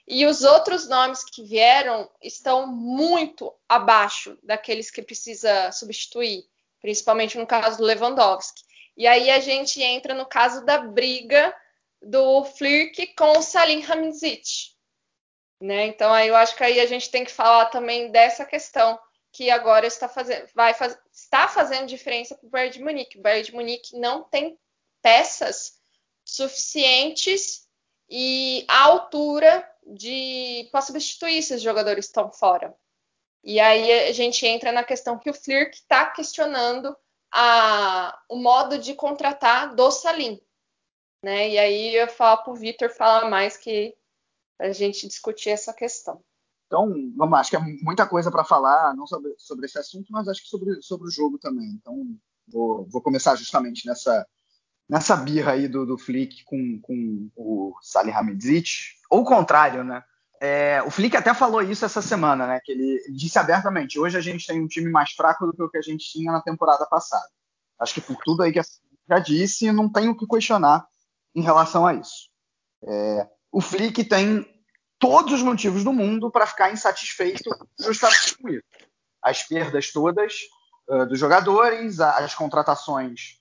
E 0.06 0.26
os 0.26 0.42
outros 0.42 0.88
nomes 0.88 1.22
que 1.22 1.44
vieram 1.44 2.10
estão 2.20 2.66
muito 2.66 3.54
abaixo 3.68 4.36
daqueles 4.42 4.90
que 4.90 5.02
precisa 5.02 5.70
substituir, 5.70 6.44
principalmente 6.80 7.38
no 7.38 7.46
caso 7.46 7.78
do 7.78 7.84
Lewandowski. 7.84 8.62
E 8.96 9.06
aí 9.06 9.30
a 9.30 9.38
gente 9.38 9.80
entra 9.80 10.12
no 10.12 10.26
caso 10.26 10.64
da 10.64 10.78
briga 10.78 11.54
do 12.02 12.44
Flirk 12.44 13.14
com 13.14 13.38
o 13.38 13.42
Salim 13.42 13.84
Hamzic. 13.84 14.76
Né? 15.60 15.86
Então 15.86 16.12
aí 16.12 16.28
eu 16.28 16.36
acho 16.36 16.56
que 16.56 16.62
aí 16.62 16.78
a 16.80 16.86
gente 16.86 17.10
tem 17.10 17.24
que 17.24 17.32
falar 17.32 17.66
também 17.66 18.10
dessa 18.10 18.44
questão 18.44 18.98
que 19.32 19.50
agora 19.50 19.86
está 19.86 20.08
fazendo, 20.08 20.46
vai 20.54 20.72
faz, 20.72 20.98
está 21.12 21.48
fazendo 21.48 21.86
diferença 21.86 22.34
para 22.34 22.46
o 22.46 22.50
Bayern 22.50 22.72
de 22.72 22.82
Munique. 22.82 23.18
O 23.18 23.22
Bayern 23.22 23.46
de 23.46 23.54
Munique 23.54 23.98
não 23.98 24.22
tem 24.22 24.58
peças 25.02 25.78
suficientes 26.24 27.66
e 28.08 28.64
à 28.68 28.84
altura 28.84 29.68
de 29.86 30.68
para 30.70 30.82
substituir 30.82 31.38
esses 31.38 31.62
jogadores 31.62 32.06
que 32.06 32.10
estão 32.10 32.32
fora. 32.32 32.74
E 33.42 33.60
aí 33.60 34.08
a 34.08 34.12
gente 34.12 34.46
entra 34.46 34.72
na 34.72 34.84
questão 34.84 35.18
que 35.18 35.30
o 35.30 35.34
Flirk 35.34 35.76
está 35.76 36.06
questionando 36.06 36.96
a, 37.32 38.18
o 38.28 38.36
modo 38.36 38.78
de 38.78 38.94
contratar 38.94 39.74
do 39.74 39.90
Salim. 39.90 40.40
Né? 41.22 41.50
E 41.50 41.58
aí 41.58 41.94
eu 41.94 42.08
falo 42.08 42.42
para 42.42 42.52
o 42.52 42.56
Vitor 42.56 42.90
falar 42.90 43.28
mais 43.28 43.56
que 43.56 43.94
a 44.60 44.72
gente 44.72 45.06
discutir 45.06 45.50
essa 45.50 45.72
questão. 45.72 46.22
Então, 46.66 46.92
vamos 47.16 47.38
acho 47.38 47.50
que 47.50 47.56
é 47.56 47.60
muita 47.82 48.06
coisa 48.06 48.30
para 48.30 48.44
falar, 48.44 48.94
não 48.94 49.06
sobre, 49.06 49.34
sobre 49.38 49.66
esse 49.66 49.78
assunto, 49.78 50.06
mas 50.10 50.28
acho 50.28 50.42
que 50.42 50.48
sobre, 50.48 50.82
sobre 50.82 51.08
o 51.08 51.10
jogo 51.10 51.38
também. 51.38 51.70
Então, 51.80 51.96
vou, 52.46 52.86
vou 52.88 53.00
começar 53.00 53.34
justamente 53.36 53.86
nessa, 53.86 54.26
nessa 54.88 55.16
birra 55.16 55.52
aí 55.52 55.66
do, 55.66 55.86
do 55.86 55.96
Flick 55.96 56.44
com, 56.44 56.78
com 56.82 57.30
o 57.34 57.74
Salih 57.80 58.12
Hamidzic, 58.12 58.68
ou 59.10 59.20
o 59.22 59.24
contrário, 59.24 59.82
né? 59.82 60.02
É, 60.40 60.82
o 60.86 60.90
Flick 60.90 61.16
até 61.16 61.34
falou 61.34 61.62
isso 61.62 61.84
essa 61.84 62.02
semana, 62.02 62.46
né? 62.46 62.60
Que 62.62 62.70
ele, 62.70 63.02
ele 63.06 63.16
disse 63.16 63.38
abertamente: 63.38 63.98
hoje 63.98 64.16
a 64.16 64.20
gente 64.20 64.46
tem 64.46 64.62
um 64.62 64.68
time 64.68 64.90
mais 64.90 65.10
fraco 65.12 65.46
do 65.46 65.52
que 65.52 65.62
o 65.62 65.70
que 65.70 65.78
a 65.78 65.82
gente 65.82 66.08
tinha 66.12 66.30
na 66.30 66.42
temporada 66.42 66.86
passada. 66.86 67.28
Acho 67.80 67.94
que 67.94 68.00
por 68.00 68.16
tudo 68.18 68.42
aí 68.42 68.52
que 68.52 68.60
a 68.60 68.64
já 69.08 69.18
disse, 69.18 69.72
não 69.72 69.90
tenho 69.90 70.10
o 70.10 70.16
que 70.16 70.26
questionar 70.26 70.86
em 71.38 71.42
relação 71.42 71.86
a 71.86 71.94
isso. 71.94 72.28
É, 72.82 73.28
o 73.52 73.60
Flick 73.60 74.04
tem 74.04 74.44
todos 74.98 75.32
os 75.32 75.42
motivos 75.42 75.84
do 75.84 75.92
mundo 75.92 76.30
para 76.30 76.46
ficar 76.46 76.72
insatisfeito 76.72 77.48
justamente 77.78 78.36
com 78.36 78.48
isso. 78.48 78.64
As 79.22 79.42
perdas 79.44 79.92
todas 79.92 80.34
uh, 80.88 81.06
dos 81.06 81.18
jogadores, 81.18 82.00
as 82.00 82.34
contratações 82.34 83.38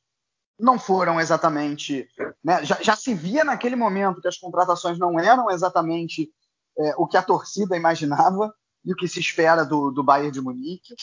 não 0.60 0.78
foram 0.78 1.20
exatamente. 1.20 2.08
Né, 2.44 2.64
já, 2.64 2.82
já, 2.82 2.96
se 2.96 3.14
via 3.14 3.44
naquele 3.44 3.76
momento 3.76 4.22
que 4.22 4.28
as 4.28 4.38
contratações 4.38 4.98
não 4.98 5.20
eram 5.20 5.50
exatamente 5.50 6.32
é, 6.78 6.94
o 6.98 7.08
que 7.08 7.18
a 7.18 7.24
torcida 7.24 7.76
imaginava 7.76 8.54
e 8.86 8.94
o 8.94 8.96
que 8.96 9.08
se 9.08 9.20
espera 9.20 9.66
do, 9.66 9.92
do 9.92 10.04
Bayern 10.04 10.32
de 10.32 10.42
Munique. 10.42 10.94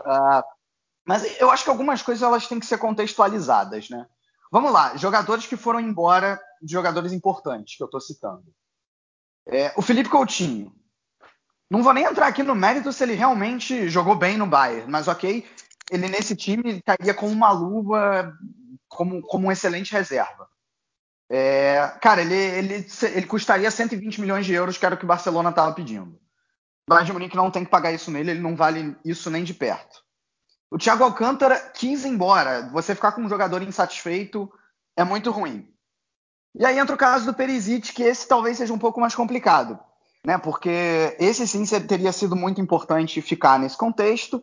Uh, 0.00 0.42
mas 1.06 1.40
eu 1.40 1.50
acho 1.50 1.64
que 1.64 1.70
algumas 1.70 2.02
coisas 2.02 2.22
elas 2.22 2.46
têm 2.46 2.60
que 2.60 2.66
ser 2.66 2.78
contextualizadas. 2.78 3.88
Né? 3.88 4.06
Vamos 4.50 4.72
lá, 4.72 4.96
jogadores 4.96 5.46
que 5.46 5.56
foram 5.56 5.78
embora, 5.78 6.40
jogadores 6.62 7.12
importantes 7.12 7.76
que 7.76 7.82
eu 7.82 7.86
estou 7.86 8.00
citando. 8.00 8.44
É, 9.46 9.72
o 9.76 9.82
Felipe 9.82 10.08
Coutinho. 10.08 10.74
Não 11.70 11.84
vou 11.84 11.92
nem 11.92 12.04
entrar 12.04 12.26
aqui 12.26 12.42
no 12.42 12.54
mérito 12.54 12.92
se 12.92 13.04
ele 13.04 13.14
realmente 13.14 13.88
jogou 13.88 14.16
bem 14.16 14.36
no 14.36 14.46
Bayern, 14.46 14.90
mas 14.90 15.06
ok, 15.06 15.48
ele 15.90 16.08
nesse 16.08 16.34
time 16.34 16.82
cairia 16.82 17.14
com 17.14 17.28
uma 17.28 17.52
luva 17.52 18.36
como, 18.88 19.22
como 19.22 19.46
um 19.46 19.52
excelente 19.52 19.92
reserva. 19.92 20.48
É, 21.30 21.86
cara, 22.02 22.22
ele, 22.22 22.34
ele, 22.34 22.86
ele 23.14 23.26
custaria 23.26 23.70
120 23.70 24.20
milhões 24.20 24.44
de 24.44 24.52
euros, 24.52 24.76
que 24.76 24.84
era 24.84 24.96
o 24.96 24.98
que 24.98 25.04
o 25.04 25.08
Barcelona 25.08 25.50
estava 25.50 25.72
pedindo. 25.72 26.18
O 26.88 26.90
Bayern 26.90 27.06
de 27.06 27.12
Munique 27.12 27.36
não 27.36 27.52
tem 27.52 27.64
que 27.64 27.70
pagar 27.70 27.92
isso 27.92 28.10
nele, 28.10 28.32
ele 28.32 28.40
não 28.40 28.56
vale 28.56 28.96
isso 29.04 29.30
nem 29.30 29.44
de 29.44 29.54
perto. 29.54 30.02
O 30.70 30.78
Thiago 30.78 31.02
Alcântara 31.02 31.58
quis 31.58 32.04
ir 32.04 32.08
embora. 32.08 32.68
Você 32.72 32.94
ficar 32.94 33.12
com 33.12 33.22
um 33.22 33.28
jogador 33.28 33.60
insatisfeito 33.62 34.50
é 34.96 35.02
muito 35.02 35.30
ruim. 35.30 35.68
E 36.54 36.64
aí 36.64 36.78
entra 36.78 36.94
o 36.94 36.98
caso 36.98 37.26
do 37.26 37.34
Perisic, 37.34 37.92
que 37.92 38.02
esse 38.02 38.26
talvez 38.26 38.56
seja 38.56 38.72
um 38.72 38.78
pouco 38.78 39.00
mais 39.00 39.14
complicado, 39.14 39.78
né? 40.24 40.38
Porque 40.38 41.16
esse 41.18 41.46
sim 41.46 41.64
teria 41.86 42.12
sido 42.12 42.36
muito 42.36 42.60
importante 42.60 43.20
ficar 43.20 43.58
nesse 43.58 43.76
contexto. 43.76 44.42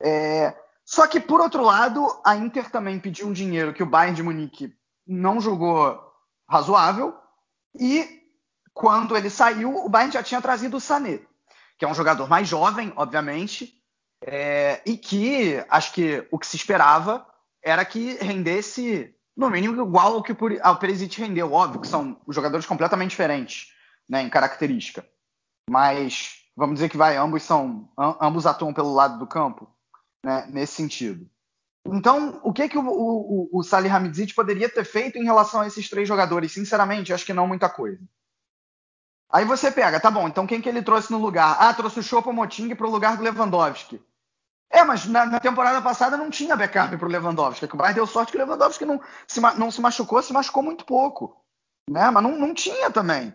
É... 0.00 0.56
Só 0.84 1.06
que, 1.06 1.20
por 1.20 1.40
outro 1.40 1.62
lado, 1.62 2.06
a 2.24 2.34
Inter 2.34 2.70
também 2.70 2.98
pediu 2.98 3.26
um 3.26 3.32
dinheiro 3.32 3.74
que 3.74 3.82
o 3.82 3.86
Bayern 3.86 4.16
de 4.16 4.22
Munique 4.22 4.74
não 5.06 5.38
julgou 5.38 5.98
razoável. 6.48 7.14
E 7.78 8.22
quando 8.72 9.14
ele 9.14 9.28
saiu, 9.28 9.84
o 9.84 9.88
Bayern 9.88 10.12
já 10.12 10.22
tinha 10.22 10.40
trazido 10.40 10.78
o 10.78 10.80
Sané, 10.80 11.20
que 11.76 11.84
é 11.84 11.88
um 11.88 11.94
jogador 11.94 12.26
mais 12.26 12.48
jovem, 12.48 12.90
obviamente, 12.96 13.77
é, 14.24 14.82
e 14.84 14.96
que 14.96 15.64
acho 15.68 15.92
que 15.92 16.26
o 16.30 16.38
que 16.38 16.46
se 16.46 16.56
esperava 16.56 17.26
era 17.62 17.84
que 17.84 18.14
rendesse, 18.14 19.14
no 19.36 19.50
mínimo, 19.50 19.80
igual 19.82 20.14
ao 20.14 20.22
que 20.22 20.32
o 20.32 20.76
Perisic 20.78 21.20
rendeu. 21.20 21.52
Óbvio 21.52 21.80
que 21.80 21.88
são 21.88 22.20
jogadores 22.28 22.66
completamente 22.66 23.10
diferentes 23.10 23.72
né, 24.08 24.22
em 24.22 24.30
característica. 24.30 25.06
Mas 25.70 26.38
vamos 26.56 26.74
dizer 26.74 26.88
que 26.88 26.96
vai, 26.96 27.16
ambos 27.16 27.42
são, 27.42 27.88
ambos 28.20 28.46
atuam 28.46 28.72
pelo 28.72 28.92
lado 28.92 29.18
do 29.18 29.26
campo, 29.26 29.68
né, 30.24 30.48
nesse 30.50 30.74
sentido. 30.74 31.28
Então, 31.86 32.40
o 32.42 32.52
que, 32.52 32.68
que 32.68 32.76
o, 32.76 32.86
o, 32.86 33.48
o 33.52 33.62
Salih 33.62 33.88
Hamidzic 33.88 34.34
poderia 34.34 34.68
ter 34.68 34.84
feito 34.84 35.16
em 35.16 35.24
relação 35.24 35.60
a 35.60 35.66
esses 35.66 35.88
três 35.88 36.06
jogadores? 36.06 36.52
Sinceramente, 36.52 37.12
acho 37.12 37.24
que 37.24 37.32
não 37.32 37.46
muita 37.46 37.68
coisa. 37.68 38.02
Aí 39.30 39.44
você 39.44 39.70
pega, 39.70 40.00
tá 40.00 40.10
bom, 40.10 40.26
então 40.26 40.46
quem 40.46 40.60
que 40.60 40.68
ele 40.68 40.82
trouxe 40.82 41.12
no 41.12 41.18
lugar? 41.18 41.56
Ah, 41.60 41.74
trouxe 41.74 42.00
o 42.00 42.02
Choupo-Moting 42.02 42.74
para 42.74 42.86
o 42.86 42.90
lugar 42.90 43.16
do 43.16 43.22
Lewandowski. 43.22 44.00
É, 44.70 44.82
mas 44.84 45.06
na, 45.06 45.26
na, 45.26 45.40
temporada 45.40 45.80
passada 45.80 46.16
não 46.16 46.30
tinha 46.30 46.56
backup 46.56 46.96
para 46.96 47.08
o 47.08 47.10
Lewandowski. 47.10 47.64
É 47.64 47.68
o 47.72 47.76
Bayern 47.76 47.94
deu 47.94 48.06
sorte 48.06 48.32
que 48.32 48.38
o 48.38 48.40
Lewandowski 48.40 48.84
não 48.84 49.00
se, 49.26 49.40
não 49.40 49.70
se 49.70 49.80
machucou, 49.80 50.22
se 50.22 50.32
machucou 50.32 50.62
muito 50.62 50.84
pouco. 50.84 51.36
Né? 51.90 52.10
Mas 52.10 52.22
não, 52.22 52.38
não 52.38 52.54
tinha 52.54 52.90
também. 52.90 53.34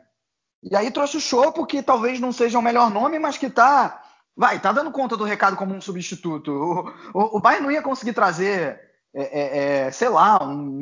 E 0.63 0.75
aí 0.75 0.89
trouxe 0.91 1.17
o 1.17 1.21
Chopo, 1.21 1.65
que 1.65 1.83
talvez 1.83 2.19
não 2.19 2.31
seja 2.31 2.57
o 2.57 2.61
melhor 2.61 2.89
nome, 2.89 3.19
mas 3.19 3.37
que 3.37 3.49
tá. 3.49 4.01
Vai, 4.35 4.59
tá 4.59 4.71
dando 4.71 4.91
conta 4.91 5.17
do 5.17 5.23
recado 5.23 5.55
como 5.55 5.75
um 5.75 5.81
substituto. 5.81 6.51
O, 6.51 7.19
o, 7.19 7.37
o 7.37 7.39
Bayern 7.39 7.65
não 7.65 7.71
ia 7.71 7.81
conseguir 7.81 8.13
trazer, 8.13 8.79
é, 9.13 9.23
é, 9.23 9.87
é 9.87 9.91
sei 9.91 10.09
lá, 10.09 10.43
um. 10.43 10.79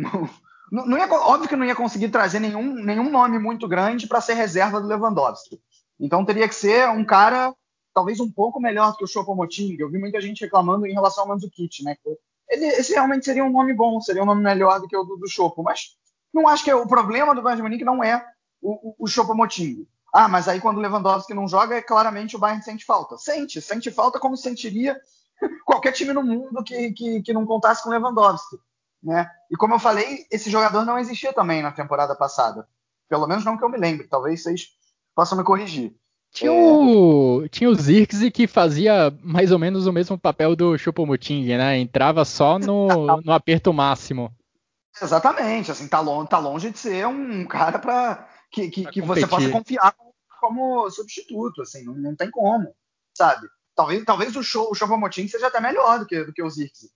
Não 0.72 0.98
ia, 0.98 1.06
óbvio 1.12 1.50
que 1.50 1.56
não 1.56 1.66
ia 1.66 1.76
conseguir 1.76 2.10
trazer 2.10 2.40
nenhum, 2.40 2.74
nenhum 2.74 3.12
nome 3.12 3.38
muito 3.38 3.68
grande 3.68 4.08
para 4.08 4.22
ser 4.22 4.36
reserva 4.36 4.80
do 4.80 4.88
Lewandowski. 4.88 5.62
Então 6.00 6.24
teria 6.24 6.48
que 6.48 6.56
ser 6.56 6.88
um 6.90 7.04
cara 7.04 7.54
talvez 7.94 8.22
um 8.22 8.32
pouco 8.32 8.60
melhor 8.60 8.96
que 8.96 9.04
o 9.04 9.08
Choupo-Moting. 9.08 9.76
Eu 9.78 9.90
vi 9.90 10.00
muita 10.00 10.22
gente 10.22 10.42
reclamando 10.42 10.88
em 10.88 10.94
relação 10.94 11.24
ao 11.24 11.30
Mandzukic, 11.30 11.84
né? 11.84 11.98
Ele, 12.50 12.66
esse 12.66 12.94
realmente 12.94 13.26
seria 13.26 13.44
um 13.44 13.52
nome 13.52 13.74
bom, 13.74 14.00
seria 14.02 14.24
um 14.24 14.26
nome 14.26 14.42
melhor 14.42 14.80
do 14.80 14.88
que 14.88 14.96
o 14.96 15.04
do, 15.04 15.18
do 15.18 15.28
Chopo, 15.28 15.62
mas 15.62 15.96
não 16.34 16.48
acho 16.48 16.64
que 16.64 16.72
é, 16.72 16.76
o 16.76 16.88
problema 16.88 17.36
do 17.36 17.42
Bayern 17.42 17.64
Munique 17.64 17.84
não 17.84 18.04
é 18.04 18.26
o, 18.62 18.96
o, 19.00 19.06
o. 19.06 19.88
Ah, 20.14 20.28
mas 20.28 20.48
aí 20.48 20.60
quando 20.60 20.78
o 20.78 20.82
Lewandowski 20.82 21.34
não 21.34 21.48
joga, 21.48 21.76
é 21.76 21.82
claramente 21.82 22.36
o 22.36 22.40
Bayern 22.40 22.64
sente 22.64 22.86
falta. 22.86 23.18
Sente, 23.18 23.62
sente 23.62 23.92
falta 23.92 24.20
como 24.20 24.36
sentiria 24.36 25.00
qualquer 25.66 25.92
time 25.94 26.14
no 26.14 26.24
mundo 26.24 26.64
que, 26.64 26.92
que, 26.92 27.22
que 27.22 27.34
não 27.34 27.46
contasse 27.46 27.84
com 27.84 27.90
o 27.90 27.92
Lewandowski. 27.92 28.58
Né? 29.04 29.30
E 29.50 29.56
como 29.56 29.74
eu 29.74 29.80
falei, 29.80 30.26
esse 30.32 30.50
jogador 30.50 30.86
não 30.86 31.00
existia 31.00 31.34
também 31.34 31.62
na 31.62 31.72
temporada 31.72 32.16
passada. 32.16 32.68
Pelo 33.10 33.28
menos 33.28 33.44
não 33.44 33.58
que 33.58 33.64
eu 33.64 33.70
me 33.70 33.78
lembre. 33.78 34.08
Talvez 34.08 34.44
vocês 34.44 34.68
possam 35.16 35.38
me 35.38 35.44
corrigir. 35.44 35.96
Tinha, 36.32 36.52
é... 36.52 36.54
o, 36.54 37.46
tinha 37.50 37.70
o 37.70 37.76
Zirkzee 37.76 38.32
que 38.32 38.48
fazia 38.48 39.14
mais 39.22 39.52
ou 39.52 39.60
menos 39.60 39.86
o 39.86 39.92
mesmo 39.92 40.18
papel 40.18 40.56
do 40.56 40.78
Choupo-Moting, 40.78 41.46
né? 41.58 41.78
Entrava 41.78 42.24
só 42.24 42.58
no, 42.58 42.88
no 43.26 43.34
aperto 43.34 43.74
máximo. 43.74 44.34
Exatamente, 45.02 45.72
assim, 45.72 45.88
tá 45.88 46.00
longe, 46.00 46.30
tá 46.30 46.38
longe 46.38 46.70
de 46.70 46.78
ser 46.78 47.08
um 47.08 47.46
cara 47.46 47.80
para 47.80 48.28
que, 48.52 48.70
que, 48.70 48.86
que 48.86 49.02
você 49.02 49.26
possa 49.26 49.50
confiar 49.50 49.96
como 50.40 50.90
substituto, 50.90 51.62
assim, 51.62 51.84
não, 51.84 51.94
não 51.94 52.16
tem 52.16 52.30
como, 52.30 52.74
sabe? 53.16 53.48
Talvez, 53.76 54.04
talvez 54.04 54.36
o 54.36 54.44
show, 54.44 54.70
o 54.72 55.12
seja 55.12 55.48
até 55.48 55.62
melhor 55.62 56.00
do 56.00 56.06
que, 56.06 56.24
do 56.24 56.34
que 56.34 56.44
o 56.44 56.50
Zirkzee. 56.50 56.90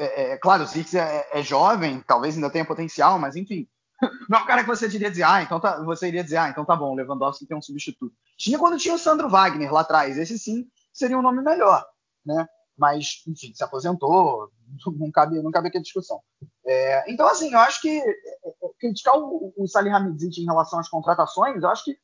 É, 0.00 0.32
é, 0.32 0.36
claro, 0.38 0.62
o 0.62 0.66
Zirkzee 0.66 0.98
é, 0.98 1.28
é, 1.30 1.42
jovem, 1.42 2.02
talvez 2.06 2.34
ainda 2.34 2.48
tenha 2.48 2.64
potencial, 2.64 3.18
mas 3.18 3.36
enfim, 3.36 3.68
não 4.30 4.38
é 4.38 4.42
um 4.42 4.46
cara 4.46 4.62
que 4.62 4.68
você 4.68 4.88
diria 4.88 5.10
dizer, 5.10 5.24
ah, 5.24 5.42
então 5.42 5.60
tá, 5.60 5.82
você 5.84 6.08
iria 6.08 6.24
dizer, 6.24 6.38
ah, 6.38 6.48
então 6.48 6.64
tá 6.64 6.74
bom, 6.74 6.92
o 6.92 6.94
Lewandowski 6.94 7.46
tem 7.46 7.54
um 7.54 7.60
substituto. 7.60 8.16
Tinha 8.38 8.58
quando 8.58 8.78
tinha 8.78 8.94
o 8.94 8.98
Sandro 8.98 9.28
Wagner 9.28 9.70
lá 9.70 9.82
atrás, 9.82 10.16
esse 10.16 10.38
sim 10.38 10.66
seria 10.90 11.18
um 11.18 11.22
nome 11.22 11.42
melhor, 11.42 11.84
né? 12.24 12.46
Mas, 12.78 13.22
enfim, 13.28 13.52
se 13.54 13.62
aposentou, 13.62 14.50
não 14.98 15.10
cabe, 15.10 15.42
não 15.42 15.50
cabe 15.50 15.68
aqui 15.68 15.76
a 15.76 15.82
discussão. 15.82 16.22
É, 16.64 17.12
então, 17.12 17.26
assim, 17.26 17.52
eu 17.52 17.58
acho 17.58 17.82
que 17.82 17.90
é, 17.90 18.08
é, 18.08 18.52
criticar 18.78 19.18
o, 19.18 19.52
o 19.54 19.68
Salih 19.68 19.90
Hamidzic 19.90 20.40
em 20.40 20.46
relação 20.46 20.78
às 20.78 20.88
contratações, 20.88 21.62
eu 21.62 21.68
acho 21.68 21.84
que 21.84 21.94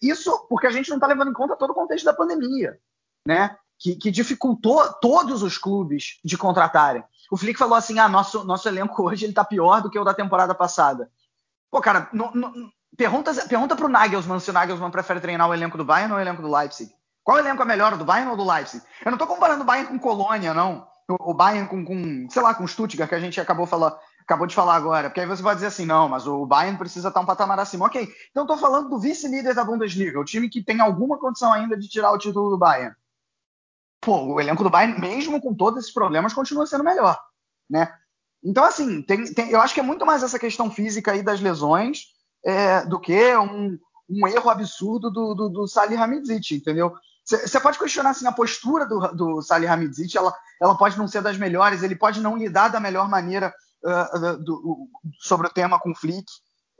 isso 0.00 0.46
porque 0.48 0.68
a 0.68 0.70
gente 0.70 0.88
não 0.90 0.96
está 0.96 1.08
levando 1.08 1.30
em 1.30 1.34
conta 1.34 1.56
todo 1.56 1.70
o 1.70 1.74
contexto 1.74 2.04
da 2.04 2.14
pandemia, 2.14 2.78
né? 3.26 3.58
Que, 3.82 3.96
que, 3.96 4.10
dificultou 4.12 4.92
todos 5.00 5.42
os 5.42 5.58
clubes 5.58 6.20
de 6.24 6.38
contratarem. 6.38 7.02
O 7.30 7.36
Flick 7.36 7.58
falou 7.58 7.74
assim: 7.74 7.98
ah, 7.98 8.08
nosso, 8.08 8.44
nosso 8.44 8.68
elenco 8.68 9.02
hoje 9.02 9.24
ele 9.24 9.32
tá 9.32 9.44
pior 9.44 9.82
do 9.82 9.90
que 9.90 9.98
o 9.98 10.04
da 10.04 10.14
temporada 10.14 10.54
passada. 10.54 11.10
Pô, 11.68 11.80
cara, 11.80 12.08
no, 12.12 12.30
pergunta, 12.96 13.34
pergunta 13.48 13.74
pro 13.74 13.88
Nagelsmann 13.88 14.38
se 14.38 14.50
o 14.50 14.52
Nagelsmann 14.52 14.90
prefere 14.90 15.20
treinar 15.20 15.48
o 15.48 15.54
elenco 15.54 15.76
do 15.76 15.84
Bayern 15.84 16.12
ou 16.12 16.18
o 16.18 16.20
elenco 16.20 16.42
do 16.42 16.54
Leipzig. 16.54 16.92
Qual 17.24 17.38
elenco 17.38 17.62
é 17.62 17.64
melhor, 17.64 17.96
do 17.96 18.04
Bayern 18.04 18.30
ou 18.30 18.36
do 18.36 18.48
Leipzig? 18.48 18.84
Eu 19.04 19.10
não 19.10 19.18
tô 19.18 19.26
comparando 19.26 19.62
o 19.62 19.66
Bayern 19.66 19.88
com 19.88 19.98
Colônia, 19.98 20.54
não. 20.54 20.86
O, 21.08 21.30
o 21.30 21.34
Bayern 21.34 21.68
com, 21.68 21.84
com, 21.84 22.28
sei 22.30 22.42
lá, 22.42 22.54
com 22.54 22.66
Stuttgart, 22.66 23.08
que 23.08 23.14
a 23.14 23.20
gente 23.20 23.40
acabou 23.40 23.66
falando 23.66 23.96
acabou 24.22 24.46
de 24.46 24.54
falar 24.54 24.76
agora, 24.76 25.10
porque 25.10 25.20
aí 25.20 25.26
você 25.26 25.42
vai 25.42 25.54
dizer 25.54 25.66
assim, 25.66 25.84
não, 25.84 26.08
mas 26.08 26.26
o 26.26 26.46
Bayern 26.46 26.78
precisa 26.78 27.08
estar 27.08 27.20
um 27.20 27.26
patamar 27.26 27.58
acima. 27.58 27.86
Ok, 27.86 28.08
então 28.30 28.44
estou 28.44 28.56
falando 28.56 28.88
do 28.88 28.98
vice-líder 28.98 29.54
da 29.54 29.64
Bundesliga, 29.64 30.18
o 30.18 30.24
time 30.24 30.48
que 30.48 30.62
tem 30.62 30.80
alguma 30.80 31.18
condição 31.18 31.52
ainda 31.52 31.76
de 31.76 31.88
tirar 31.88 32.12
o 32.12 32.18
título 32.18 32.50
do 32.50 32.58
Bayern. 32.58 32.94
Pô, 34.02 34.34
o 34.34 34.40
elenco 34.40 34.64
do 34.64 34.70
Bayern, 34.70 35.00
mesmo 35.00 35.40
com 35.40 35.54
todos 35.54 35.78
esses 35.78 35.94
problemas, 35.94 36.34
continua 36.34 36.66
sendo 36.66 36.82
melhor, 36.82 37.18
né? 37.70 37.90
Então, 38.44 38.64
assim, 38.64 39.00
tem, 39.02 39.32
tem, 39.32 39.50
eu 39.50 39.60
acho 39.60 39.72
que 39.72 39.78
é 39.78 39.82
muito 39.82 40.04
mais 40.04 40.24
essa 40.24 40.38
questão 40.38 40.68
física 40.68 41.12
aí 41.12 41.22
das 41.22 41.40
lesões 41.40 42.06
é, 42.44 42.84
do 42.84 42.98
que 42.98 43.36
um, 43.36 43.78
um, 44.10 44.26
erro 44.26 44.50
absurdo 44.50 45.08
do, 45.08 45.34
do, 45.34 45.48
do 45.48 45.68
Salih 45.68 45.96
Hamidzic, 45.96 46.56
entendeu? 46.56 46.92
Você 47.24 47.60
pode 47.60 47.78
questionar 47.78 48.10
assim, 48.10 48.26
a 48.26 48.32
postura 48.32 48.84
do, 48.84 48.98
do 49.14 49.42
Salih 49.42 49.68
Hamidzic, 49.68 50.16
ela, 50.16 50.34
ela 50.60 50.76
pode 50.76 50.98
não 50.98 51.06
ser 51.06 51.22
das 51.22 51.38
melhores, 51.38 51.84
ele 51.84 51.94
pode 51.94 52.20
não 52.20 52.36
lidar 52.36 52.68
da 52.68 52.80
melhor 52.80 53.08
maneira 53.08 53.54
uh, 53.84 54.36
do, 54.38 54.88
sobre 55.20 55.46
o 55.46 55.50
tema 55.50 55.78
com 55.78 55.92
o 55.92 55.94
Flick. 55.94 56.26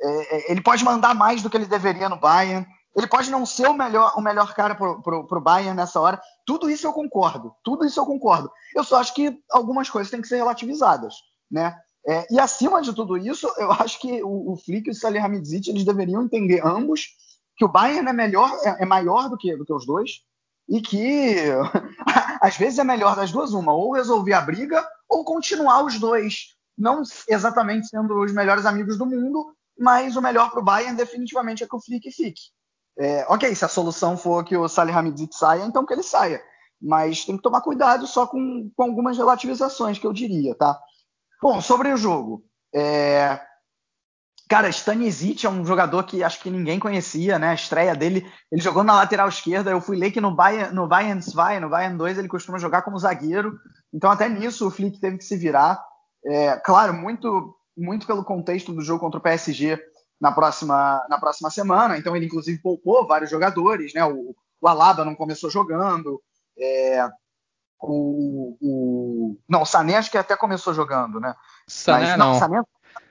É, 0.00 0.36
é, 0.36 0.52
ele 0.52 0.60
pode 0.60 0.84
mandar 0.84 1.14
mais 1.14 1.42
do 1.42 1.48
que 1.48 1.56
ele 1.56 1.66
deveria 1.66 2.08
no 2.08 2.18
Bayern. 2.18 2.66
Ele 2.94 3.06
pode 3.06 3.30
não 3.30 3.46
ser 3.46 3.68
o 3.68 3.74
melhor, 3.74 4.12
o 4.16 4.20
melhor 4.20 4.54
cara 4.54 4.74
para 4.74 4.88
o 4.90 5.40
Bayern 5.40 5.74
nessa 5.76 6.00
hora. 6.00 6.20
Tudo 6.44 6.68
isso 6.68 6.86
eu 6.86 6.92
concordo. 6.92 7.54
Tudo 7.64 7.84
isso 7.84 7.98
eu 7.98 8.04
concordo. 8.04 8.50
Eu 8.74 8.84
só 8.84 8.96
acho 8.96 9.14
que 9.14 9.38
algumas 9.50 9.88
coisas 9.88 10.10
têm 10.10 10.20
que 10.20 10.28
ser 10.28 10.36
relativizadas. 10.36 11.14
Né? 11.50 11.74
É, 12.06 12.26
e 12.30 12.38
acima 12.38 12.82
de 12.82 12.92
tudo 12.92 13.16
isso, 13.16 13.50
eu 13.56 13.70
acho 13.72 14.00
que 14.00 14.22
o, 14.22 14.52
o 14.52 14.56
Flick 14.56 14.88
e 14.88 14.90
o 14.90 14.94
Salihamidzic 14.94 15.70
eles 15.70 15.84
deveriam 15.84 16.22
entender 16.22 16.60
ambos 16.64 17.08
que 17.56 17.64
o 17.64 17.68
Bayern 17.68 18.08
é 18.08 18.12
melhor, 18.12 18.50
é, 18.64 18.82
é 18.82 18.86
maior 18.86 19.28
do 19.28 19.36
que, 19.36 19.56
do 19.56 19.64
que 19.64 19.72
os 19.72 19.86
dois 19.86 20.22
e 20.68 20.80
que 20.80 21.36
às 22.40 22.56
vezes 22.56 22.78
é 22.78 22.84
melhor 22.84 23.14
das 23.14 23.30
duas 23.30 23.52
uma, 23.52 23.72
ou 23.72 23.92
resolver 23.92 24.32
a 24.32 24.40
briga 24.40 24.86
ou 25.08 25.24
continuar 25.24 25.84
os 25.84 25.98
dois 25.98 26.56
não 26.76 27.02
exatamente 27.28 27.88
sendo 27.88 28.20
os 28.20 28.32
melhores 28.32 28.66
amigos 28.66 28.96
do 28.96 29.06
mundo, 29.06 29.54
mas 29.78 30.16
o 30.16 30.22
melhor 30.22 30.50
para 30.50 30.60
o 30.60 30.64
Bayern 30.64 30.96
definitivamente 30.96 31.62
é 31.62 31.66
que 31.66 31.76
o 31.76 31.80
Flick 31.80 32.10
fique. 32.10 32.42
É, 32.98 33.24
ok, 33.28 33.54
se 33.54 33.64
a 33.64 33.68
solução 33.68 34.16
for 34.16 34.44
que 34.44 34.56
o 34.56 34.68
Salih 34.68 34.92
Hamidzic 34.92 35.34
saia, 35.34 35.64
então 35.64 35.84
que 35.84 35.92
ele 35.92 36.02
saia. 36.02 36.42
Mas 36.80 37.24
tem 37.24 37.36
que 37.36 37.42
tomar 37.42 37.60
cuidado 37.60 38.06
só 38.06 38.26
com, 38.26 38.70
com 38.76 38.82
algumas 38.82 39.16
relativizações, 39.16 39.98
que 39.98 40.06
eu 40.06 40.12
diria, 40.12 40.54
tá? 40.54 40.78
Bom, 41.40 41.60
sobre 41.60 41.92
o 41.92 41.96
jogo. 41.96 42.44
É... 42.74 43.40
Cara, 44.48 44.68
Stanisic 44.68 45.46
é 45.46 45.48
um 45.48 45.64
jogador 45.64 46.02
que 46.04 46.22
acho 46.22 46.40
que 46.40 46.50
ninguém 46.50 46.78
conhecia, 46.78 47.38
né? 47.38 47.50
A 47.50 47.54
estreia 47.54 47.94
dele, 47.94 48.30
ele 48.50 48.60
jogou 48.60 48.84
na 48.84 48.94
lateral 48.94 49.28
esquerda. 49.28 49.70
Eu 49.70 49.80
fui 49.80 49.96
ler 49.96 50.10
que 50.10 50.20
no 50.20 50.34
Bayern, 50.34 50.74
no 50.74 50.86
Bayern 50.86 51.20
2, 51.24 51.60
no 51.60 51.70
Bayern 51.70 51.96
2, 51.96 52.18
ele 52.18 52.28
costuma 52.28 52.58
jogar 52.58 52.82
como 52.82 52.98
zagueiro. 52.98 53.58
Então, 53.94 54.10
até 54.10 54.28
nisso, 54.28 54.66
o 54.66 54.70
Flick 54.70 55.00
teve 55.00 55.16
que 55.16 55.24
se 55.24 55.36
virar. 55.36 55.82
É, 56.26 56.56
claro, 56.56 56.92
muito, 56.92 57.56
muito 57.76 58.06
pelo 58.06 58.24
contexto 58.24 58.72
do 58.72 58.82
jogo 58.82 59.00
contra 59.00 59.18
o 59.18 59.22
PSG 59.22 59.80
na 60.22 60.30
próxima, 60.30 61.04
na 61.10 61.18
próxima 61.18 61.50
semana. 61.50 61.98
Então 61.98 62.14
ele 62.14 62.26
inclusive 62.26 62.62
poupou 62.62 63.04
vários 63.04 63.28
jogadores, 63.28 63.92
né? 63.92 64.04
O, 64.04 64.36
o 64.60 64.68
Alaba 64.68 65.04
não 65.04 65.16
começou 65.16 65.50
jogando. 65.50 66.22
É, 66.56 67.04
o, 67.80 68.56
o, 68.60 69.36
não, 69.48 69.62
o 69.62 69.66
Sané 69.66 69.96
acho 69.96 70.12
que 70.12 70.16
até 70.16 70.36
começou 70.36 70.72
jogando, 70.72 71.18
né? 71.18 71.34
Sané 71.66 72.10
Mas, 72.10 72.18
não. 72.18 72.32
não. 72.34 72.38
Sané, 72.38 72.62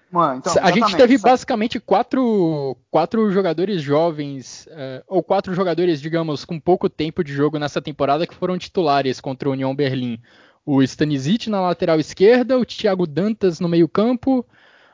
Mano, 0.09 0.39
então, 0.39 0.53
a 0.61 0.71
gente 0.71 0.97
teve 0.97 1.17
basicamente 1.17 1.79
quatro, 1.79 2.75
quatro 2.89 3.31
jogadores 3.31 3.81
jovens, 3.81 4.67
uh, 4.67 5.03
ou 5.07 5.23
quatro 5.23 5.53
jogadores, 5.53 6.01
digamos, 6.01 6.43
com 6.43 6.59
pouco 6.59 6.89
tempo 6.89 7.23
de 7.23 7.33
jogo 7.33 7.57
nessa 7.57 7.81
temporada 7.81 8.27
que 8.27 8.35
foram 8.35 8.57
titulares 8.57 9.21
contra 9.21 9.47
o 9.47 9.53
União 9.53 9.73
Berlim 9.73 10.21
o 10.65 10.81
Stanisic 10.83 11.49
na 11.49 11.61
lateral 11.61 11.99
esquerda, 11.99 12.57
o 12.57 12.65
Thiago 12.65 13.07
Dantas 13.07 13.59
no 13.59 13.67
meio-campo, 13.67 14.45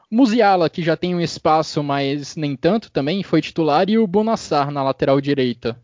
Musiala, 0.09 0.69
que 0.69 0.81
já 0.81 0.95
tem 0.95 1.15
um 1.15 1.19
espaço, 1.19 1.83
mas 1.83 2.35
nem 2.35 2.55
tanto 2.55 2.91
também, 2.91 3.23
foi 3.23 3.41
titular, 3.41 3.89
e 3.89 3.97
o 3.97 4.07
Bonassar 4.07 4.71
na 4.71 4.83
lateral 4.83 5.19
direita. 5.19 5.79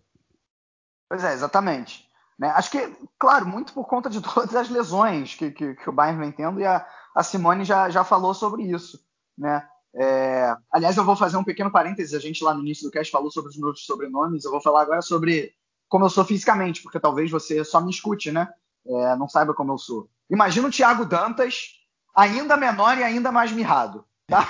Pois 1.09 1.23
é, 1.23 1.33
exatamente. 1.33 2.07
Né? 2.39 2.47
Acho 2.49 2.71
que, 2.71 2.95
claro, 3.19 3.45
muito 3.45 3.73
por 3.73 3.85
conta 3.85 4.09
de 4.09 4.21
todas 4.23 4.55
as 4.55 4.69
lesões 4.69 5.35
que, 5.35 5.51
que, 5.51 5.75
que 5.75 5.89
o 5.89 5.93
Bayern 5.93 6.19
vem 6.19 6.31
tendo, 6.31 6.59
e 6.59 6.65
a, 6.65 6.85
a 7.15 7.23
Simone 7.23 7.65
já, 7.65 7.89
já 7.89 8.03
falou 8.03 8.33
sobre 8.33 8.63
isso. 8.63 8.99
Né? 9.37 9.67
É, 9.95 10.55
aliás, 10.71 10.97
eu 10.97 11.03
vou 11.03 11.15
fazer 11.15 11.37
um 11.37 11.43
pequeno 11.43 11.71
parênteses, 11.71 12.13
a 12.13 12.19
gente 12.19 12.43
lá 12.43 12.53
no 12.53 12.61
início 12.61 12.87
do 12.87 12.91
cast 12.91 13.11
falou 13.11 13.29
sobre 13.29 13.51
os 13.51 13.57
meus 13.57 13.85
sobrenomes, 13.85 14.45
eu 14.45 14.51
vou 14.51 14.61
falar 14.61 14.81
agora 14.81 15.01
sobre 15.01 15.53
como 15.89 16.05
eu 16.05 16.09
sou 16.09 16.25
fisicamente, 16.25 16.81
porque 16.81 16.99
talvez 16.99 17.29
você 17.29 17.63
só 17.63 17.79
me 17.79 17.91
escute, 17.91 18.31
né? 18.31 18.47
é, 18.85 19.15
não 19.15 19.27
saiba 19.27 19.53
como 19.53 19.73
eu 19.73 19.77
sou. 19.77 20.09
Imagina 20.29 20.67
o 20.67 20.71
Thiago 20.71 21.05
Dantas 21.05 21.79
ainda 22.15 22.57
menor 22.57 22.97
e 22.97 23.03
ainda 23.03 23.31
mais 23.31 23.51
mirrado. 23.51 24.05
Tá? 24.33 24.49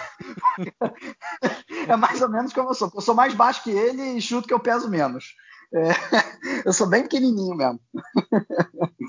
é 1.90 1.96
mais 1.98 2.22
ou 2.22 2.30
menos 2.30 2.54
como 2.54 2.70
eu 2.70 2.74
sou. 2.74 2.90
Eu 2.96 3.02
sou 3.02 3.14
mais 3.14 3.34
baixo 3.34 3.64
que 3.64 3.70
ele 3.70 4.02
e 4.02 4.22
chuto 4.22 4.48
que 4.48 4.54
eu 4.54 4.60
peso 4.60 4.90
menos. 4.90 5.36
É, 5.74 5.90
eu 6.66 6.72
sou 6.72 6.88
bem 6.88 7.04
pequenininho 7.04 7.56
mesmo. 7.56 7.80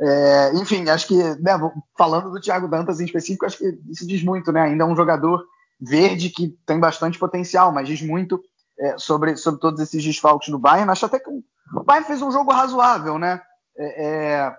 É, 0.00 0.52
enfim, 0.54 0.88
acho 0.88 1.06
que, 1.06 1.14
né, 1.14 1.52
falando 1.96 2.30
do 2.30 2.40
Thiago 2.40 2.66
Dantas 2.66 3.00
em 3.00 3.04
específico, 3.04 3.44
acho 3.44 3.58
que 3.58 3.78
isso 3.90 4.06
diz 4.06 4.24
muito, 4.24 4.50
né? 4.50 4.62
Ainda 4.62 4.82
é 4.82 4.86
um 4.86 4.96
jogador 4.96 5.44
verde 5.78 6.30
que 6.30 6.48
tem 6.66 6.80
bastante 6.80 7.18
potencial, 7.18 7.70
mas 7.70 7.86
diz 7.86 8.00
muito 8.00 8.42
é, 8.80 8.96
sobre, 8.98 9.36
sobre 9.36 9.60
todos 9.60 9.78
esses 9.80 10.02
desfalques 10.02 10.48
do 10.48 10.58
Bayern. 10.58 10.90
Acho 10.90 11.04
até 11.04 11.20
que 11.20 11.30
o 11.30 11.84
Bayern 11.84 12.06
fez 12.06 12.22
um 12.22 12.32
jogo 12.32 12.50
razoável, 12.50 13.18
né? 13.18 13.40
É, 13.76 14.06
é 14.06 14.56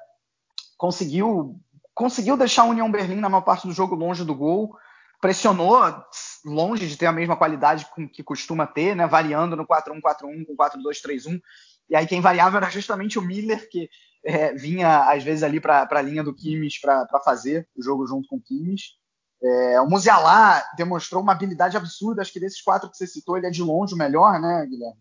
conseguiu, 0.77 1.59
conseguiu 1.93 2.37
deixar 2.37 2.61
a 2.61 2.67
União 2.67 2.89
Berlim 2.89 3.19
na 3.19 3.27
maior 3.27 3.43
parte 3.43 3.67
do 3.67 3.73
jogo 3.73 3.95
longe 3.95 4.23
do 4.23 4.35
gol, 4.35 4.77
pressionou 5.25 5.81
longe 6.45 6.87
de 6.87 6.95
ter 6.95 7.07
a 7.07 7.11
mesma 7.11 7.35
qualidade 7.35 7.87
que 8.13 8.21
costuma 8.21 8.67
ter, 8.67 8.95
né? 8.95 9.07
Variando 9.07 9.55
no 9.55 9.65
4-1-4-1 9.65 10.45
com 10.45 10.55
4-2-3-1. 10.55 11.41
E 11.89 11.95
aí 11.95 12.05
quem 12.05 12.21
variava 12.21 12.57
era 12.57 12.69
justamente 12.69 13.17
o 13.17 13.23
Miller, 13.23 13.67
que 13.67 13.89
é, 14.23 14.53
vinha 14.53 15.11
às 15.11 15.23
vezes 15.23 15.41
ali 15.41 15.59
para 15.59 15.87
a 15.89 16.01
linha 16.01 16.23
do 16.23 16.33
Kimmich 16.33 16.79
para 16.79 17.19
fazer 17.23 17.67
o 17.75 17.81
jogo 17.81 18.05
junto 18.05 18.27
com 18.27 18.35
o 18.35 18.41
Kimmich. 18.41 18.91
É, 19.41 19.81
o 19.81 19.89
Musiala 19.89 20.63
demonstrou 20.77 21.23
uma 21.23 21.31
habilidade 21.31 21.75
absurda, 21.75 22.21
acho 22.21 22.31
que 22.31 22.39
desses 22.39 22.61
quatro 22.61 22.89
que 22.89 22.95
você 22.95 23.07
citou, 23.07 23.35
ele 23.35 23.47
é 23.47 23.51
de 23.51 23.63
longe 23.63 23.95
o 23.95 23.97
melhor, 23.97 24.39
né, 24.39 24.63
Guilherme? 24.69 24.99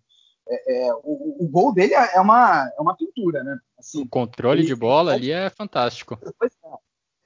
É, 0.49 0.87
é, 0.87 0.95
o, 1.03 1.45
o, 1.45 1.49
gol 1.49 1.73
dele 1.73 1.95
é 1.95 2.21
uma, 2.21 2.67
é 2.79 2.81
uma 2.81 2.97
pintura, 2.97 3.45
né? 3.45 3.59
Assim, 3.79 4.03
o 4.03 4.09
controle 4.09 4.61
ele, 4.61 4.67
de 4.67 4.75
bola 4.75 5.13
ali 5.13 5.31
é 5.31 5.51
fantástico. 5.51 6.19
É, 6.23 6.49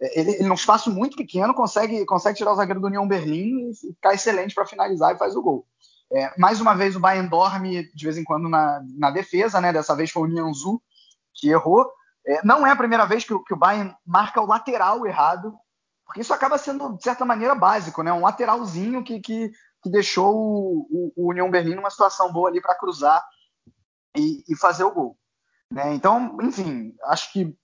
ele, 0.01 0.32
ele, 0.32 0.49
num 0.49 0.55
espaço 0.55 0.90
muito 0.90 1.16
pequeno, 1.16 1.55
consegue, 1.55 2.05
consegue 2.07 2.38
tirar 2.38 2.53
o 2.53 2.57
zagueiro 2.57 2.80
do 2.80 2.86
União 2.86 3.07
Berlim 3.07 3.70
e 3.70 3.74
ficar 3.74 4.14
excelente 4.14 4.55
para 4.55 4.66
finalizar 4.66 5.14
e 5.14 5.18
faz 5.18 5.34
o 5.34 5.42
gol. 5.42 5.66
É, 6.12 6.38
mais 6.38 6.61
uma 6.61 6.74
vez 6.74 6.96
o 6.96 7.01
Bayern 7.01 7.28
dorme 7.28 7.90
de 7.92 8.05
vez 8.05 8.16
em 8.16 8.24
quando 8.24 8.49
na, 8.49 8.80
na 8.96 9.11
defesa, 9.11 9.61
né? 9.61 9.72
Dessa 9.72 9.94
vez 9.94 10.11
foi 10.11 10.22
o 10.22 10.32
Nianzu 10.32 10.80
que 11.34 11.51
errou. 11.51 11.86
É, 12.26 12.44
não 12.44 12.66
é 12.66 12.70
a 12.70 12.76
primeira 12.76 13.05
vez 13.07 13.24
que, 13.24 13.38
que, 13.44 13.55
o 13.55 13.59
Bayern 13.59 13.94
marca 14.07 14.40
o 14.40 14.46
lateral 14.46 15.07
errado, 15.07 15.55
porque 16.07 16.20
isso 16.20 16.32
acaba 16.32 16.57
sendo, 16.57 16.96
de 16.96 17.03
certa 17.03 17.24
maneira, 17.24 17.55
básico, 17.55 18.03
né? 18.03 18.12
Um 18.12 18.22
lateralzinho 18.22 19.05
que, 19.05 19.20
que, 19.20 19.51
que 19.82 19.90
deixou 19.90 20.34
o, 20.34 20.86
o, 20.90 21.12
o, 21.16 21.30
União 21.30 21.51
Berlim 21.51 21.74
numa 21.74 21.90
situação 21.90 22.32
boa 22.32 22.49
ali 22.49 22.61
para 22.61 22.74
cruzar 22.74 23.22
e, 24.16 24.42
e, 24.49 24.57
fazer 24.57 24.84
o 24.84 24.90
gol. 24.90 25.18
Né? 25.70 25.94
Então, 25.94 26.38
enfim, 26.40 26.94
acho 27.05 27.32
que 27.32 27.55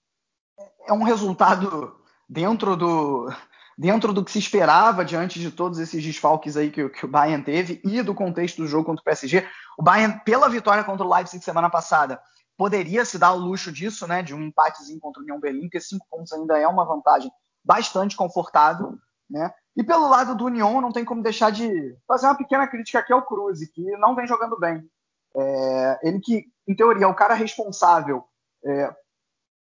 é 0.86 0.92
um 0.92 1.02
resultado 1.02 2.03
dentro 2.28 2.76
do, 2.76 3.32
dentro 3.76 4.12
do 4.12 4.24
que 4.24 4.30
se 4.30 4.38
esperava 4.38 5.04
diante 5.04 5.38
de 5.38 5.50
todos 5.50 5.78
esses 5.78 6.02
desfalques 6.02 6.56
aí 6.56 6.70
que, 6.70 6.88
que, 6.88 7.04
o 7.04 7.08
Bayern 7.08 7.44
teve 7.44 7.80
e 7.84 8.02
do 8.02 8.14
contexto 8.14 8.62
do 8.62 8.68
jogo 8.68 8.84
contra 8.84 9.00
o 9.00 9.04
PSG. 9.04 9.46
O 9.78 9.82
Bayern, 9.82 10.20
pela 10.24 10.48
vitória 10.48 10.84
contra 10.84 11.04
o 11.04 11.12
Leipzig 11.12 11.44
semana 11.44 11.68
passada, 11.68 12.20
poderia 12.56 13.04
se 13.04 13.18
dar 13.18 13.32
o 13.32 13.38
luxo 13.38 13.72
disso, 13.72 14.06
né, 14.06 14.22
de 14.22 14.34
um 14.34 14.42
empatezinho 14.42 15.00
contra 15.00 15.20
o 15.20 15.22
União 15.22 15.40
Berlim, 15.40 15.62
porque 15.62 15.80
cinco 15.80 16.06
pontos 16.08 16.32
ainda 16.32 16.58
é 16.58 16.66
uma 16.66 16.84
vantagem 16.84 17.30
bastante 17.64 18.16
confortável, 18.16 18.94
né? 19.28 19.52
E 19.76 19.82
pelo 19.82 20.08
lado 20.08 20.36
do 20.36 20.44
União, 20.44 20.80
não 20.80 20.92
tem 20.92 21.04
como 21.04 21.22
deixar 21.22 21.50
de 21.50 21.96
fazer 22.06 22.26
uma 22.26 22.36
pequena 22.36 22.68
crítica 22.68 23.00
aqui 23.00 23.12
ao 23.12 23.26
Cruz, 23.26 23.58
que 23.72 23.82
não 23.96 24.14
vem 24.14 24.26
jogando 24.26 24.56
bem. 24.58 24.88
É, 25.36 26.00
ele 26.04 26.20
que, 26.20 26.44
em 26.68 26.76
teoria, 26.76 27.06
é 27.06 27.08
o 27.08 27.14
cara 27.14 27.34
responsável 27.34 28.24
é, 28.64 28.94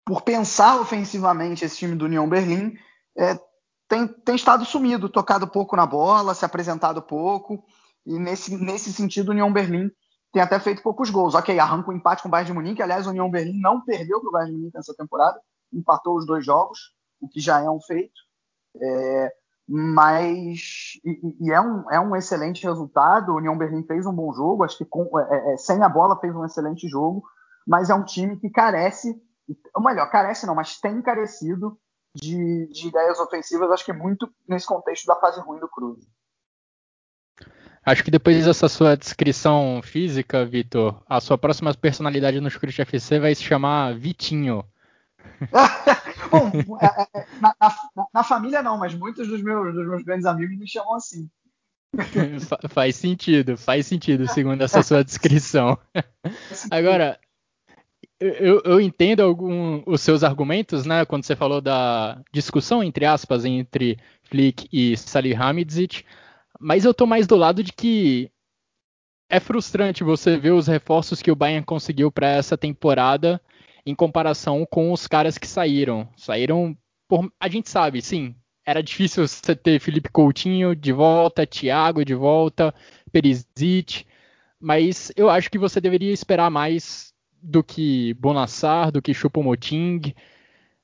por 0.06 0.22
pensar 0.24 0.80
ofensivamente 0.80 1.64
esse 1.64 1.78
time 1.78 1.96
do 1.96 2.06
União 2.06 2.28
Berlim, 2.28 2.74
é, 3.18 3.40
tem, 3.88 4.08
tem 4.08 4.36
estado 4.36 4.66
sumido, 4.66 5.10
tocado 5.10 5.48
pouco 5.48 5.76
na 5.76 5.86
bola, 5.86 6.34
se 6.34 6.46
apresentado 6.46 7.02
pouco, 7.02 7.64
e 8.06 8.18
nesse, 8.18 8.58
nesse 8.58 8.92
sentido 8.92 9.30
o 9.30 9.32
União 9.32 9.52
Berlim 9.52 9.92
tem 10.32 10.42
até 10.42 10.60
feito 10.60 10.82
poucos 10.82 11.10
gols. 11.10 11.36
Ok, 11.36 11.58
arranca 11.60 11.90
o 11.90 11.94
um 11.94 11.98
empate 11.98 12.22
com 12.22 12.30
o 12.30 12.32
Bayern 12.32 12.52
de 12.52 12.54
Munique. 12.54 12.82
Aliás, 12.82 13.06
o 13.06 13.10
União 13.10 13.30
Berlim 13.30 13.60
não 13.60 13.82
perdeu 13.82 14.20
para 14.22 14.30
o 14.30 14.32
Bayern 14.32 14.52
de 14.52 14.58
Munique 14.58 14.78
nessa 14.78 14.96
temporada, 14.96 15.40
empatou 15.74 16.18
os 16.18 16.26
dois 16.26 16.46
jogos, 16.46 16.80
o 17.20 17.28
que 17.28 17.40
já 17.40 17.60
é 17.60 17.70
um 17.70 17.82
feito. 17.82 18.20
É, 18.82 19.34
mas 19.68 21.00
e, 21.06 21.36
e, 21.42 21.52
é, 21.52 21.62
um, 21.62 21.92
é 21.92 22.00
um 22.00 22.16
excelente 22.16 22.64
resultado. 22.66 23.32
O 23.32 23.38
União 23.38 23.58
Berlim 23.58 23.84
fez 23.84 24.06
um 24.06 24.14
bom 24.14 24.34
jogo, 24.34 24.64
acho 24.64 24.78
que 24.78 24.86
com, 24.86 25.20
é, 25.20 25.54
é, 25.54 25.58
sem 25.58 25.84
a 25.84 25.90
bola 25.90 26.20
fez 26.20 26.36
um 26.36 26.46
excelente 26.46 26.88
jogo, 26.88 27.24
mas 27.68 27.90
é 27.90 27.96
um 27.96 28.04
time 28.04 28.38
que 28.38 28.50
carece, 28.50 29.22
ou 29.74 29.84
melhor, 29.84 30.10
carece 30.10 30.46
não, 30.46 30.56
mas 30.56 30.80
tem 30.80 31.02
carecido 31.02 31.80
de, 32.16 32.68
de 32.68 32.88
ideias 32.88 33.20
ofensivas, 33.20 33.72
acho 33.72 33.86
que 33.86 33.94
muito 33.94 34.32
nesse 34.48 34.66
contexto 34.66 35.06
da 35.06 35.16
fase 35.16 35.40
ruim 35.40 35.60
do 35.60 35.70
Cruz. 35.70 36.06
Acho 37.84 38.04
que 38.04 38.12
depois 38.12 38.46
dessa 38.46 38.70
sua 38.70 38.96
descrição 38.96 39.82
física, 39.84 40.46
Vitor, 40.46 41.02
a 41.08 41.20
sua 41.20 41.38
próxima 41.38 41.74
personalidade 41.74 42.40
no 42.40 42.50
Chucrute 42.50 42.82
FC 42.82 43.20
vai 43.20 43.34
se 43.34 43.44
chamar 43.44 43.96
Vitinho. 43.96 44.64
Bom, 46.30 46.78
é, 46.80 46.86
é, 46.86 47.22
é, 47.22 47.28
na, 47.42 47.56
na, 47.60 48.06
na, 48.14 48.24
família 48.24 48.62
não, 48.62 48.78
mas 48.78 48.94
muitos 48.94 49.28
dos 49.28 49.42
meus, 49.42 49.74
dos 49.74 49.88
meus 49.88 50.04
grandes 50.04 50.26
amigos 50.26 50.58
me 50.58 50.68
chamam 50.68 50.94
assim. 50.96 51.30
faz 52.70 52.96
sentido, 52.96 53.58
faz 53.58 53.88
sentido, 53.88 54.28
segundo 54.28 54.62
essa 54.62 54.84
sua 54.84 55.04
descrição. 55.04 55.78
Agora, 56.70 57.20
eu, 58.22 58.62
eu, 58.64 58.80
entendo 58.80 59.22
algum, 59.22 59.82
os 59.88 60.00
seus 60.02 60.24
argumentos, 60.24 60.86
né? 60.86 61.04
Quando 61.06 61.24
você 61.24 61.36
falou 61.36 61.60
da 61.60 62.22
discussão, 62.32 62.84
entre 62.84 63.04
aspas, 63.04 63.46
entre 63.46 63.98
Flick 64.24 64.68
e 64.72 64.96
Salihamidzic, 64.96 66.06
mas 66.60 66.86
eu 66.86 66.94
tô 66.94 67.08
mais 67.08 67.26
do 67.26 67.36
lado 67.36 67.64
de 67.64 67.74
que 67.74 68.32
é 69.28 69.40
frustrante 69.40 70.04
você 70.04 70.38
ver 70.38 70.52
os 70.52 70.68
reforços 70.68 71.22
que 71.22 71.32
o 71.32 71.36
Bayern 71.36 71.66
conseguiu 71.66 72.12
para 72.12 72.30
essa 72.30 72.56
temporada 72.56 73.42
em 73.84 73.96
comparação 73.96 74.68
com 74.70 74.92
os 74.92 75.08
caras 75.08 75.38
que 75.40 75.48
saíram. 75.48 76.08
Saíram 76.16 76.78
por, 77.08 77.32
a 77.40 77.50
gente 77.50 77.72
sabe, 77.72 78.04
sim, 78.04 78.36
era 78.64 78.84
difícil 78.84 79.28
você 79.28 79.56
ter 79.56 79.80
Felipe 79.80 80.10
Coutinho 80.10 80.76
de 80.76 80.94
volta, 80.94 81.48
Thiago 81.48 82.06
de 82.06 82.14
volta, 82.14 82.74
Perisic, 83.12 84.06
mas 84.60 85.12
eu 85.16 85.28
acho 85.28 85.50
que 85.50 85.58
você 85.58 85.82
deveria 85.82 86.14
esperar 86.14 86.52
mais 86.52 87.11
do 87.42 87.64
que 87.64 88.14
Bonassar, 88.16 88.92
do 88.92 89.02
que 89.02 89.14
Choupo-Moting, 89.14 90.14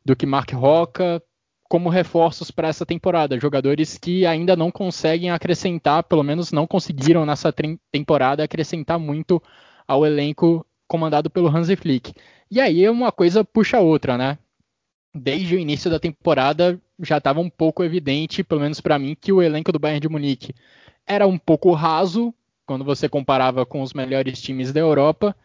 do 0.03 0.15
que 0.15 0.25
Mark 0.25 0.51
Roca, 0.53 1.21
como 1.69 1.89
reforços 1.89 2.49
para 2.49 2.67
essa 2.67 2.85
temporada. 2.85 3.39
Jogadores 3.39 3.97
que 3.97 4.25
ainda 4.25 4.55
não 4.55 4.71
conseguem 4.71 5.29
acrescentar, 5.29 6.03
pelo 6.03 6.23
menos 6.23 6.51
não 6.51 6.65
conseguiram 6.65 7.25
nessa 7.25 7.53
temporada 7.91 8.43
acrescentar 8.43 8.97
muito 8.97 9.41
ao 9.87 10.05
elenco 10.05 10.65
comandado 10.87 11.29
pelo 11.29 11.49
Hansi 11.49 11.75
Flick. 11.75 12.13
E 12.49 12.59
aí 12.61 12.87
uma 12.89 13.11
coisa 13.11 13.43
puxa 13.43 13.77
a 13.77 13.81
outra, 13.81 14.17
né? 14.17 14.37
Desde 15.13 15.55
o 15.55 15.59
início 15.59 15.91
da 15.91 15.99
temporada 15.99 16.79
já 17.01 17.17
estava 17.17 17.39
um 17.39 17.49
pouco 17.49 17.83
evidente, 17.83 18.43
pelo 18.43 18.61
menos 18.61 18.79
para 18.79 18.97
mim, 18.97 19.15
que 19.19 19.31
o 19.31 19.41
elenco 19.41 19.71
do 19.71 19.79
Bayern 19.79 19.99
de 19.99 20.09
Munique 20.09 20.53
era 21.05 21.27
um 21.27 21.37
pouco 21.37 21.71
raso 21.73 22.33
quando 22.65 22.83
você 22.83 23.07
comparava 23.07 23.65
com 23.65 23.81
os 23.81 23.93
melhores 23.93 24.41
times 24.41 24.71
da 24.71 24.79
Europa 24.79 25.35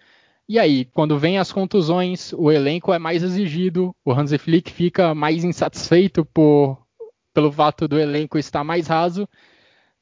e 0.49 0.59
aí, 0.59 0.85
quando 0.87 1.19
vem 1.19 1.39
as 1.39 1.53
contusões, 1.53 2.33
o 2.33 2.51
elenco 2.51 2.93
é 2.93 2.99
mais 2.99 3.23
exigido, 3.23 3.95
o 4.05 4.13
Hansi 4.13 4.39
Flick 4.39 4.71
fica 4.71 5.15
mais 5.15 5.45
insatisfeito 5.45 6.25
por, 6.25 6.79
pelo 7.33 7.51
fato 7.51 7.87
do 7.87 7.99
elenco 7.99 8.39
estar 8.39 8.65
mais 8.65 8.87
raso, 8.87 9.29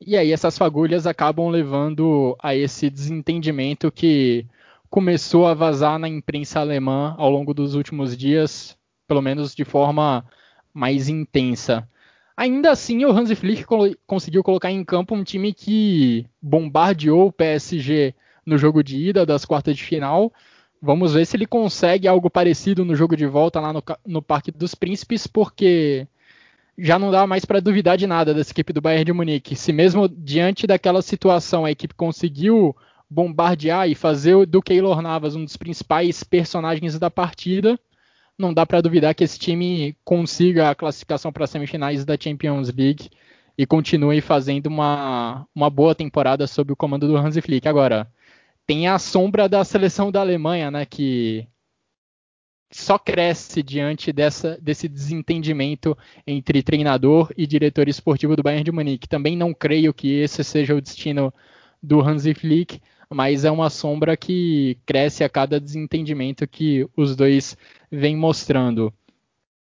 e 0.00 0.16
aí 0.16 0.32
essas 0.32 0.56
fagulhas 0.56 1.06
acabam 1.06 1.48
levando 1.48 2.36
a 2.42 2.54
esse 2.56 2.88
desentendimento 2.88 3.92
que 3.92 4.46
começou 4.88 5.46
a 5.46 5.54
vazar 5.54 5.98
na 5.98 6.08
imprensa 6.08 6.58
alemã 6.58 7.14
ao 7.18 7.30
longo 7.30 7.52
dos 7.52 7.74
últimos 7.74 8.16
dias, 8.16 8.76
pelo 9.06 9.20
menos 9.20 9.54
de 9.54 9.64
forma 9.64 10.24
mais 10.72 11.08
intensa. 11.08 11.88
Ainda 12.36 12.70
assim, 12.70 13.04
o 13.04 13.10
Hansi 13.10 13.34
Flick 13.34 13.64
conseguiu 14.06 14.42
colocar 14.42 14.70
em 14.70 14.82
campo 14.82 15.14
um 15.14 15.22
time 15.22 15.52
que 15.52 16.26
bombardeou 16.40 17.26
o 17.26 17.32
PSG 17.32 18.14
no 18.44 18.58
jogo 18.58 18.82
de 18.82 18.96
ida 18.96 19.26
das 19.26 19.44
quartas 19.44 19.76
de 19.76 19.82
final. 19.82 20.32
Vamos 20.82 21.12
ver 21.14 21.26
se 21.26 21.36
ele 21.36 21.46
consegue 21.46 22.08
algo 22.08 22.30
parecido 22.30 22.84
no 22.84 22.94
jogo 22.94 23.16
de 23.16 23.26
volta 23.26 23.60
lá 23.60 23.72
no, 23.72 23.82
no 24.06 24.22
Parque 24.22 24.50
dos 24.50 24.74
Príncipes, 24.74 25.26
porque 25.26 26.06
já 26.78 26.98
não 26.98 27.10
dá 27.10 27.26
mais 27.26 27.44
para 27.44 27.60
duvidar 27.60 27.98
de 27.98 28.06
nada 28.06 28.32
dessa 28.32 28.52
equipe 28.52 28.72
do 28.72 28.80
Bayern 28.80 29.04
de 29.04 29.12
Munique. 29.12 29.54
Se 29.54 29.72
mesmo 29.72 30.08
diante 30.08 30.66
daquela 30.66 31.02
situação 31.02 31.64
a 31.64 31.70
equipe 31.70 31.94
conseguiu 31.94 32.74
bombardear 33.10 33.88
e 33.88 33.94
fazer 33.94 34.46
do 34.46 34.62
Keylor 34.62 35.02
Navas 35.02 35.36
um 35.36 35.44
dos 35.44 35.56
principais 35.56 36.22
personagens 36.22 36.98
da 36.98 37.10
partida, 37.10 37.78
não 38.38 38.54
dá 38.54 38.64
para 38.64 38.80
duvidar 38.80 39.14
que 39.14 39.24
esse 39.24 39.38
time 39.38 39.96
consiga 40.02 40.70
a 40.70 40.74
classificação 40.74 41.30
para 41.32 41.44
as 41.44 41.50
semifinais 41.50 42.04
da 42.04 42.16
Champions 42.18 42.72
League 42.72 43.10
e 43.58 43.66
continue 43.66 44.22
fazendo 44.22 44.68
uma, 44.68 45.46
uma 45.54 45.68
boa 45.68 45.94
temporada 45.94 46.46
sob 46.46 46.72
o 46.72 46.76
comando 46.76 47.06
do 47.06 47.16
Hansi 47.16 47.42
Flick. 47.42 47.68
Agora, 47.68 48.10
tem 48.66 48.88
a 48.88 48.98
sombra 48.98 49.48
da 49.48 49.64
seleção 49.64 50.10
da 50.10 50.20
Alemanha, 50.20 50.70
né? 50.70 50.86
Que 50.86 51.46
só 52.70 52.98
cresce 52.98 53.62
diante 53.62 54.12
dessa, 54.12 54.56
desse 54.62 54.88
desentendimento 54.88 55.96
entre 56.26 56.62
treinador 56.62 57.32
e 57.36 57.46
diretor 57.46 57.88
esportivo 57.88 58.36
do 58.36 58.42
Bayern 58.42 58.64
de 58.64 58.72
Munique. 58.72 59.08
Também 59.08 59.36
não 59.36 59.52
creio 59.52 59.92
que 59.92 60.12
esse 60.20 60.44
seja 60.44 60.74
o 60.74 60.80
destino 60.80 61.34
do 61.82 62.00
Hansi 62.00 62.32
Flick, 62.32 62.80
mas 63.08 63.44
é 63.44 63.50
uma 63.50 63.68
sombra 63.68 64.16
que 64.16 64.78
cresce 64.86 65.24
a 65.24 65.28
cada 65.28 65.58
desentendimento 65.58 66.46
que 66.46 66.88
os 66.96 67.16
dois 67.16 67.56
vêm 67.90 68.16
mostrando. 68.16 68.94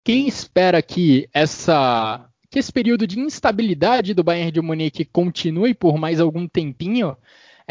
Quem 0.04 0.28
espera 0.28 0.82
que 0.82 1.30
essa 1.34 2.28
que 2.50 2.60
esse 2.60 2.74
período 2.74 3.08
de 3.08 3.18
instabilidade 3.18 4.14
do 4.14 4.26
Bayern 4.26 4.52
de 4.52 4.60
Munique 4.60 5.06
continue 5.06 5.74
por 5.74 5.98
mais 5.98 6.20
algum 6.20 6.46
tempinho 6.46 7.16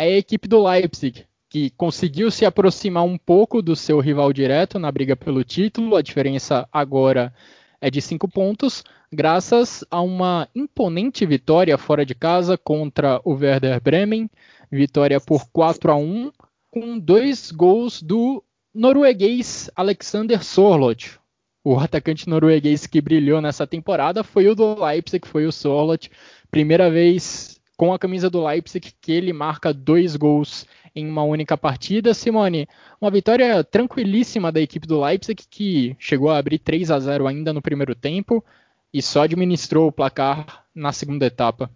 é 0.00 0.14
a 0.14 0.18
equipe 0.18 0.48
do 0.48 0.66
Leipzig, 0.66 1.26
que 1.48 1.70
conseguiu 1.70 2.30
se 2.30 2.46
aproximar 2.46 3.04
um 3.04 3.18
pouco 3.18 3.60
do 3.60 3.76
seu 3.76 4.00
rival 4.00 4.32
direto 4.32 4.78
na 4.78 4.90
briga 4.90 5.14
pelo 5.14 5.44
título. 5.44 5.94
A 5.94 6.00
diferença 6.00 6.66
agora 6.72 7.34
é 7.80 7.90
de 7.90 8.00
cinco 8.00 8.26
pontos, 8.26 8.82
graças 9.12 9.84
a 9.90 10.00
uma 10.00 10.48
imponente 10.54 11.26
vitória 11.26 11.76
fora 11.76 12.06
de 12.06 12.14
casa 12.14 12.56
contra 12.56 13.20
o 13.24 13.34
Werder 13.34 13.78
Bremen, 13.82 14.30
vitória 14.70 15.20
por 15.20 15.46
4 15.50 15.92
a 15.92 15.96
1, 15.96 16.32
com 16.70 16.98
dois 16.98 17.50
gols 17.50 18.00
do 18.00 18.42
norueguês 18.74 19.70
Alexander 19.76 20.42
Sorloth. 20.42 21.18
O 21.62 21.78
atacante 21.78 22.26
norueguês 22.26 22.86
que 22.86 23.02
brilhou 23.02 23.42
nessa 23.42 23.66
temporada 23.66 24.24
foi 24.24 24.48
o 24.48 24.54
do 24.54 24.82
Leipzig, 24.82 25.28
foi 25.28 25.44
o 25.44 25.52
Sorloth. 25.52 26.08
Primeira 26.50 26.90
vez 26.90 27.59
com 27.80 27.94
a 27.94 27.98
camisa 27.98 28.28
do 28.28 28.44
Leipzig 28.44 28.92
que 29.00 29.10
ele 29.10 29.32
marca 29.32 29.72
dois 29.72 30.14
gols 30.14 30.66
em 30.94 31.08
uma 31.08 31.22
única 31.22 31.56
partida. 31.56 32.12
Simone, 32.12 32.68
uma 33.00 33.10
vitória 33.10 33.64
tranquilíssima 33.64 34.52
da 34.52 34.60
equipe 34.60 34.86
do 34.86 35.02
Leipzig 35.02 35.46
que 35.48 35.96
chegou 35.98 36.28
a 36.28 36.36
abrir 36.36 36.58
3 36.58 36.90
a 36.90 37.00
0 37.00 37.26
ainda 37.26 37.54
no 37.54 37.62
primeiro 37.62 37.94
tempo 37.94 38.44
e 38.92 39.00
só 39.00 39.22
administrou 39.22 39.88
o 39.88 39.92
placar 39.92 40.66
na 40.74 40.92
segunda 40.92 41.24
etapa. 41.24 41.70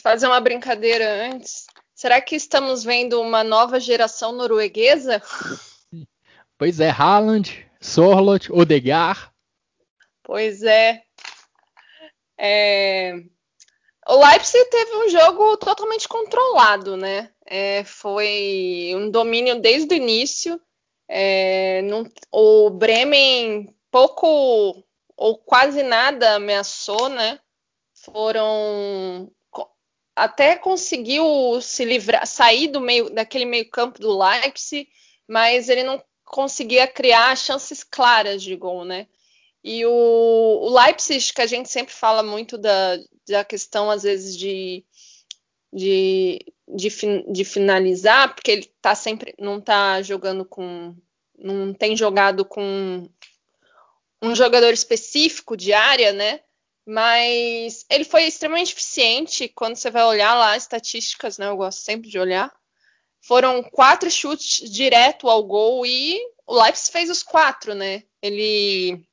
Fazer 0.00 0.28
uma 0.28 0.40
brincadeira 0.40 1.26
antes. 1.26 1.66
Será 1.92 2.20
que 2.20 2.36
estamos 2.36 2.84
vendo 2.84 3.20
uma 3.20 3.42
nova 3.42 3.80
geração 3.80 4.30
norueguesa? 4.30 5.20
Pois 6.58 6.80
é, 6.80 6.88
Haaland, 6.88 7.68
Sorlot, 7.80 8.50
Odegaard. 8.50 9.30
Pois 10.22 10.62
é. 10.62 11.02
é. 12.38 13.22
O 14.08 14.24
Leipzig 14.24 14.64
teve 14.70 14.96
um 14.96 15.08
jogo 15.08 15.56
totalmente 15.56 16.08
controlado, 16.08 16.96
né? 16.96 17.32
É, 17.44 17.82
foi 17.84 18.92
um 18.94 19.10
domínio 19.10 19.60
desde 19.60 19.94
o 19.94 19.96
início. 19.96 20.60
É, 21.08 21.82
não, 21.82 22.04
o 22.30 22.70
Bremen 22.70 23.74
pouco 23.90 24.84
ou 25.16 25.38
quase 25.38 25.82
nada 25.82 26.36
ameaçou, 26.36 27.08
né? 27.08 27.40
Foram 27.94 29.30
até 30.14 30.56
conseguiu 30.56 31.60
se 31.60 31.84
livrar, 31.84 32.26
sair 32.26 32.68
do 32.68 32.80
meio 32.80 33.10
daquele 33.10 33.44
meio 33.44 33.68
campo 33.70 34.00
do 34.00 34.16
Leipzig, 34.18 34.88
mas 35.28 35.68
ele 35.68 35.82
não 35.82 36.02
conseguia 36.24 36.86
criar 36.86 37.36
chances 37.36 37.84
claras 37.84 38.42
de 38.42 38.54
gol, 38.56 38.84
né? 38.84 39.06
E 39.68 39.84
o, 39.84 39.90
o 39.90 40.78
Leipzig, 40.78 41.32
que 41.34 41.42
a 41.42 41.46
gente 41.46 41.68
sempre 41.68 41.92
fala 41.92 42.22
muito 42.22 42.56
da, 42.56 42.98
da 43.28 43.44
questão, 43.44 43.90
às 43.90 44.04
vezes, 44.04 44.36
de, 44.36 44.84
de, 45.72 46.38
de, 46.68 46.88
de 47.32 47.44
finalizar, 47.44 48.32
porque 48.32 48.52
ele 48.52 48.72
tá 48.80 48.94
sempre, 48.94 49.34
não 49.40 49.60
tá 49.60 50.00
jogando 50.02 50.44
com, 50.44 50.94
não 51.36 51.74
tem 51.74 51.96
jogado 51.96 52.44
com 52.44 53.10
um 54.22 54.36
jogador 54.36 54.72
específico 54.72 55.56
de 55.56 55.72
área, 55.72 56.12
né? 56.12 56.42
Mas 56.86 57.84
ele 57.90 58.04
foi 58.04 58.22
extremamente 58.22 58.72
eficiente 58.72 59.48
quando 59.48 59.74
você 59.74 59.90
vai 59.90 60.04
olhar 60.04 60.36
lá 60.36 60.54
as 60.54 60.62
estatísticas, 60.62 61.38
né? 61.38 61.48
Eu 61.48 61.56
gosto 61.56 61.80
sempre 61.80 62.08
de 62.08 62.20
olhar. 62.20 62.54
Foram 63.20 63.64
quatro 63.64 64.08
chutes 64.12 64.70
direto 64.70 65.28
ao 65.28 65.42
gol 65.42 65.84
e 65.84 66.20
o 66.46 66.54
Leipzig 66.54 66.92
fez 66.92 67.10
os 67.10 67.24
quatro, 67.24 67.74
né? 67.74 68.04
Ele 68.22 69.04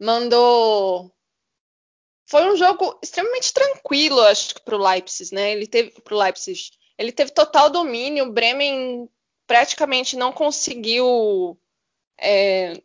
mandou. 0.00 1.12
Foi 2.26 2.50
um 2.50 2.56
jogo 2.56 2.98
extremamente 3.02 3.52
tranquilo, 3.52 4.20
acho 4.20 4.54
que, 4.54 4.62
para 4.62 4.76
o 4.76 4.82
Leipzig, 4.82 5.34
né? 5.34 5.52
Ele 5.52 5.66
teve 5.66 5.90
pro 6.00 6.16
Leipzig. 6.16 6.70
Ele 6.96 7.12
teve 7.12 7.32
total 7.32 7.70
domínio. 7.70 8.24
O 8.24 8.32
Bremen 8.32 9.08
praticamente 9.46 10.16
não 10.16 10.32
conseguiu. 10.32 11.58
É, 12.18 12.80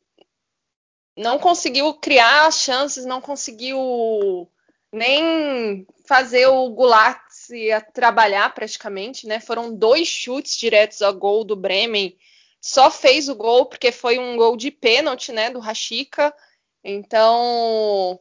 não 1.15 1.39
conseguiu 1.39 1.93
criar 1.93 2.51
chances, 2.51 3.05
não 3.05 3.21
conseguiu 3.21 4.49
nem 4.91 5.85
fazer 6.07 6.47
o 6.47 6.69
Goulart 6.69 7.21
se 7.29 7.69
trabalhar 7.93 8.53
praticamente, 8.53 9.27
né? 9.27 9.39
Foram 9.39 9.73
dois 9.73 10.07
chutes 10.07 10.57
diretos 10.57 11.01
ao 11.01 11.13
gol 11.13 11.43
do 11.43 11.55
Bremen. 11.55 12.17
Só 12.61 12.89
fez 12.89 13.29
o 13.29 13.35
gol 13.35 13.67
porque 13.67 13.91
foi 13.91 14.17
um 14.17 14.35
gol 14.37 14.57
de 14.57 14.71
pênalti, 14.71 15.31
né, 15.31 15.49
do 15.49 15.59
Rashica. 15.59 16.33
Então, 16.87 18.19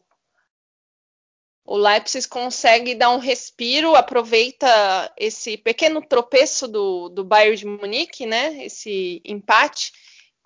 o 1.67 1.77
Leipzig 1.77 2.27
consegue 2.29 2.95
dar 2.95 3.11
um 3.11 3.19
respiro, 3.19 3.95
aproveita 3.95 5.13
esse 5.19 5.59
pequeno 5.59 6.01
tropeço 6.01 6.67
do, 6.67 7.11
do 7.11 7.23
Bayern 7.23 7.57
de 7.59 7.67
Munique, 7.67 8.25
né? 8.25 8.65
Esse 8.65 9.21
empate, 9.23 9.93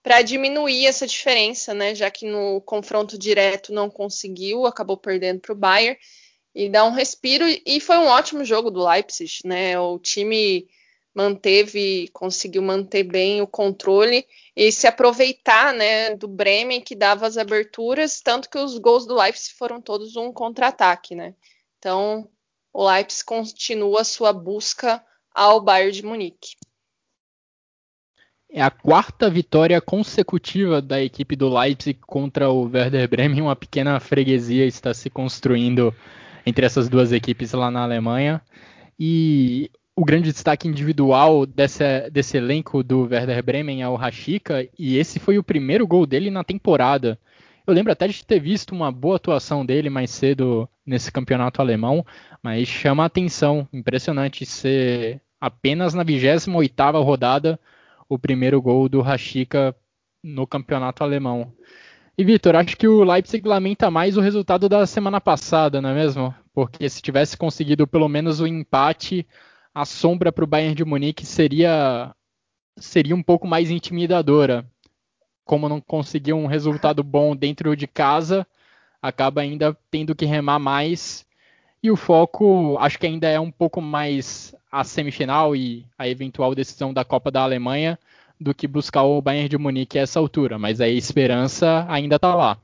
para 0.02 0.20
diminuir 0.22 0.86
essa 0.86 1.06
diferença, 1.06 1.72
né? 1.72 1.94
Já 1.94 2.10
que 2.10 2.26
no 2.26 2.60
confronto 2.62 3.16
direto 3.16 3.72
não 3.72 3.88
conseguiu, 3.88 4.66
acabou 4.66 4.96
perdendo 4.96 5.40
para 5.40 5.52
o 5.52 5.56
Bayern 5.56 5.96
e 6.52 6.68
dá 6.68 6.84
um 6.84 6.92
respiro. 6.92 7.44
E 7.64 7.78
foi 7.78 7.98
um 7.98 8.06
ótimo 8.06 8.44
jogo 8.44 8.68
do 8.68 8.84
Leipzig, 8.84 9.38
né? 9.44 9.78
O 9.78 9.96
time 9.96 10.68
manteve, 11.18 12.08
conseguiu 12.12 12.62
manter 12.62 13.02
bem 13.02 13.42
o 13.42 13.46
controle 13.46 14.24
e 14.54 14.70
se 14.70 14.86
aproveitar, 14.86 15.74
né, 15.74 16.14
do 16.14 16.28
Bremen 16.28 16.80
que 16.80 16.94
dava 16.94 17.26
as 17.26 17.36
aberturas, 17.36 18.20
tanto 18.20 18.48
que 18.48 18.56
os 18.56 18.78
gols 18.78 19.04
do 19.04 19.16
Leipzig 19.16 19.52
foram 19.54 19.80
todos 19.80 20.14
um 20.14 20.32
contra-ataque, 20.32 21.16
né? 21.16 21.34
Então, 21.76 22.28
o 22.72 22.88
Leipzig 22.88 23.24
continua 23.24 24.04
sua 24.04 24.32
busca 24.32 25.04
ao 25.34 25.60
Bayern 25.60 25.90
de 25.90 26.04
Munique. 26.04 26.54
É 28.48 28.62
a 28.62 28.70
quarta 28.70 29.28
vitória 29.28 29.80
consecutiva 29.80 30.80
da 30.80 31.02
equipe 31.02 31.34
do 31.34 31.52
Leipzig 31.52 31.98
contra 32.06 32.48
o 32.48 32.62
Werder 32.62 33.08
Bremen. 33.08 33.42
Uma 33.42 33.56
pequena 33.56 33.98
freguesia 33.98 34.64
está 34.64 34.94
se 34.94 35.10
construindo 35.10 35.92
entre 36.46 36.64
essas 36.64 36.88
duas 36.88 37.10
equipes 37.10 37.52
lá 37.52 37.70
na 37.70 37.82
Alemanha. 37.82 38.40
E 38.98 39.70
o 39.98 40.04
grande 40.04 40.30
destaque 40.30 40.68
individual 40.68 41.44
dessa, 41.44 42.08
desse 42.08 42.36
elenco 42.36 42.84
do 42.84 43.08
Werder 43.10 43.42
Bremen 43.42 43.82
é 43.82 43.88
o 43.88 43.96
Rashica, 43.96 44.64
e 44.78 44.96
esse 44.96 45.18
foi 45.18 45.38
o 45.38 45.42
primeiro 45.42 45.88
gol 45.88 46.06
dele 46.06 46.30
na 46.30 46.44
temporada. 46.44 47.18
Eu 47.66 47.74
lembro 47.74 47.90
até 47.90 48.06
de 48.06 48.24
ter 48.24 48.38
visto 48.38 48.70
uma 48.76 48.92
boa 48.92 49.16
atuação 49.16 49.66
dele 49.66 49.90
mais 49.90 50.12
cedo 50.12 50.68
nesse 50.86 51.10
campeonato 51.10 51.60
alemão, 51.60 52.06
mas 52.40 52.68
chama 52.68 53.02
a 53.02 53.06
atenção, 53.06 53.66
impressionante 53.72 54.46
ser 54.46 55.20
apenas 55.40 55.94
na 55.94 56.04
28ª 56.04 57.02
rodada 57.02 57.58
o 58.08 58.16
primeiro 58.16 58.62
gol 58.62 58.88
do 58.88 59.00
Rashica 59.00 59.74
no 60.22 60.46
campeonato 60.46 61.02
alemão. 61.02 61.52
E 62.16 62.22
Vitor, 62.22 62.54
acho 62.54 62.76
que 62.76 62.86
o 62.86 63.02
Leipzig 63.02 63.44
lamenta 63.48 63.90
mais 63.90 64.16
o 64.16 64.20
resultado 64.20 64.68
da 64.68 64.86
semana 64.86 65.20
passada, 65.20 65.82
não 65.82 65.90
é 65.90 65.94
mesmo? 65.94 66.32
Porque 66.54 66.88
se 66.88 67.02
tivesse 67.02 67.36
conseguido 67.36 67.84
pelo 67.84 68.08
menos 68.08 68.38
o 68.38 68.46
empate, 68.46 69.26
a 69.78 69.84
sombra 69.84 70.32
para 70.32 70.42
o 70.42 70.46
Bayern 70.46 70.74
de 70.74 70.84
Munique 70.84 71.24
seria 71.24 72.12
seria 72.76 73.14
um 73.14 73.22
pouco 73.22 73.46
mais 73.46 73.70
intimidadora. 73.70 74.66
Como 75.44 75.68
não 75.68 75.80
conseguiu 75.80 76.36
um 76.36 76.46
resultado 76.46 77.04
bom 77.04 77.36
dentro 77.36 77.76
de 77.76 77.86
casa, 77.86 78.44
acaba 79.00 79.40
ainda 79.40 79.78
tendo 79.88 80.16
que 80.16 80.24
remar 80.24 80.58
mais. 80.58 81.24
E 81.80 81.92
o 81.92 81.96
foco, 81.96 82.76
acho 82.80 82.98
que 82.98 83.06
ainda 83.06 83.28
é 83.28 83.38
um 83.38 83.52
pouco 83.52 83.80
mais 83.80 84.52
a 84.70 84.82
semifinal 84.82 85.54
e 85.54 85.86
a 85.96 86.08
eventual 86.08 86.56
decisão 86.56 86.92
da 86.92 87.04
Copa 87.04 87.30
da 87.30 87.42
Alemanha 87.42 87.96
do 88.40 88.52
que 88.52 88.66
buscar 88.66 89.04
o 89.04 89.22
Bayern 89.22 89.48
de 89.48 89.58
Munique 89.58 89.96
a 89.96 90.02
essa 90.02 90.18
altura. 90.18 90.58
Mas 90.58 90.80
a 90.80 90.88
esperança 90.88 91.86
ainda 91.88 92.16
está 92.16 92.34
lá. 92.34 92.58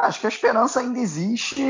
Acho 0.00 0.20
que 0.20 0.26
a 0.26 0.30
esperança 0.30 0.80
ainda 0.80 0.98
existe, 0.98 1.62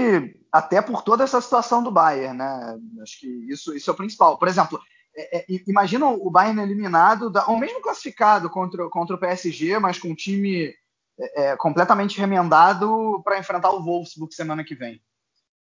até 0.52 0.80
por 0.80 1.02
toda 1.02 1.24
essa 1.24 1.40
situação 1.40 1.82
do 1.82 1.90
Bayern, 1.90 2.36
né? 2.36 2.78
Acho 3.02 3.20
que 3.20 3.26
isso, 3.50 3.74
isso 3.74 3.90
é 3.90 3.92
o 3.92 3.96
principal. 3.96 4.38
Por 4.38 4.48
exemplo, 4.48 4.80
é, 5.16 5.38
é, 5.38 5.46
imagina 5.66 6.06
o 6.06 6.30
Bayern 6.30 6.60
eliminado, 6.62 7.30
da, 7.30 7.46
ou 7.46 7.58
mesmo 7.58 7.80
classificado 7.80 8.48
contra, 8.48 8.88
contra 8.88 9.16
o 9.16 9.18
PSG, 9.18 9.78
mas 9.78 9.98
com 9.98 10.08
um 10.08 10.14
time 10.14 10.74
é, 11.18 11.50
é 11.50 11.56
completamente 11.56 12.18
remendado 12.18 13.20
para 13.22 13.38
enfrentar 13.38 13.70
o 13.70 13.82
Wolfsburg 13.82 14.34
semana 14.34 14.64
que 14.64 14.74
vem. 14.74 15.02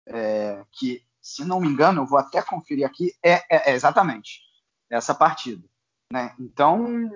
É, 0.07 0.63
que, 0.71 1.01
se 1.21 1.43
não 1.43 1.59
me 1.59 1.67
engano, 1.67 2.01
eu 2.01 2.05
vou 2.05 2.19
até 2.19 2.41
conferir 2.41 2.85
aqui, 2.85 3.13
é, 3.23 3.43
é, 3.49 3.73
exatamente 3.73 4.41
essa 4.89 5.15
partida. 5.15 5.67
Né? 6.11 6.35
Então, 6.39 7.09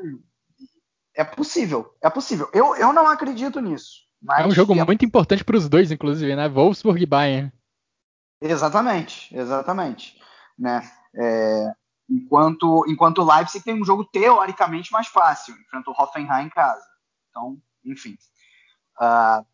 é 1.14 1.24
possível, 1.24 1.95
é 2.02 2.10
possível. 2.10 2.50
Eu, 2.54 2.76
eu 2.76 2.91
não 2.93 3.08
acredito 3.08 3.60
nisso. 3.60 4.09
É 4.38 4.45
um 4.45 4.51
jogo 4.51 4.74
é... 4.74 4.84
muito 4.84 5.05
importante 5.05 5.43
para 5.43 5.57
os 5.57 5.70
dois, 5.70 5.91
inclusive, 5.91 6.36
né? 6.36 6.47
Wolfsburg 6.49 7.01
e 7.01 7.05
Bayern. 7.05 7.51
Exatamente, 8.41 9.36
exatamente. 9.36 10.20
Né? 10.57 10.89
É, 11.15 11.74
enquanto, 12.09 12.86
enquanto 12.88 13.20
o 13.20 13.36
Leipzig 13.36 13.63
tem 13.63 13.80
um 13.80 13.86
jogo 13.86 14.05
teoricamente 14.05 14.91
mais 14.91 15.07
fácil, 15.07 15.55
enfrenta 15.55 15.91
o 15.91 15.93
Hoffenheim 15.93 16.45
em 16.45 16.49
casa. 16.49 16.84
Então, 17.30 17.57
enfim. 17.86 18.17
Uh, 18.99 19.45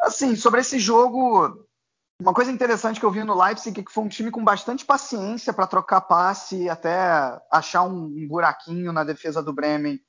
assim, 0.00 0.34
sobre 0.36 0.60
esse 0.60 0.78
jogo, 0.78 1.66
uma 2.20 2.34
coisa 2.34 2.50
interessante 2.50 2.98
que 2.98 3.06
eu 3.06 3.10
vi 3.10 3.22
no 3.22 3.40
Leipzig 3.40 3.78
é 3.78 3.82
que 3.84 3.92
foi 3.92 4.04
um 4.04 4.08
time 4.08 4.30
com 4.30 4.42
bastante 4.42 4.84
paciência 4.84 5.52
para 5.52 5.66
trocar 5.66 6.00
passe, 6.00 6.68
até 6.68 7.40
achar 7.50 7.82
um, 7.82 8.06
um, 8.06 8.26
buraquinho 8.26 8.92
na 8.92 9.04
defesa 9.04 9.42
do 9.42 9.52
Bremen 9.52 10.00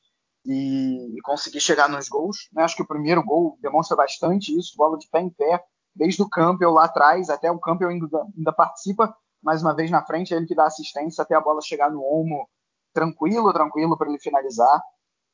e, 0.49 1.17
e 1.17 1.21
conseguir 1.21 1.59
chegar 1.59 1.87
nos 1.87 2.09
gols. 2.09 2.49
Né? 2.51 2.63
Acho 2.63 2.75
que 2.75 2.81
o 2.81 2.87
primeiro 2.87 3.23
gol 3.23 3.57
demonstra 3.61 3.95
bastante 3.95 4.57
isso, 4.57 4.75
bola 4.75 4.97
de 4.97 5.07
pé 5.09 5.21
em 5.21 5.29
pé, 5.29 5.63
desde 5.95 6.21
o 6.21 6.29
Campbell 6.29 6.71
lá 6.71 6.85
atrás, 6.85 7.29
até 7.29 7.51
o 7.51 7.59
Campbell 7.59 7.89
ainda, 7.89 8.07
ainda 8.35 8.51
participa 8.51 9.15
mais 9.41 9.61
uma 9.61 9.73
vez 9.73 9.89
na 9.89 10.05
frente, 10.05 10.33
é 10.33 10.37
ele 10.37 10.45
que 10.45 10.55
dá 10.55 10.65
assistência 10.65 11.21
até 11.21 11.35
a 11.35 11.41
bola 11.41 11.61
chegar 11.61 11.89
no 11.89 12.01
Olmo, 12.01 12.49
tranquilo, 12.93 13.53
tranquilo 13.53 13.97
para 13.97 14.09
ele 14.09 14.19
finalizar. 14.19 14.81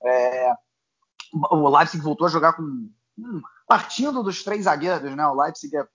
É, 0.03 0.53
o 1.49 1.69
Leipzig 1.75 2.03
voltou 2.03 2.27
a 2.27 2.29
jogar 2.29 2.53
com 2.53 2.61
hum, 2.61 3.41
partindo 3.67 4.21
dos 4.21 4.43
três 4.43 4.65
zagueiros, 4.65 5.15
né? 5.15 5.25
O 5.25 5.33
Leipzig 5.33 5.75
é 5.75 5.87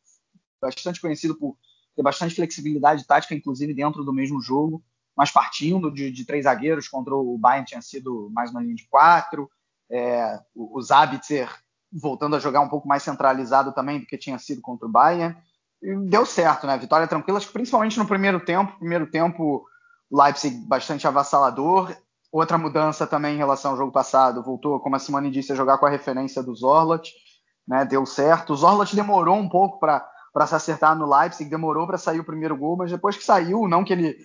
bastante 0.61 1.01
conhecido 1.01 1.37
por 1.37 1.57
ter 1.95 2.03
bastante 2.03 2.35
flexibilidade 2.35 3.07
tática, 3.07 3.35
inclusive 3.35 3.75
dentro 3.75 4.03
do 4.03 4.12
mesmo 4.12 4.41
jogo, 4.41 4.83
mas 5.21 5.31
partindo 5.31 5.91
de, 5.91 6.11
de 6.11 6.25
três 6.25 6.45
zagueiros 6.45 6.89
contra 6.89 7.14
o 7.14 7.37
Bayern 7.37 7.66
tinha 7.66 7.83
sido 7.83 8.31
mais 8.33 8.51
uma 8.51 8.62
linha 8.62 8.75
de 8.75 8.89
quatro, 8.89 9.51
é, 9.91 10.41
o, 10.55 10.79
o 10.79 10.81
Zabitzer 10.81 11.47
voltando 11.93 12.37
a 12.37 12.39
jogar 12.39 12.62
um 12.62 12.71
pouco 12.71 12.89
mais 12.89 13.03
centralizado 13.03 13.71
também 13.73 14.01
do 14.01 14.07
que 14.07 14.16
tinha 14.16 14.39
sido 14.39 14.62
contra 14.62 14.89
o 14.89 14.91
Bayern, 14.91 15.37
e 15.83 15.95
deu 16.09 16.25
certo, 16.25 16.66
né? 16.66 16.79
Vitória 16.79 17.07
tranquila, 17.07 17.39
principalmente 17.53 17.99
no 17.99 18.07
primeiro 18.07 18.41
tempo, 18.41 18.79
primeiro 18.79 19.11
tempo 19.11 19.66
Leipzig 20.11 20.57
bastante 20.66 21.07
avassalador, 21.07 21.95
outra 22.33 22.57
mudança 22.57 23.07
também 23.07 23.35
em 23.35 23.39
relação 23.39 23.73
ao 23.73 23.77
jogo 23.77 23.93
passado, 23.93 24.43
voltou, 24.43 24.81
como 24.81 24.97
a 24.97 24.99
Simone 24.99 25.31
disse, 25.31 25.53
a 25.53 25.55
jogar 25.55 25.77
com 25.77 25.85
a 25.85 25.91
referência 25.91 26.43
do 26.43 26.55
Zorlot, 26.55 27.12
né? 27.68 27.85
Deu 27.85 28.07
certo, 28.07 28.55
o 28.55 28.57
Zorlot 28.57 28.97
demorou 28.97 29.37
um 29.37 29.51
pouco 29.51 29.79
para 29.79 30.03
para 30.33 30.47
se 30.47 30.55
acertar 30.55 30.97
no 30.97 31.12
Leipzig, 31.12 31.51
demorou 31.51 31.87
para 31.87 31.99
sair 31.99 32.21
o 32.21 32.25
primeiro 32.25 32.57
gol, 32.57 32.77
mas 32.77 32.91
depois 32.91 33.16
que 33.16 33.25
saiu, 33.25 33.66
não 33.66 33.85
que 33.85 33.93
ele 33.93 34.16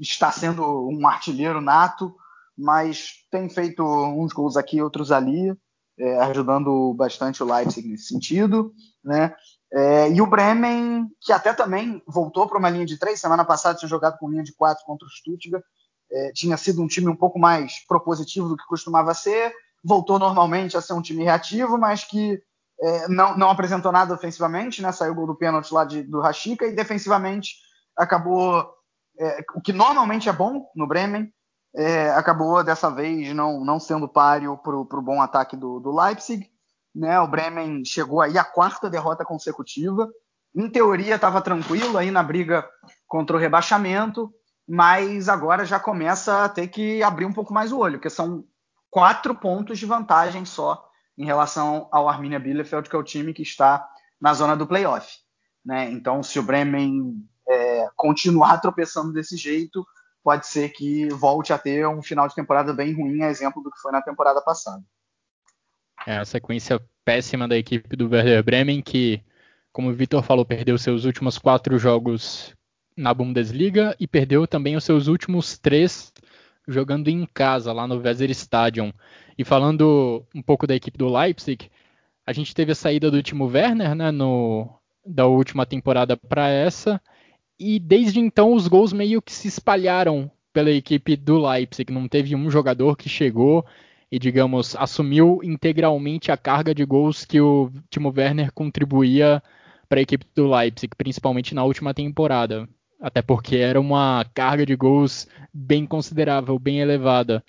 está 0.00 0.30
sendo 0.30 0.88
um 0.88 1.06
artilheiro 1.06 1.60
nato, 1.60 2.14
mas 2.56 3.14
tem 3.30 3.48
feito 3.48 3.82
uns 3.82 4.32
gols 4.32 4.56
aqui, 4.56 4.82
outros 4.82 5.10
ali, 5.10 5.56
é, 5.98 6.18
ajudando 6.20 6.94
bastante 6.94 7.42
o 7.42 7.46
Leipzig 7.46 7.88
nesse 7.88 8.08
sentido, 8.08 8.72
né? 9.04 9.34
É, 9.72 10.10
e 10.10 10.20
o 10.20 10.26
Bremen, 10.26 11.06
que 11.20 11.32
até 11.32 11.52
também 11.54 12.02
voltou 12.06 12.46
para 12.46 12.58
uma 12.58 12.68
linha 12.68 12.84
de 12.84 12.98
três, 12.98 13.20
semana 13.20 13.44
passada 13.44 13.78
tinha 13.78 13.88
jogado 13.88 14.18
com 14.18 14.30
linha 14.30 14.42
de 14.42 14.54
quatro 14.54 14.84
contra 14.84 15.06
o 15.06 15.10
Stuttgart, 15.10 15.64
é, 16.10 16.32
tinha 16.32 16.58
sido 16.58 16.82
um 16.82 16.86
time 16.86 17.08
um 17.08 17.16
pouco 17.16 17.38
mais 17.38 17.84
propositivo 17.86 18.48
do 18.48 18.56
que 18.56 18.66
costumava 18.66 19.14
ser, 19.14 19.52
voltou 19.82 20.18
normalmente 20.18 20.76
a 20.76 20.82
ser 20.82 20.92
um 20.92 21.00
time 21.00 21.24
reativo, 21.24 21.78
mas 21.78 22.04
que 22.04 22.40
é, 22.80 23.08
não, 23.08 23.36
não, 23.36 23.48
apresentou 23.48 23.90
nada 23.90 24.12
ofensivamente, 24.12 24.82
né? 24.82 24.92
Saiu 24.92 25.12
o 25.12 25.14
gol 25.14 25.26
do 25.26 25.36
pênalti 25.36 25.72
lá 25.72 25.84
de, 25.84 26.02
do 26.02 26.20
Rashica 26.20 26.66
e 26.66 26.74
defensivamente 26.74 27.54
acabou 27.96 28.68
é, 29.18 29.44
o 29.54 29.60
que 29.60 29.72
normalmente 29.72 30.28
é 30.28 30.32
bom 30.32 30.70
no 30.74 30.86
Bremen, 30.86 31.32
é, 31.74 32.10
acabou 32.10 32.62
dessa 32.62 32.90
vez 32.90 33.34
não, 33.34 33.64
não 33.64 33.80
sendo 33.80 34.08
páreo 34.08 34.58
para 34.58 34.76
o 34.76 35.02
bom 35.02 35.20
ataque 35.20 35.56
do, 35.56 35.80
do, 35.80 35.94
Leipzig. 35.94 36.50
Né? 36.94 37.18
O 37.20 37.26
Bremen 37.26 37.84
chegou 37.84 38.20
aí 38.20 38.36
à 38.36 38.44
quarta 38.44 38.90
derrota 38.90 39.24
consecutiva. 39.24 40.10
Em 40.54 40.68
teoria 40.68 41.14
estava 41.14 41.40
tranquilo 41.40 41.96
aí 41.96 42.10
na 42.10 42.22
briga 42.22 42.68
contra 43.06 43.36
o 43.36 43.40
rebaixamento, 43.40 44.30
mas 44.68 45.28
agora 45.28 45.64
já 45.64 45.80
começa 45.80 46.44
a 46.44 46.48
ter 46.48 46.68
que 46.68 47.02
abrir 47.02 47.24
um 47.24 47.32
pouco 47.32 47.54
mais 47.54 47.72
o 47.72 47.78
olho, 47.78 47.98
porque 47.98 48.10
são 48.10 48.44
quatro 48.90 49.34
pontos 49.34 49.78
de 49.78 49.86
vantagem 49.86 50.44
só 50.44 50.86
em 51.16 51.24
relação 51.24 51.88
ao 51.90 52.08
Arminia 52.08 52.38
Bielefeld, 52.38 52.88
que 52.88 52.96
é 52.96 52.98
o 52.98 53.04
time 53.04 53.32
que 53.32 53.42
está 53.42 53.86
na 54.20 54.34
zona 54.34 54.54
do 54.54 54.66
playoff. 54.66 55.10
Né? 55.64 55.90
Então, 55.90 56.22
se 56.22 56.38
o 56.38 56.42
Bremen 56.42 57.26
é, 57.48 57.88
continuar 57.96 58.58
tropeçando 58.62 59.12
desse 59.12 59.36
jeito, 59.36 59.86
pode 60.22 60.46
ser 60.46 60.70
que 60.70 61.08
volte 61.08 61.52
a 61.52 61.58
ter 61.58 61.86
um 61.86 62.02
final 62.02 62.28
de 62.28 62.34
temporada 62.34 62.72
bem 62.72 62.94
ruim, 62.94 63.22
a 63.22 63.30
exemplo 63.30 63.62
do 63.62 63.70
que 63.70 63.80
foi 63.80 63.92
na 63.92 64.02
temporada 64.02 64.40
passada. 64.40 64.82
É 66.06 66.18
a 66.18 66.24
sequência 66.24 66.80
péssima 67.04 67.46
da 67.48 67.56
equipe 67.56 67.96
do 67.96 68.08
Werder 68.08 68.42
Bremen, 68.42 68.80
que, 68.80 69.22
como 69.72 69.90
o 69.90 69.94
Vitor 69.94 70.22
falou, 70.22 70.44
perdeu 70.44 70.78
seus 70.78 71.04
últimos 71.04 71.38
quatro 71.38 71.78
jogos 71.78 72.54
na 72.96 73.14
Bundesliga 73.14 73.96
e 73.98 74.06
perdeu 74.06 74.46
também 74.46 74.76
os 74.76 74.84
seus 74.84 75.06
últimos 75.06 75.58
três 75.58 76.12
jogando 76.66 77.08
em 77.08 77.26
casa, 77.26 77.72
lá 77.72 77.86
no 77.86 78.00
Weser 78.00 78.30
Stadion. 78.30 78.92
E 79.36 79.44
falando 79.44 80.24
um 80.34 80.42
pouco 80.42 80.66
da 80.66 80.74
equipe 80.74 80.98
do 80.98 81.08
Leipzig, 81.08 81.70
a 82.26 82.32
gente 82.32 82.54
teve 82.54 82.72
a 82.72 82.76
saída 82.76 83.10
do 83.10 83.22
Timo 83.22 83.46
Werner, 83.46 83.94
né, 83.94 84.10
no, 84.10 84.68
da 85.04 85.26
última 85.26 85.66
temporada 85.66 86.16
para 86.16 86.48
essa, 86.48 87.00
e 87.62 87.78
desde 87.78 88.18
então 88.18 88.52
os 88.52 88.66
gols 88.66 88.92
meio 88.92 89.22
que 89.22 89.32
se 89.32 89.46
espalharam 89.46 90.28
pela 90.52 90.70
equipe 90.70 91.16
do 91.16 91.38
Leipzig. 91.38 91.92
Não 91.92 92.08
teve 92.08 92.34
um 92.34 92.50
jogador 92.50 92.96
que 92.96 93.08
chegou 93.08 93.64
e, 94.10 94.18
digamos, 94.18 94.74
assumiu 94.76 95.40
integralmente 95.42 96.32
a 96.32 96.36
carga 96.36 96.74
de 96.74 96.84
gols 96.84 97.24
que 97.24 97.40
o 97.40 97.70
Timo 97.88 98.12
Werner 98.14 98.52
contribuía 98.52 99.42
para 99.88 100.00
a 100.00 100.02
equipe 100.02 100.26
do 100.34 100.50
Leipzig, 100.50 100.94
principalmente 100.96 101.54
na 101.54 101.64
última 101.64 101.94
temporada. 101.94 102.68
Até 103.00 103.22
porque 103.22 103.56
era 103.56 103.80
uma 103.80 104.26
carga 104.34 104.66
de 104.66 104.74
gols 104.74 105.28
bem 105.52 105.86
considerável, 105.86 106.58
bem 106.58 106.80
elevada. 106.80 107.44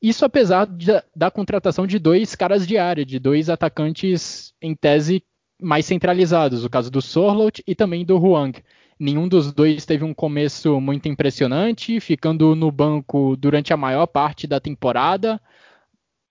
Isso 0.00 0.24
apesar 0.24 0.66
de, 0.66 1.00
da 1.14 1.30
contratação 1.30 1.86
de 1.86 1.98
dois 1.98 2.34
caras 2.34 2.66
de 2.66 2.76
área, 2.76 3.04
de 3.04 3.18
dois 3.18 3.48
atacantes 3.48 4.52
em 4.60 4.74
tese 4.74 5.22
mais 5.60 5.86
centralizados, 5.86 6.64
o 6.64 6.70
caso 6.70 6.90
do 6.90 7.00
Sorlot 7.00 7.62
e 7.64 7.74
também 7.74 8.04
do 8.04 8.18
Huang. 8.18 8.60
Nenhum 9.02 9.26
dos 9.26 9.52
dois 9.52 9.84
teve 9.84 10.04
um 10.04 10.14
começo 10.14 10.80
muito 10.80 11.08
impressionante, 11.08 11.98
ficando 11.98 12.54
no 12.54 12.70
banco 12.70 13.34
durante 13.36 13.72
a 13.72 13.76
maior 13.76 14.06
parte 14.06 14.46
da 14.46 14.60
temporada. 14.60 15.40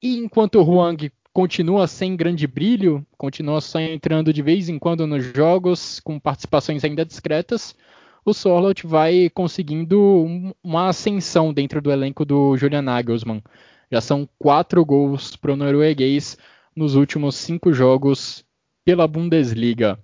E 0.01 0.15
enquanto 0.15 0.55
o 0.55 0.63
Huang 0.63 1.11
continua 1.33 1.85
sem 1.85 2.15
grande 2.15 2.47
brilho, 2.47 3.05
continua 3.17 3.59
só 3.59 3.77
entrando 3.77 4.31
de 4.31 4.41
vez 4.41 4.69
em 4.69 4.79
quando 4.79 5.05
nos 5.05 5.21
jogos, 5.35 5.99
com 5.99 6.17
participações 6.17 6.85
ainda 6.85 7.03
discretas, 7.03 7.75
o 8.23 8.33
Sorlot 8.33 8.87
vai 8.87 9.29
conseguindo 9.29 10.25
uma 10.63 10.87
ascensão 10.87 11.51
dentro 11.51 11.81
do 11.81 11.91
elenco 11.91 12.23
do 12.23 12.55
Julian 12.55 12.83
Nagelsmann. 12.83 13.43
Já 13.91 13.99
são 13.99 14.29
quatro 14.39 14.85
gols 14.85 15.35
para 15.35 15.51
o 15.51 15.57
norueguês 15.57 16.37
nos 16.73 16.95
últimos 16.95 17.35
cinco 17.35 17.73
jogos 17.73 18.45
pela 18.85 19.05
Bundesliga. 19.09 19.99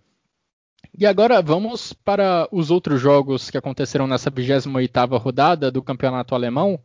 E 0.98 1.06
agora 1.06 1.42
vamos 1.42 1.94
para 1.94 2.48
os 2.52 2.72
outros 2.72 3.00
jogos 3.00 3.50
que 3.50 3.58
aconteceram 3.58 4.08
nessa 4.08 4.32
28ª 4.32 5.20
rodada 5.20 5.70
do 5.70 5.82
Campeonato 5.82 6.34
Alemão. 6.34 6.80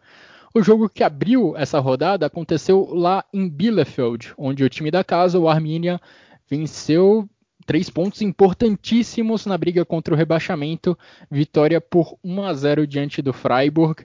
O 0.54 0.62
jogo 0.62 0.88
que 0.88 1.02
abriu 1.02 1.56
essa 1.56 1.78
rodada 1.78 2.26
aconteceu 2.26 2.90
lá 2.92 3.24
em 3.32 3.48
Bielefeld, 3.48 4.34
onde 4.36 4.62
o 4.62 4.68
time 4.68 4.90
da 4.90 5.02
casa, 5.02 5.38
o 5.38 5.48
Arminia, 5.48 5.98
venceu 6.48 7.26
três 7.64 7.88
pontos 7.88 8.20
importantíssimos 8.20 9.46
na 9.46 9.56
briga 9.56 9.84
contra 9.84 10.12
o 10.12 10.16
rebaixamento, 10.16 10.98
vitória 11.30 11.80
por 11.80 12.18
1 12.22 12.42
a 12.42 12.52
0 12.52 12.86
diante 12.86 13.22
do 13.22 13.32
Freiburg. 13.32 14.04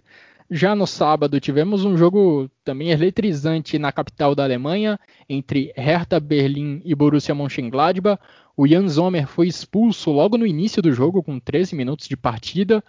Já 0.50 0.74
no 0.74 0.88
sábado 0.88 1.42
tivemos 1.42 1.84
um 1.84 1.98
jogo 1.98 2.50
também 2.64 2.92
eletrizante 2.92 3.78
na 3.78 3.92
capital 3.92 4.34
da 4.34 4.46
Alemanha, 4.46 4.98
entre 5.28 5.74
Hertha 5.76 6.18
Berlim 6.18 6.82
e 6.86 6.96
Borussia 6.96 7.36
Mönchengladbach. 7.36 8.22
O 8.58 8.68
Jan 8.68 8.89
Sommer 8.89 9.28
foi 9.28 9.47
expulso 9.47 10.12
logo 10.12 10.36
no 10.36 10.45
início 10.45 10.82
do 10.82 10.91
jogo, 10.91 11.22
com 11.22 11.39
13 11.39 11.76
minutos 11.76 12.08
de 12.08 12.18
partida. 12.18 12.84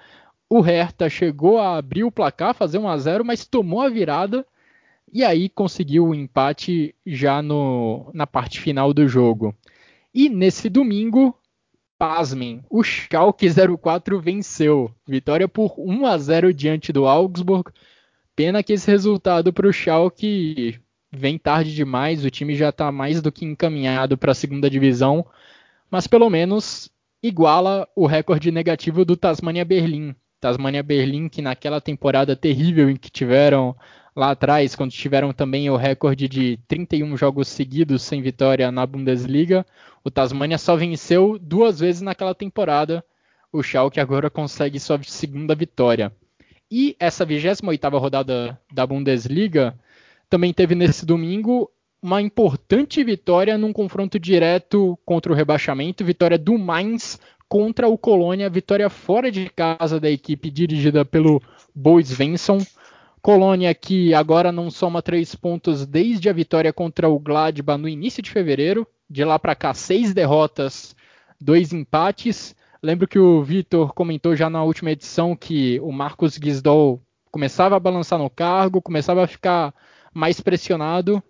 O 0.48 0.62
Hertha 0.62 1.10
chegou 1.10 1.58
a 1.58 1.76
abrir 1.76 2.04
o 2.04 2.10
placar, 2.10 2.54
fazer 2.54 2.78
1 2.78 2.88
a 2.88 2.96
0 2.96 3.24
mas 3.24 3.46
tomou 3.46 3.82
a 3.82 3.90
virada 3.90 4.46
e 5.12 5.22
aí 5.22 5.48
conseguiu 5.48 6.06
o 6.06 6.14
empate 6.14 6.94
já 7.04 7.42
no, 7.42 8.10
na 8.14 8.26
parte 8.26 8.60
final 8.60 8.94
do 8.94 9.06
jogo. 9.06 9.54
E 10.14 10.30
nesse 10.30 10.70
domingo, 10.70 11.36
pasmem, 11.98 12.64
o 12.70 12.82
Schalke 12.82 13.46
04 13.78 14.18
venceu. 14.20 14.90
Vitória 15.06 15.46
por 15.46 15.74
1 15.78 16.06
a 16.06 16.16
0 16.16 16.54
diante 16.54 16.92
do 16.94 17.06
Augsburg. 17.06 17.70
Pena 18.34 18.62
que 18.62 18.72
esse 18.72 18.90
resultado 18.90 19.52
para 19.52 19.68
o 19.68 19.72
Schalke 19.72 20.80
vem 21.10 21.38
tarde 21.38 21.74
demais, 21.74 22.24
o 22.24 22.30
time 22.30 22.54
já 22.54 22.68
está 22.68 22.92
mais 22.92 23.20
do 23.20 23.32
que 23.32 23.44
encaminhado 23.44 24.16
para 24.16 24.32
a 24.32 24.34
segunda 24.34 24.70
divisão, 24.70 25.26
mas 25.90 26.06
pelo 26.06 26.28
menos 26.28 26.90
iguala 27.22 27.88
o 27.96 28.06
recorde 28.06 28.50
negativo 28.50 29.04
do 29.04 29.16
Tasmania 29.16 29.64
Berlim. 29.64 30.14
Tasmania 30.40 30.82
Berlim, 30.82 31.28
que 31.28 31.42
naquela 31.42 31.80
temporada 31.80 32.36
terrível 32.36 32.88
em 32.88 32.96
que 32.96 33.10
tiveram 33.10 33.74
lá 34.14 34.30
atrás, 34.30 34.74
quando 34.74 34.92
tiveram 34.92 35.32
também 35.32 35.68
o 35.70 35.76
recorde 35.76 36.28
de 36.28 36.58
31 36.68 37.16
jogos 37.16 37.48
seguidos 37.48 38.02
sem 38.02 38.22
vitória 38.22 38.70
na 38.70 38.86
Bundesliga, 38.86 39.66
o 40.04 40.10
Tasmania 40.10 40.58
só 40.58 40.76
venceu 40.76 41.38
duas 41.40 41.80
vezes 41.80 42.02
naquela 42.02 42.34
temporada. 42.34 43.04
O 43.52 43.62
Schalke 43.62 44.00
agora 44.00 44.30
consegue 44.30 44.78
sua 44.78 45.00
segunda 45.02 45.54
vitória. 45.54 46.12
E 46.70 46.96
essa 47.00 47.26
28ª 47.26 47.98
rodada 47.98 48.60
da 48.72 48.86
Bundesliga 48.86 49.78
também 50.28 50.52
teve 50.52 50.74
nesse 50.74 51.06
domingo 51.06 51.70
uma 52.02 52.22
importante 52.22 53.02
vitória 53.02 53.58
num 53.58 53.72
confronto 53.72 54.18
direto 54.18 54.98
contra 55.04 55.32
o 55.32 55.34
rebaixamento, 55.34 56.04
vitória 56.04 56.38
do 56.38 56.56
Mainz 56.56 57.18
contra 57.48 57.88
o 57.88 57.98
Colônia, 57.98 58.50
vitória 58.50 58.88
fora 58.88 59.30
de 59.30 59.48
casa 59.50 59.98
da 59.98 60.10
equipe 60.10 60.50
dirigida 60.50 61.04
pelo 61.04 61.42
Bo 61.74 62.00
Svensson. 62.00 62.58
Colônia 63.20 63.74
que 63.74 64.14
agora 64.14 64.52
não 64.52 64.70
soma 64.70 65.02
três 65.02 65.34
pontos 65.34 65.84
desde 65.86 66.28
a 66.28 66.32
vitória 66.32 66.72
contra 66.72 67.08
o 67.08 67.18
Gladbach 67.18 67.80
no 67.80 67.88
início 67.88 68.22
de 68.22 68.30
fevereiro. 68.30 68.86
De 69.10 69.24
lá 69.24 69.38
para 69.38 69.54
cá, 69.54 69.72
seis 69.72 70.12
derrotas, 70.12 70.94
dois 71.40 71.72
empates. 71.72 72.54
Lembro 72.82 73.08
que 73.08 73.18
o 73.18 73.42
Vitor 73.42 73.92
comentou 73.92 74.36
já 74.36 74.48
na 74.48 74.62
última 74.62 74.90
edição 74.90 75.34
que 75.34 75.80
o 75.80 75.90
Marcos 75.90 76.34
Gisdol 76.34 77.02
começava 77.30 77.76
a 77.76 77.80
balançar 77.80 78.18
no 78.18 78.30
cargo, 78.30 78.82
começava 78.82 79.24
a 79.24 79.26
ficar 79.26 79.74
mais 80.14 80.40
pressionado. 80.40 81.22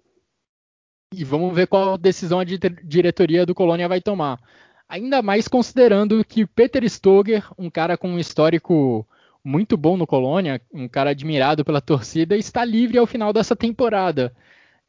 E 1.12 1.24
vamos 1.24 1.54
ver 1.54 1.66
qual 1.66 1.96
decisão 1.96 2.38
a 2.38 2.44
diretoria 2.44 3.46
do 3.46 3.54
Colônia 3.54 3.88
vai 3.88 4.00
tomar. 4.00 4.38
Ainda 4.86 5.22
mais 5.22 5.48
considerando 5.48 6.22
que 6.24 6.46
Peter 6.46 6.84
Stoger, 6.84 7.46
um 7.59 7.70
cara 7.70 7.96
com 7.96 8.11
um 8.11 8.18
histórico 8.18 9.06
muito 9.42 9.76
bom 9.76 9.96
no 9.96 10.06
Colônia, 10.06 10.61
um 10.72 10.86
cara 10.86 11.11
admirado 11.11 11.64
pela 11.64 11.80
torcida, 11.80 12.36
está 12.36 12.64
livre 12.64 12.98
ao 12.98 13.06
final 13.06 13.32
dessa 13.32 13.56
temporada. 13.56 14.34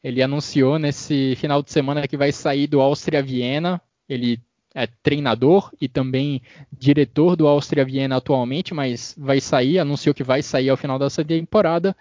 Ele 0.03 0.21
anunciou 0.21 0.77
nesse 0.77 1.35
final 1.37 1.63
de 1.63 1.71
semana 1.71 2.07
que 2.07 2.17
vai 2.17 2.31
sair 2.33 2.67
do 2.67 2.81
Áustria 2.81 3.23
Viena. 3.23 3.81
Ele 4.07 4.41
é 4.75 4.87
treinador 4.87 5.71
e 5.79 5.87
também 5.87 6.41
diretor 6.71 7.35
do 7.37 7.47
Áustria 7.47 7.85
Viena 7.85 8.17
atualmente, 8.17 8.73
mas 8.73 9.15
vai 9.17 9.39
sair, 9.39 9.79
anunciou 9.79 10.13
que 10.13 10.23
vai 10.23 10.41
sair 10.41 10.69
ao 10.69 10.77
final 10.77 10.99
dessa 10.99 11.23
temporada. 11.23 11.95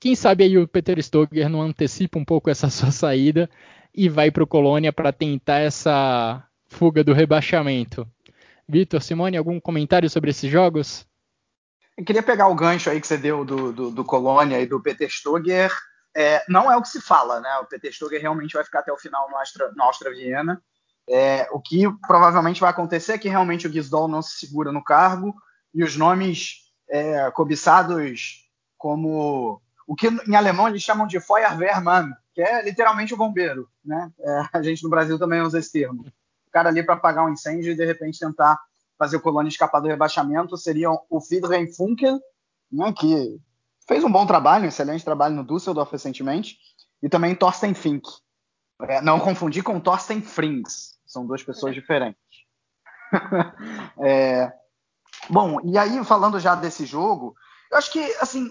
Quem 0.00 0.14
sabe 0.14 0.44
aí 0.44 0.56
o 0.56 0.68
Peter 0.68 0.98
Stoger 1.02 1.48
não 1.48 1.62
antecipa 1.62 2.18
um 2.18 2.24
pouco 2.24 2.50
essa 2.50 2.68
sua 2.70 2.90
saída 2.90 3.50
e 3.94 4.08
vai 4.08 4.30
para 4.30 4.44
o 4.44 4.46
Colônia 4.46 4.92
para 4.92 5.12
tentar 5.12 5.58
essa 5.58 6.44
fuga 6.68 7.02
do 7.02 7.12
rebaixamento. 7.12 8.06
Vitor, 8.68 9.02
Simone, 9.02 9.36
algum 9.36 9.58
comentário 9.58 10.08
sobre 10.10 10.30
esses 10.30 10.50
jogos? 10.50 11.06
Eu 11.96 12.04
queria 12.04 12.22
pegar 12.22 12.48
o 12.48 12.54
gancho 12.54 12.90
aí 12.90 13.00
que 13.00 13.06
você 13.06 13.16
deu 13.16 13.44
do, 13.44 13.72
do, 13.72 13.90
do 13.90 14.04
Colônia 14.04 14.60
e 14.60 14.66
do 14.66 14.80
Peter 14.80 15.10
Stoger. 15.10 15.72
É, 16.14 16.44
não 16.48 16.70
é 16.70 16.76
o 16.76 16.82
que 16.82 16.88
se 16.88 17.00
fala, 17.00 17.40
né? 17.40 17.56
O 17.58 17.66
Peter 17.66 17.92
Stoger 17.92 18.20
realmente 18.20 18.52
vai 18.52 18.62
ficar 18.62 18.80
até 18.80 18.92
o 18.92 18.98
final 18.98 19.28
no 19.30 19.36
Astra, 19.38 19.72
no 19.74 19.84
Astra 19.84 20.10
Viena. 20.10 20.62
É, 21.10 21.48
o 21.50 21.60
que 21.60 21.84
provavelmente 22.06 22.60
vai 22.60 22.70
acontecer 22.70 23.14
é 23.14 23.18
que 23.18 23.28
realmente 23.28 23.66
o 23.66 23.72
Gisdol 23.72 24.06
não 24.06 24.20
se 24.20 24.38
segura 24.38 24.70
no 24.70 24.84
cargo 24.84 25.34
e 25.74 25.82
os 25.82 25.96
nomes 25.96 26.70
é, 26.88 27.30
cobiçados 27.30 28.46
como 28.76 29.60
o 29.88 29.96
que 29.96 30.06
em 30.06 30.36
alemão 30.36 30.68
eles 30.68 30.82
chamam 30.82 31.06
de 31.06 31.18
Feuerwehrmann, 31.18 32.12
que 32.34 32.42
é 32.42 32.62
literalmente 32.62 33.14
o 33.14 33.16
bombeiro, 33.16 33.66
né? 33.82 34.12
É, 34.20 34.42
a 34.52 34.62
gente 34.62 34.84
no 34.84 34.90
Brasil 34.90 35.18
também 35.18 35.40
usa 35.40 35.58
esse 35.58 35.72
termo. 35.72 36.04
O 36.46 36.50
cara 36.50 36.68
ali 36.68 36.82
para 36.82 36.94
apagar 36.94 37.24
um 37.24 37.30
incêndio 37.32 37.72
e 37.72 37.74
de 37.74 37.86
repente 37.86 38.18
tentar 38.18 38.60
fazer 38.98 39.16
o 39.16 39.20
Colônia 39.20 39.48
escapar 39.48 39.80
do 39.80 39.88
rebaixamento 39.88 40.58
seriam 40.58 41.00
o 41.08 41.22
Friedrich 41.22 41.74
Funkel, 41.74 42.20
né, 42.70 42.92
que 42.92 43.40
fez 43.86 44.04
um 44.04 44.12
bom 44.12 44.26
trabalho, 44.26 44.66
um 44.66 44.68
excelente 44.68 45.02
trabalho 45.02 45.34
no 45.34 45.44
Düsseldorf 45.44 45.90
recentemente, 45.90 46.58
e 47.02 47.08
também 47.08 47.34
Thorsten 47.34 47.72
Fink. 47.72 48.06
É, 48.82 49.00
não 49.00 49.18
confundir 49.18 49.62
com 49.62 49.80
Thorsten 49.80 50.20
Frings, 50.20 50.98
são 51.06 51.26
duas 51.26 51.42
pessoas 51.42 51.74
diferentes. 51.74 52.20
é, 54.04 54.52
bom, 55.30 55.58
e 55.64 55.78
aí 55.78 56.04
falando 56.04 56.38
já 56.38 56.54
desse 56.54 56.84
jogo, 56.84 57.34
eu 57.70 57.78
acho 57.78 57.90
que 57.90 58.00
assim 58.20 58.46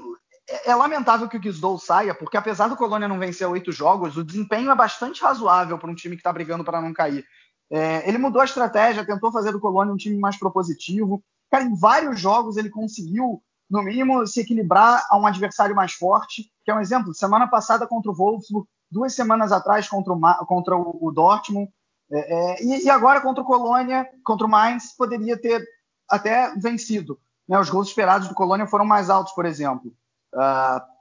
é, 0.49 0.71
é 0.71 0.75
lamentável 0.75 1.27
que 1.27 1.37
o 1.37 1.41
Gisdol 1.41 1.77
saia, 1.77 2.15
porque 2.15 2.37
apesar 2.37 2.67
do 2.67 2.77
Colônia 2.77 3.07
não 3.07 3.19
vencer 3.19 3.47
oito 3.47 3.71
jogos, 3.71 4.17
o 4.17 4.23
desempenho 4.23 4.71
é 4.71 4.75
bastante 4.75 5.21
razoável 5.21 5.77
para 5.77 5.91
um 5.91 5.95
time 5.95 6.15
que 6.15 6.21
está 6.21 6.31
brigando 6.31 6.63
para 6.63 6.81
não 6.81 6.93
cair. 6.93 7.25
É, 7.69 8.07
ele 8.07 8.17
mudou 8.17 8.41
a 8.41 8.45
estratégia, 8.45 9.05
tentou 9.05 9.31
fazer 9.31 9.51
do 9.51 9.59
Colônia 9.59 9.93
um 9.93 9.97
time 9.97 10.17
mais 10.17 10.37
propositivo. 10.37 11.21
Cara, 11.51 11.63
em 11.63 11.75
vários 11.75 12.19
jogos 12.19 12.57
ele 12.57 12.69
conseguiu, 12.69 13.41
no 13.69 13.83
mínimo, 13.83 14.25
se 14.25 14.41
equilibrar 14.41 15.05
a 15.09 15.17
um 15.17 15.27
adversário 15.27 15.75
mais 15.75 15.93
forte. 15.93 16.49
Que 16.63 16.71
é 16.71 16.75
um 16.75 16.79
exemplo, 16.79 17.13
semana 17.13 17.47
passada 17.47 17.85
contra 17.85 18.11
o 18.11 18.15
Wolfsburg, 18.15 18.67
duas 18.89 19.13
semanas 19.13 19.51
atrás 19.51 19.87
contra 19.87 20.13
o, 20.13 20.45
contra 20.45 20.77
o 20.77 21.11
Dortmund. 21.13 21.69
É, 22.09 22.33
é, 22.33 22.63
e, 22.63 22.85
e, 22.85 22.89
agora 22.89 23.19
contra 23.19 23.43
o 23.43 23.45
Colônia, 23.45 24.07
contra 24.23 24.47
o 24.47 24.49
Mainz, 24.49 24.95
poderia 24.95 25.37
ter 25.37 25.61
até 26.09 26.55
vencido. 26.55 27.19
Né? 27.47 27.59
Os 27.59 27.69
gols 27.69 27.89
esperados 27.89 28.29
do 28.29 28.35
Colônia 28.35 28.65
foram 28.65 28.85
mais 28.85 29.09
altos, 29.09 29.33
por 29.33 29.45
exemplo. 29.45 29.93
Uh, 30.33 30.97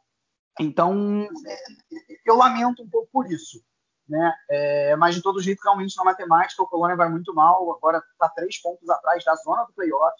então, 0.60 1.28
eu 2.24 2.36
lamento 2.36 2.82
um 2.82 2.88
pouco 2.88 3.08
por 3.12 3.30
isso. 3.30 3.62
Né? 4.08 4.34
É, 4.48 4.96
mas, 4.96 5.14
de 5.14 5.22
todo 5.22 5.42
jeito, 5.42 5.60
realmente, 5.62 5.96
na 5.96 6.04
matemática, 6.04 6.62
o 6.62 6.66
Colônia 6.66 6.96
vai 6.96 7.08
muito 7.08 7.34
mal. 7.34 7.70
Agora 7.72 8.02
está 8.12 8.28
três 8.28 8.60
pontos 8.60 8.88
atrás 8.88 9.24
da 9.24 9.34
zona 9.36 9.64
do 9.64 9.72
playoff. 9.72 10.16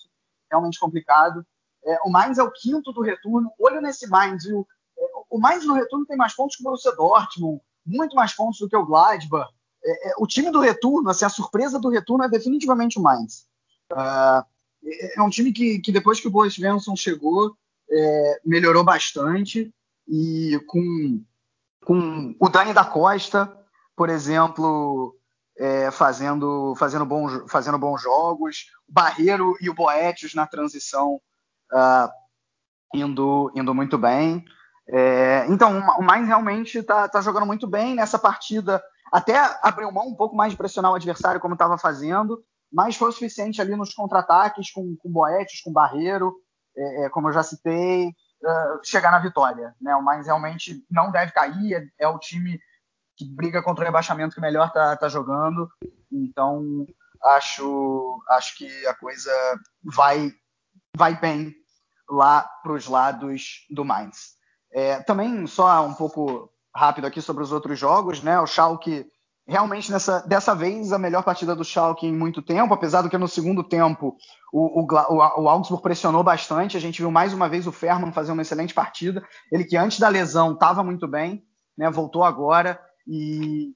Realmente 0.51 0.79
complicado. 0.79 1.47
É, 1.85 1.99
o 2.05 2.11
Mainz 2.11 2.39
é 2.39 2.43
o 2.43 2.51
quinto 2.51 2.93
do 2.93 3.01
retorno. 3.01 3.51
Olho 3.59 3.81
nesse 3.81 4.09
Mainz, 4.09 4.45
viu? 4.45 4.67
É, 4.99 5.03
o 5.31 5.39
Mainz 5.39 5.65
no 5.65 5.75
retorno 5.75 6.05
tem 6.05 6.17
mais 6.17 6.35
pontos 6.35 6.57
que 6.57 6.63
o 6.63 6.65
Borussia 6.65 6.93
Dortmund, 6.93 7.61
muito 7.85 8.17
mais 8.17 8.35
pontos 8.35 8.59
do 8.59 8.69
que 8.69 8.77
o 8.77 8.85
Gladbach. 8.85 9.53
É, 9.85 10.11
é, 10.11 10.15
o 10.19 10.27
time 10.27 10.51
do 10.51 10.61
retorno, 10.61 11.09
assim, 11.09 11.25
a 11.25 11.29
surpresa 11.29 11.79
do 11.79 11.89
retorno 11.89 12.25
é 12.25 12.29
definitivamente 12.29 12.99
o 12.99 13.03
Mainz. 13.03 13.47
Uh, 13.93 14.45
é 15.15 15.23
um 15.23 15.31
time 15.31 15.53
que, 15.53 15.79
que, 15.79 15.93
depois 15.93 16.21
que 16.21 16.27
o 16.27 16.31
Boris 16.31 16.55
Svensson 16.55 16.97
chegou, 16.97 17.57
é, 17.91 18.41
melhorou 18.45 18.85
bastante. 18.85 19.73
E 20.09 20.61
com, 20.67 21.23
com 21.85 22.35
o 22.39 22.49
Dani 22.49 22.73
da 22.73 22.85
Costa, 22.85 23.53
por 23.97 24.09
exemplo, 24.09 25.17
é, 25.59 25.91
fazendo, 25.91 26.75
fazendo, 26.77 27.05
bons, 27.05 27.51
fazendo 27.51 27.79
bons 27.79 28.03
jogos, 28.03 28.71
o 28.89 28.93
Barreiro 28.93 29.57
e 29.61 29.71
o 29.71 29.75
Boetius 29.75 30.35
na 30.35 30.47
transição 30.47 31.21
uh, 31.73 32.09
indo, 32.95 33.51
indo 33.55 33.75
muito 33.75 33.97
bem. 33.97 34.45
É, 34.89 35.47
então, 35.49 35.81
o 35.99 36.03
Mainz 36.03 36.29
realmente 36.29 36.79
está 36.79 37.09
tá 37.09 37.21
jogando 37.21 37.47
muito 37.47 37.67
bem 37.67 37.95
nessa 37.95 38.19
partida. 38.19 38.83
Até 39.13 39.37
abriu 39.63 39.91
mão 39.91 40.07
um 40.07 40.15
pouco 40.15 40.37
mais 40.37 40.53
de 40.53 40.59
pressionar 40.59 40.93
o 40.93 40.95
adversário 40.95 41.41
como 41.41 41.55
estava 41.55 41.79
fazendo, 41.79 42.43
mas 42.73 42.97
foi 42.97 43.09
o 43.09 43.13
suficiente 43.13 43.61
ali 43.61 43.75
nos 43.75 43.95
contra-ataques 43.95 44.71
com, 44.71 44.97
com 44.97 45.11
Boetes, 45.11 45.63
com 45.63 45.73
Barreiro, 45.73 46.35
é, 46.77 47.05
é, 47.05 47.11
como 47.11 47.29
eu 47.29 47.33
já 47.33 47.43
citei, 47.43 48.09
uh, 48.09 48.81
chegar 48.85 49.11
na 49.11 49.19
vitória. 49.19 49.75
Né? 49.81 49.95
O 49.95 50.03
Mainz 50.03 50.27
realmente 50.27 50.85
não 50.91 51.11
deve 51.11 51.33
cair, 51.33 51.75
é, 51.75 52.05
é, 52.05 52.09
o 52.09 52.19
time 52.19 52.61
que 53.17 53.25
briga 53.25 53.63
contra 53.63 53.83
o 53.83 53.87
rebaixamento 53.87 54.35
que 54.35 54.41
melhor 54.41 54.69
está 54.69 54.95
tá 54.97 55.09
jogando, 55.09 55.71
então 56.13 56.87
acho, 57.23 58.23
acho 58.29 58.57
que 58.59 58.87
a 58.87 58.95
coisa 58.95 59.33
vai, 59.83 60.31
vai 60.95 61.19
bem 61.19 61.55
lá 62.09 62.43
para 62.63 62.73
os 62.73 62.87
lados 62.87 63.67
do 63.71 63.85
Mainz. 63.85 64.37
É, 64.71 65.01
também 65.03 65.47
só 65.47 65.85
um 65.87 65.95
pouco 65.95 66.53
rápido 66.75 67.07
aqui 67.07 67.23
sobre 67.23 67.43
os 67.43 67.53
outros 67.53 67.79
jogos, 67.79 68.23
né? 68.23 68.39
O 68.39 68.47
Schalke 68.47 69.11
realmente 69.47 69.93
nessa 69.93 70.21
dessa 70.21 70.55
vez 70.55 70.93
a 70.93 70.99
melhor 70.99 71.23
partida 71.23 71.55
do 71.55 71.65
Schalke 71.65 72.07
em 72.07 72.13
muito 72.13 72.43
tempo, 72.43 72.75
apesar 72.75 73.03
do 73.03 73.11
que 73.11 73.17
no 73.17 73.29
segundo 73.29 73.63
tempo 73.63 74.17
o, 74.53 74.81
o, 74.81 74.87
o, 74.87 75.49
Augsburg 75.49 75.83
pressionou 75.83 76.23
bastante. 76.23 76.77
A 76.77 76.81
gente 76.81 77.01
viu 77.01 77.11
mais 77.11 77.33
uma 77.33 77.49
vez 77.49 77.67
o 77.67 77.73
Ferman 77.73 78.13
fazer 78.13 78.33
uma 78.33 78.43
excelente 78.43 78.75
partida. 78.75 79.27
Ele 79.51 79.65
que 79.65 79.77
antes 79.77 79.99
da 79.99 80.09
lesão 80.09 80.53
estava 80.53 80.83
muito 80.83 81.07
bem, 81.07 81.45
né? 81.77 81.91
Voltou 81.91 82.25
agora 82.25 82.81
e 83.07 83.75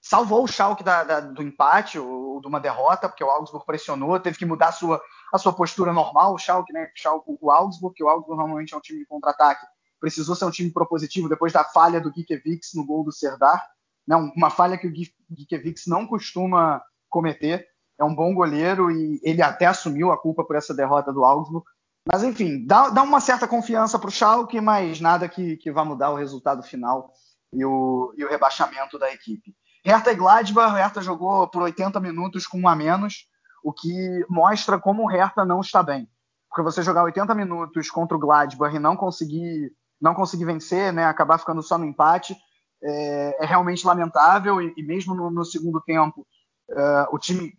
salvou 0.00 0.42
o 0.42 0.48
Schalke 0.48 0.82
da, 0.82 1.04
da, 1.04 1.20
do 1.20 1.42
empate 1.42 1.98
ou 1.98 2.40
de 2.40 2.48
uma 2.48 2.58
derrota, 2.58 3.08
porque 3.08 3.22
o 3.22 3.30
Augsburg 3.30 3.64
pressionou, 3.64 4.18
teve 4.18 4.36
que 4.36 4.44
mudar 4.44 4.68
a 4.68 4.72
sua, 4.72 5.00
a 5.32 5.38
sua 5.38 5.52
postura 5.52 5.92
normal, 5.92 6.34
o 6.34 6.38
Schalke, 6.38 6.72
né? 6.72 6.90
Schalke, 6.96 7.36
o 7.40 7.50
Augsburg, 7.50 7.94
que 7.94 8.02
o 8.02 8.08
Augsburg 8.08 8.36
normalmente 8.36 8.74
é 8.74 8.76
um 8.76 8.80
time 8.80 8.98
de 8.98 9.06
contra-ataque 9.06 9.64
precisou 10.02 10.34
ser 10.34 10.44
um 10.44 10.50
time 10.50 10.68
propositivo 10.68 11.28
depois 11.28 11.52
da 11.52 11.62
falha 11.62 12.00
do 12.00 12.12
Gikiewicz 12.12 12.74
no 12.74 12.84
gol 12.84 13.04
do 13.04 13.12
Serdar. 13.12 13.64
Não, 14.06 14.32
uma 14.36 14.50
falha 14.50 14.76
que 14.76 14.86
o 14.86 14.92
Gikiewicz 14.94 15.86
não 15.86 16.06
costuma 16.06 16.82
cometer. 17.08 17.66
É 17.98 18.04
um 18.04 18.14
bom 18.14 18.34
goleiro 18.34 18.90
e 18.90 19.20
ele 19.22 19.42
até 19.42 19.66
assumiu 19.66 20.10
a 20.10 20.18
culpa 20.18 20.44
por 20.44 20.56
essa 20.56 20.74
derrota 20.74 21.12
do 21.12 21.24
Augsburg. 21.24 21.64
Mas 22.10 22.24
enfim, 22.24 22.66
dá, 22.66 22.88
dá 22.88 23.02
uma 23.02 23.20
certa 23.20 23.46
confiança 23.46 23.98
para 23.98 24.08
o 24.08 24.12
Schalke, 24.12 24.60
mas 24.60 25.00
nada 25.00 25.28
que, 25.28 25.56
que 25.58 25.70
vá 25.70 25.84
mudar 25.84 26.10
o 26.10 26.16
resultado 26.16 26.62
final 26.62 27.12
e 27.52 27.64
o, 27.64 28.12
e 28.16 28.24
o 28.24 28.28
rebaixamento 28.28 28.98
da 28.98 29.12
equipe. 29.12 29.54
Hertha 29.84 30.12
e 30.12 30.16
Gladbach, 30.16 30.74
Hertha 30.74 31.00
jogou 31.00 31.48
por 31.48 31.62
80 31.62 32.00
minutos 32.00 32.46
com 32.46 32.58
um 32.58 32.68
a 32.68 32.74
menos, 32.74 33.28
o 33.62 33.72
que 33.72 34.24
mostra 34.28 34.80
como 34.80 35.04
o 35.04 35.08
Hertha 35.08 35.44
não 35.44 35.60
está 35.60 35.82
bem. 35.82 36.08
Porque 36.48 36.62
você 36.62 36.82
jogar 36.82 37.04
80 37.04 37.34
minutos 37.34 37.90
contra 37.90 38.16
o 38.16 38.20
Gladbach 38.20 38.74
e 38.74 38.80
não 38.80 38.96
conseguir 38.96 39.72
não 40.00 40.14
conseguir 40.14 40.44
vencer, 40.44 40.92
né, 40.92 41.04
acabar 41.04 41.38
ficando 41.38 41.62
só 41.62 41.78
no 41.78 41.84
empate, 41.84 42.36
é, 42.82 43.44
é 43.44 43.46
realmente 43.46 43.86
lamentável. 43.86 44.60
E, 44.60 44.72
e 44.76 44.82
mesmo 44.82 45.14
no, 45.14 45.30
no, 45.30 45.44
segundo 45.44 45.80
tempo, 45.80 46.26
uh, 46.70 47.14
o 47.14 47.18
time 47.18 47.52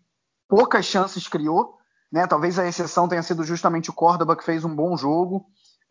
poucas 0.47 0.85
chances 0.85 1.27
criou. 1.27 1.77
Né? 2.11 2.27
Talvez 2.27 2.59
a 2.59 2.67
exceção 2.67 3.07
tenha 3.07 3.23
sido 3.23 3.43
justamente 3.43 3.89
o 3.89 3.93
Córdoba, 3.93 4.35
que 4.35 4.43
fez 4.43 4.63
um 4.63 4.75
bom 4.75 4.95
jogo. 4.95 5.45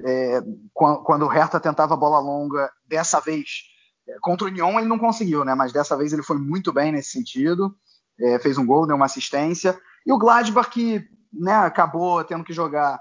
É, 0.04 0.40
quando, 0.72 1.02
quando, 1.02 1.22
o 1.24 1.28
Hertha 1.28 1.60
tentava 1.60 1.96
bola 1.96 2.18
longa, 2.18 2.70
dessa 2.86 3.20
vez, 3.20 3.64
é, 4.08 4.16
contra 4.20 4.46
o 4.46 4.50
Union 4.50 4.78
ele 4.78 4.88
não 4.88 4.98
conseguiu, 4.98 5.44
né? 5.44 5.54
mas 5.54 5.72
dessa 5.72 5.96
vez 5.96 6.12
ele 6.12 6.22
foi 6.22 6.38
muito 6.38 6.72
bem 6.72 6.92
nesse 6.92 7.10
sentido. 7.10 7.74
É, 8.20 8.38
fez 8.38 8.58
um 8.58 8.66
gol, 8.66 8.86
deu 8.86 8.96
uma 8.96 9.06
assistência. 9.06 9.78
E 10.06 10.12
o 10.12 10.18
Gladbach, 10.18 10.70
que 10.70 11.04
né, 11.32 11.54
acabou 11.54 12.22
tendo 12.24 12.44
que 12.44 12.52
jogar 12.52 13.00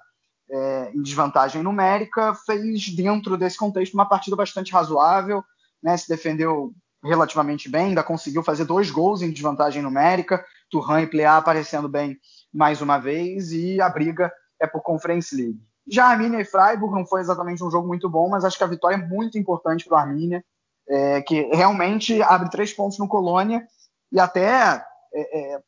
é, 0.50 0.92
em 0.94 1.02
desvantagem 1.02 1.62
numérica, 1.62 2.34
fez 2.34 2.90
dentro 2.96 3.38
desse 3.38 3.58
contexto 3.58 3.94
uma 3.94 4.08
partida 4.08 4.36
bastante 4.36 4.72
razoável, 4.72 5.44
né, 5.84 5.98
se 5.98 6.08
defendeu 6.08 6.74
relativamente 7.04 7.68
bem, 7.68 7.88
ainda 7.88 8.04
conseguiu 8.04 8.44
fazer 8.44 8.66
dois 8.66 8.92
gols 8.92 9.22
em 9.22 9.32
desvantagem 9.32 9.82
numérica, 9.82 10.44
Turhan 10.70 11.02
e 11.02 11.08
Plea 11.08 11.38
aparecendo 11.38 11.90
bem 11.90 12.18
mais 12.54 12.82
uma 12.82 13.00
vez, 13.00 13.52
e 13.52 13.82
a 13.82 13.90
briga 13.90 14.32
é 14.60 14.68
por 14.68 14.82
Conference 14.82 15.36
League. 15.36 15.60
Já 15.88 16.06
Arminia 16.06 16.40
e 16.40 16.46
Freiburg 16.46 16.94
não 16.94 17.06
foi 17.06 17.22
exatamente 17.22 17.64
um 17.64 17.72
jogo 17.72 17.88
muito 17.88 18.10
bom, 18.10 18.30
mas 18.30 18.46
acho 18.46 18.58
que 18.58 18.64
a 18.64 18.68
vitória 18.68 18.96
é 18.96 19.06
muito 19.06 19.38
importante 19.38 19.86
para 19.86 19.96
o 19.96 20.00
Arminia, 20.00 20.44
é, 20.88 21.22
que 21.22 21.42
realmente 21.54 22.22
abre 22.22 22.50
três 22.50 22.72
pontos 22.74 23.00
no 23.00 23.08
Colônia 23.08 23.66
e 24.12 24.20
até 24.20 24.84
é, 25.14 25.56
é, 25.56 25.62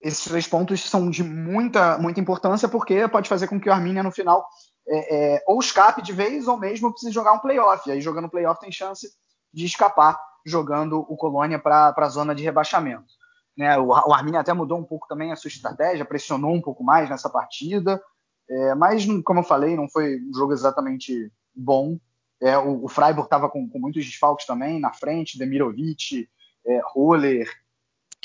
esses 0.00 0.24
três 0.24 0.46
pontos 0.46 0.88
são 0.88 1.10
de 1.10 1.24
muita, 1.24 1.98
muita 1.98 2.20
importância 2.20 2.68
porque 2.68 3.08
pode 3.08 3.28
fazer 3.28 3.48
com 3.48 3.58
que 3.58 3.68
o 3.68 3.72
Arminia 3.72 4.02
no 4.02 4.12
final 4.12 4.46
é, 4.86 5.34
é, 5.36 5.44
ou 5.46 5.58
escape 5.60 6.02
de 6.02 6.12
vez 6.12 6.46
ou 6.46 6.58
mesmo 6.58 6.90
precise 6.90 7.12
jogar 7.12 7.32
um 7.32 7.38
playoff. 7.38 7.90
Aí 7.90 8.00
jogando 8.00 8.28
playoff 8.28 8.60
tem 8.60 8.70
chance 8.70 9.08
de 9.54 9.64
escapar 9.64 10.18
jogando 10.44 11.00
o 11.08 11.16
Colônia 11.16 11.58
para 11.58 11.94
a 11.96 12.08
zona 12.08 12.34
de 12.34 12.42
rebaixamento. 12.42 13.14
Né, 13.56 13.78
o, 13.78 13.86
o 13.86 14.12
Arminia 14.12 14.40
até 14.40 14.52
mudou 14.52 14.78
um 14.78 14.84
pouco 14.84 15.06
também 15.06 15.32
a 15.32 15.36
sua 15.36 15.48
estratégia, 15.48 16.04
pressionou 16.04 16.52
um 16.52 16.60
pouco 16.60 16.82
mais 16.82 17.08
nessa 17.08 17.30
partida, 17.30 18.02
é, 18.50 18.74
mas 18.74 19.06
como 19.24 19.40
eu 19.40 19.44
falei, 19.44 19.76
não 19.76 19.88
foi 19.88 20.20
um 20.20 20.34
jogo 20.34 20.52
exatamente 20.52 21.32
bom. 21.54 21.98
É, 22.42 22.58
o, 22.58 22.84
o, 22.84 22.88
Freiburg 22.88 23.26
estava 23.26 23.48
com, 23.48 23.68
com, 23.68 23.78
muitos 23.78 24.04
desfalques 24.04 24.44
também 24.44 24.80
na 24.80 24.92
frente, 24.92 25.38
Demirovic, 25.38 26.28
é, 26.66 26.80
Roller, 26.84 27.48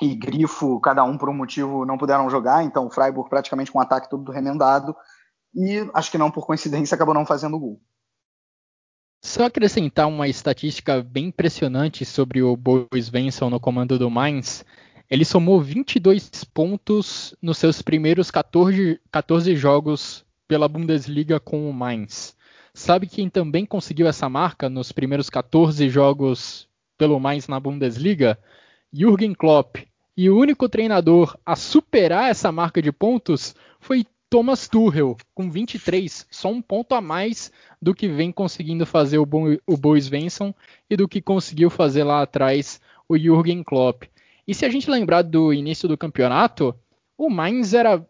e 0.01 0.15
Grifo, 0.15 0.79
cada 0.79 1.03
um 1.03 1.17
por 1.17 1.29
um 1.29 1.33
motivo, 1.33 1.85
não 1.85 1.97
puderam 1.97 2.29
jogar, 2.29 2.63
então 2.63 2.87
o 2.87 2.89
Freiburg 2.89 3.29
praticamente 3.29 3.71
com 3.71 3.79
o 3.79 3.81
ataque 3.81 4.09
todo 4.09 4.31
remendado, 4.31 4.95
e 5.53 5.89
acho 5.93 6.09
que 6.09 6.17
não 6.17 6.31
por 6.31 6.45
coincidência 6.45 6.95
acabou 6.95 7.13
não 7.13 7.25
fazendo 7.25 7.59
gol. 7.59 7.81
Só 9.21 9.45
acrescentar 9.45 10.07
uma 10.07 10.29
estatística 10.29 11.03
bem 11.03 11.25
impressionante 11.25 12.05
sobre 12.05 12.41
o 12.41 12.55
Boris 12.55 13.07
Svensson 13.07 13.49
no 13.49 13.59
comando 13.59 13.99
do 13.99 14.09
Mainz. 14.09 14.65
Ele 15.09 15.25
somou 15.25 15.59
22 15.59 16.45
pontos 16.45 17.35
nos 17.41 17.57
seus 17.57 17.81
primeiros 17.81 18.31
14, 18.31 18.99
14 19.11 19.55
jogos 19.57 20.25
pela 20.47 20.69
Bundesliga 20.69 21.39
com 21.39 21.69
o 21.69 21.73
Mainz. 21.73 22.35
Sabe 22.73 23.07
quem 23.07 23.29
também 23.29 23.65
conseguiu 23.65 24.07
essa 24.07 24.29
marca 24.29 24.69
nos 24.69 24.91
primeiros 24.93 25.29
14 25.29 25.89
jogos 25.89 26.67
pelo 26.97 27.19
Mainz 27.19 27.47
na 27.47 27.59
Bundesliga? 27.59 28.39
Jürgen 28.91 29.33
Klopp. 29.33 29.77
E 30.15 30.29
o 30.29 30.37
único 30.37 30.69
treinador 30.69 31.37
a 31.45 31.55
superar 31.55 32.29
essa 32.29 32.51
marca 32.51 32.81
de 32.81 32.91
pontos 32.91 33.53
foi 33.79 34.05
Thomas 34.29 34.67
Tuchel, 34.67 35.17
com 35.33 35.49
23, 35.49 36.27
só 36.29 36.49
um 36.49 36.61
ponto 36.61 36.93
a 36.93 37.01
mais 37.01 37.51
do 37.81 37.95
que 37.95 38.07
vem 38.07 38.31
conseguindo 38.31 38.85
fazer 38.85 39.17
o, 39.17 39.25
Bo 39.25 39.57
o 39.65 39.77
e 40.87 40.95
do 40.95 41.07
que 41.07 41.19
conseguiu 41.19 41.69
fazer 41.71 42.03
lá 42.03 42.21
atrás 42.21 42.79
o 43.07 43.17
Jürgen 43.17 43.63
Klopp. 43.63 44.03
E 44.47 44.53
se 44.53 44.65
a 44.65 44.69
gente 44.69 44.89
lembrar 44.89 45.23
do 45.23 45.51
início 45.51 45.87
do 45.87 45.97
campeonato, 45.97 46.75
o 47.17 47.27
Mainz 47.27 47.73
era 47.73 48.07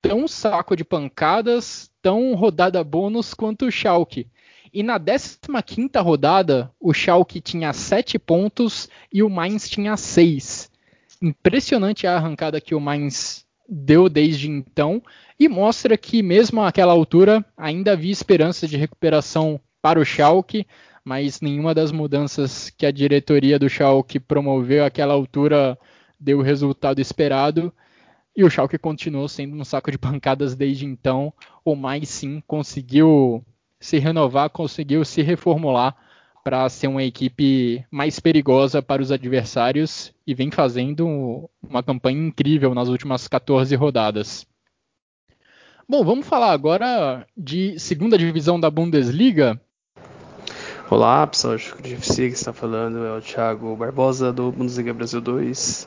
tão 0.00 0.26
saco 0.26 0.74
de 0.74 0.82
pancadas, 0.82 1.90
tão 2.00 2.34
rodada 2.34 2.82
bônus 2.82 3.34
quanto 3.34 3.66
o 3.66 3.70
Schalke. 3.70 4.26
E 4.72 4.82
na 4.82 4.98
15ª 4.98 6.02
rodada, 6.02 6.72
o 6.80 6.94
Schalke 6.94 7.38
tinha 7.42 7.74
7 7.74 8.18
pontos 8.18 8.88
e 9.12 9.22
o 9.22 9.28
Mainz 9.28 9.68
tinha 9.68 9.94
6. 9.94 10.70
Impressionante 11.20 12.06
a 12.06 12.16
arrancada 12.16 12.62
que 12.62 12.74
o 12.74 12.80
Mainz 12.80 13.46
deu 13.68 14.08
desde 14.08 14.50
então 14.50 15.02
e 15.38 15.48
mostra 15.48 15.96
que 15.96 16.22
mesmo 16.22 16.62
àquela 16.62 16.92
altura 16.92 17.44
ainda 17.56 17.92
havia 17.92 18.12
esperança 18.12 18.66
de 18.66 18.76
recuperação 18.76 19.60
para 19.80 19.98
o 19.98 20.04
Schalke, 20.04 20.66
mas 21.04 21.40
nenhuma 21.40 21.74
das 21.74 21.90
mudanças 21.90 22.70
que 22.70 22.86
a 22.86 22.90
diretoria 22.90 23.58
do 23.58 23.68
Schalke 23.68 24.20
promoveu 24.20 24.84
àquela 24.84 25.14
altura 25.14 25.78
deu 26.18 26.38
o 26.38 26.42
resultado 26.42 27.00
esperado. 27.00 27.72
E 28.36 28.44
o 28.44 28.50
Schalke 28.50 28.78
continuou 28.78 29.28
sendo 29.28 29.56
um 29.56 29.64
saco 29.64 29.90
de 29.90 29.98
pancadas 29.98 30.54
desde 30.54 30.86
então. 30.86 31.32
O 31.64 31.74
mais 31.74 32.08
sim 32.08 32.42
conseguiu 32.46 33.44
se 33.80 33.98
renovar, 33.98 34.48
conseguiu 34.50 35.04
se 35.04 35.22
reformular 35.22 35.96
para 36.42 36.68
ser 36.68 36.88
uma 36.88 37.02
equipe 37.02 37.84
mais 37.90 38.18
perigosa 38.18 38.82
para 38.82 39.02
os 39.02 39.12
adversários 39.12 40.12
e 40.26 40.34
vem 40.34 40.50
fazendo 40.50 41.48
uma 41.62 41.82
campanha 41.82 42.26
incrível 42.26 42.74
nas 42.74 42.88
últimas 42.88 43.28
14 43.28 43.74
rodadas. 43.76 44.46
Bom, 45.88 46.04
vamos 46.04 46.26
falar 46.26 46.52
agora 46.52 47.26
de 47.36 47.78
segunda 47.78 48.16
divisão 48.16 48.58
da 48.58 48.70
Bundesliga. 48.70 49.60
Olá, 50.90 51.26
pessoal, 51.26 51.54
acho 51.54 51.74
que 51.74 51.80
o 51.80 51.96
GFC 51.96 52.28
que 52.28 52.34
está 52.34 52.52
falando 52.52 53.04
é 53.04 53.16
o 53.16 53.20
Thiago 53.20 53.74
Barbosa 53.76 54.32
do 54.32 54.52
Bundesliga 54.52 54.92
Brasil 54.92 55.20
2 55.20 55.86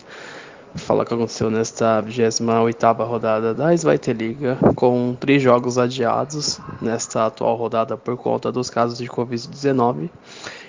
falar 0.76 1.04
o 1.04 1.06
que 1.06 1.14
aconteceu 1.14 1.50
nesta 1.50 2.02
28 2.02 3.04
rodada 3.04 3.54
da 3.54 3.74
Liga, 4.14 4.58
com 4.76 5.16
três 5.20 5.42
jogos 5.42 5.78
adiados 5.78 6.60
nesta 6.82 7.26
atual 7.26 7.56
rodada 7.56 7.98
por 7.98 8.18
conta 8.18 8.52
dos 8.52 8.70
casos 8.70 8.98
de 8.98 9.08
Covid-19, 9.08 10.10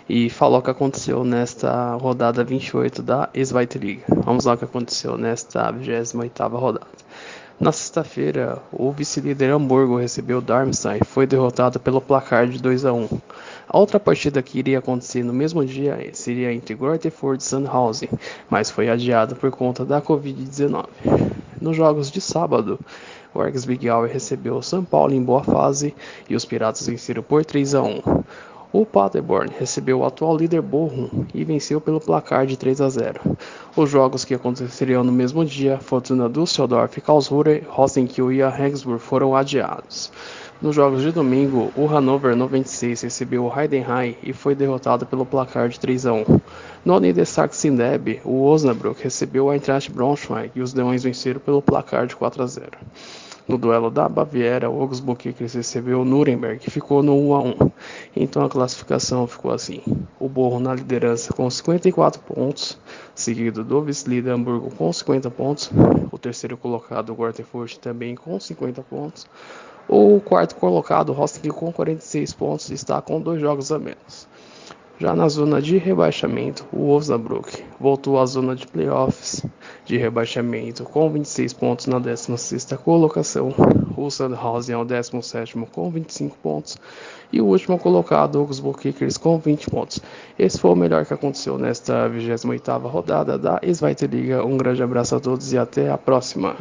e 0.08 0.30
falar 0.30 0.58
o 0.58 0.62
que 0.62 0.70
aconteceu 0.70 1.24
nesta 1.24 1.94
rodada 1.94 2.44
28 2.44 3.02
da 3.02 3.28
Liga. 3.80 4.04
Vamos 4.24 4.44
lá 4.44 4.54
o 4.54 4.58
que 4.58 4.64
aconteceu 4.64 5.18
nesta 5.18 5.70
28 5.70 6.48
rodada. 6.56 6.86
Na 7.58 7.72
sexta-feira, 7.72 8.58
o 8.70 8.92
vice-líder 8.92 9.50
Hamburgo 9.50 9.96
recebeu 9.96 10.42
Darmstadt 10.42 11.00
e 11.02 11.06
foi 11.06 11.26
derrotado 11.26 11.80
pelo 11.80 12.02
placar 12.02 12.46
de 12.46 12.60
2 12.60 12.84
a 12.84 12.92
1. 12.92 13.08
A 13.68 13.78
outra 13.78 13.98
partida 13.98 14.42
que 14.42 14.58
iria 14.58 14.78
acontecer 14.78 15.24
no 15.24 15.32
mesmo 15.32 15.64
dia 15.64 15.98
seria 16.12 16.52
entre 16.52 16.74
Groteford 16.74 17.42
e 17.42 17.46
Sandhausen, 17.46 18.08
mas 18.48 18.70
foi 18.70 18.88
adiada 18.88 19.34
por 19.34 19.50
conta 19.50 19.84
da 19.84 20.00
Covid-19. 20.00 20.86
Nos 21.60 21.76
jogos 21.76 22.10
de 22.10 22.20
sábado, 22.20 22.78
o 23.34 23.42
Ergs 23.42 23.64
Big 23.64 23.86
recebeu 24.10 24.56
o 24.56 24.62
São 24.62 24.84
Paulo 24.84 25.12
em 25.12 25.22
boa 25.22 25.42
fase 25.42 25.94
e 26.28 26.36
os 26.36 26.44
Piratas 26.44 26.86
venceram 26.86 27.22
por 27.22 27.44
3 27.44 27.74
a 27.74 27.82
1. 27.82 28.02
O 28.72 28.84
Paderborn 28.84 29.50
recebeu 29.58 30.00
o 30.00 30.04
atual 30.04 30.36
líder 30.36 30.60
Bochum 30.60 31.24
e 31.34 31.44
venceu 31.44 31.80
pelo 31.80 32.00
placar 32.00 32.46
de 32.46 32.56
3 32.56 32.80
a 32.80 32.88
0. 32.88 33.20
Os 33.74 33.90
jogos 33.90 34.24
que 34.24 34.34
aconteceriam 34.34 35.02
no 35.02 35.12
mesmo 35.12 35.44
dia, 35.44 35.78
Fortuna 35.78 36.28
Düsseldorf, 36.28 37.00
Karlsruhe, 37.00 37.64
Rosenkiel 37.68 38.32
e 38.32 38.48
Regensburg 38.48 39.00
foram 39.00 39.34
adiados. 39.34 40.12
Nos 40.60 40.74
jogos 40.74 41.02
de 41.02 41.12
domingo, 41.12 41.70
o 41.76 41.84
Hannover 41.84 42.34
96 42.34 43.02
recebeu 43.02 43.44
o 43.44 43.60
Heidenheim 43.60 44.16
e 44.22 44.32
foi 44.32 44.54
derrotado 44.54 45.04
pelo 45.04 45.26
placar 45.26 45.68
de 45.68 45.78
3 45.78 46.06
a 46.06 46.14
1. 46.14 46.24
No 46.82 46.98
Niedersachsen-Derby, 46.98 48.22
o 48.24 48.42
Osnabrück 48.42 49.02
recebeu 49.04 49.44
o 49.44 49.52
Eintracht 49.52 49.92
Braunschweig 49.92 50.52
e 50.54 50.62
os 50.62 50.72
Leões 50.72 51.02
venceram 51.02 51.40
pelo 51.40 51.60
placar 51.60 52.06
de 52.06 52.16
4 52.16 52.42
a 52.42 52.46
0. 52.46 52.70
No 53.46 53.58
duelo 53.58 53.90
da 53.90 54.08
Baviera, 54.08 54.70
o 54.70 54.80
Augsburg 54.80 55.36
recebeu 55.38 56.00
o 56.00 56.04
Nuremberg 56.06 56.66
e 56.66 56.70
ficou 56.70 57.02
no 57.02 57.14
1 57.14 57.34
a 57.34 57.42
1. 57.42 57.54
Então 58.16 58.42
a 58.42 58.48
classificação 58.48 59.26
ficou 59.26 59.52
assim: 59.52 59.82
o 60.18 60.26
Borro 60.26 60.58
na 60.58 60.74
liderança 60.74 61.34
com 61.34 61.48
54 61.48 62.22
pontos, 62.22 62.78
seguido 63.14 63.62
do 63.62 63.82
vice-líder 63.82 64.30
Hamburgo 64.30 64.70
com 64.74 64.90
50 64.90 65.30
pontos, 65.30 65.70
o 66.10 66.18
terceiro 66.18 66.56
colocado, 66.56 67.10
o 67.10 67.14
Gortenfurt, 67.14 67.76
também 67.76 68.16
com 68.16 68.40
50 68.40 68.82
pontos. 68.82 69.26
O 69.88 70.20
quarto 70.20 70.56
colocado, 70.56 71.12
Rostock, 71.12 71.48
com 71.50 71.72
46 71.72 72.32
pontos, 72.32 72.70
está 72.70 73.00
com 73.00 73.20
dois 73.20 73.40
jogos 73.40 73.70
a 73.70 73.78
menos. 73.78 74.26
Já 74.98 75.14
na 75.14 75.28
zona 75.28 75.60
de 75.60 75.76
rebaixamento, 75.76 76.64
o 76.72 76.88
Osnabrück 76.88 77.62
voltou 77.78 78.18
à 78.18 78.24
zona 78.24 78.56
de 78.56 78.66
playoffs 78.66 79.44
de 79.84 79.98
rebaixamento 79.98 80.84
com 80.84 81.10
26 81.10 81.52
pontos 81.52 81.86
na 81.86 82.00
16ª 82.00 82.78
colocação. 82.78 83.54
O 83.94 84.10
Sandhausen 84.10 84.74
é 84.74 84.78
o 84.78 84.86
17º 84.86 85.66
com 85.70 85.90
25 85.90 86.38
pontos 86.38 86.78
e 87.30 87.42
o 87.42 87.46
último 87.46 87.78
colocado, 87.78 88.36
o 88.36 88.40
Augsburg 88.40 88.78
Kickers, 88.80 89.18
com 89.18 89.38
20 89.38 89.70
pontos. 89.70 90.00
Esse 90.38 90.58
foi 90.58 90.70
o 90.70 90.76
melhor 90.76 91.04
que 91.04 91.12
aconteceu 91.12 91.58
nesta 91.58 92.08
28ª 92.08 92.90
rodada 92.90 93.38
da 93.38 93.60
Zweite 93.70 94.06
Liga. 94.06 94.44
Um 94.44 94.56
grande 94.56 94.82
abraço 94.82 95.14
a 95.14 95.20
todos 95.20 95.52
e 95.52 95.58
até 95.58 95.90
a 95.90 95.98
próxima. 95.98 96.56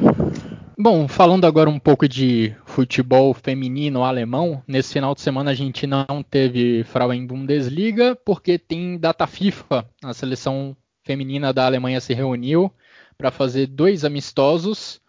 Bom, 0.78 1.08
falando 1.08 1.46
agora 1.46 1.70
um 1.70 1.80
pouco 1.80 2.06
de 2.06 2.54
futebol 2.66 3.34
feminino 3.34 4.04
alemão. 4.04 4.62
Nesse 4.68 4.92
final 4.92 5.16
de 5.16 5.22
semana 5.22 5.52
a 5.52 5.54
gente 5.54 5.88
não 5.88 6.22
teve 6.22 6.84
Frauen 6.84 7.26
Bundesliga 7.26 8.14
porque 8.26 8.60
tem 8.60 8.98
data 8.98 9.26
FIFA. 9.26 9.90
A 10.04 10.14
seleção 10.14 10.76
feminina 11.02 11.54
da 11.54 11.66
Alemanha 11.66 12.02
se 12.02 12.14
reuniu 12.14 12.70
para 13.18 13.32
fazer 13.32 13.68
dois 13.68 14.04
amistosos. 14.04 15.00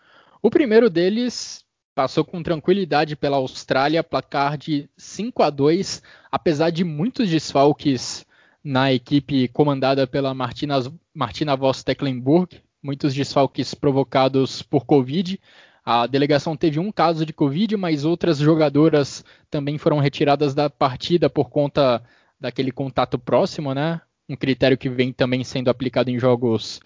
O 0.40 0.50
primeiro 0.50 0.88
deles 0.88 1.64
passou 1.96 2.24
com 2.24 2.44
tranquilidade 2.44 3.16
pela 3.16 3.38
Austrália, 3.38 4.04
placar 4.04 4.56
de 4.56 4.88
5 4.96 5.42
a 5.42 5.50
2, 5.50 6.00
apesar 6.30 6.70
de 6.70 6.84
muitos 6.84 7.28
desfalques 7.28 8.24
na 8.62 8.92
equipe 8.92 9.48
comandada 9.48 10.06
pela 10.06 10.32
Martina, 10.32 10.76
Martina 11.12 11.56
Voss 11.56 11.82
Tecklenburg, 11.82 12.62
muitos 12.82 13.14
desfalques 13.14 13.74
provocados 13.74 14.62
por 14.62 14.84
Covid. 14.84 15.40
A 15.84 16.06
delegação 16.06 16.56
teve 16.56 16.80
um 16.80 16.90
caso 16.90 17.24
de 17.24 17.32
Covid, 17.32 17.76
mas 17.76 18.04
outras 18.04 18.38
jogadoras 18.38 19.24
também 19.50 19.78
foram 19.78 19.98
retiradas 19.98 20.54
da 20.54 20.68
partida 20.68 21.30
por 21.30 21.48
conta 21.48 22.02
daquele 22.40 22.72
contato 22.72 23.18
próximo, 23.18 23.72
né? 23.72 24.00
Um 24.28 24.36
critério 24.36 24.76
que 24.76 24.88
vem 24.88 25.12
também 25.12 25.44
sendo 25.44 25.68
aplicado 25.68 26.10
em 26.10 26.18
jogos 26.18 26.80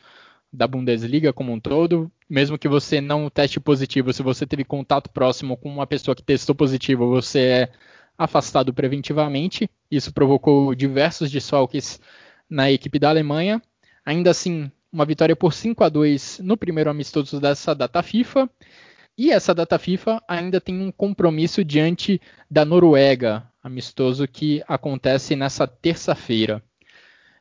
da 0.53 0.67
Bundesliga 0.67 1.33
como 1.33 1.53
um 1.53 1.61
todo. 1.61 2.11
Mesmo 2.29 2.59
que 2.59 2.69
você 2.69 3.01
não 3.01 3.31
teste 3.31 3.59
positivo, 3.59 4.13
se 4.13 4.23
você 4.23 4.47
teve 4.47 4.65
contato 4.65 5.11
próximo 5.11 5.57
com 5.57 5.69
uma 5.69 5.87
pessoa 5.87 6.15
que 6.15 6.23
testou 6.23 6.55
positivo, 6.55 7.09
você 7.09 7.41
é 7.41 7.73
afastado 8.19 8.75
preventivamente. 8.75 9.71
Isso 9.91 10.13
provocou 10.13 10.75
diversos 10.75 11.31
desfalques 11.31 12.01
na 12.49 12.71
equipe 12.71 12.99
da 12.99 13.09
Alemanha. 13.09 13.63
Ainda 14.05 14.31
assim, 14.31 14.71
uma 14.93 15.05
vitória 15.05 15.37
por 15.37 15.53
5 15.53 15.85
a 15.85 15.89
2 15.89 16.41
no 16.43 16.57
primeiro 16.57 16.91
amistoso 16.91 17.41
dessa 17.41 17.75
data 17.75 18.03
FIFA. 18.03 18.49
E 19.17 19.31
essa 19.31 19.55
data 19.55 19.79
FIFA 19.79 20.23
ainda 20.27 20.61
tem 20.61 20.81
um 20.81 20.91
compromisso 20.91 21.65
diante 21.65 22.21
da 22.51 22.65
Noruega, 22.65 23.47
amistoso 23.63 24.27
que 24.27 24.63
acontece 24.67 25.37
nessa 25.37 25.67
terça-feira. 25.67 26.63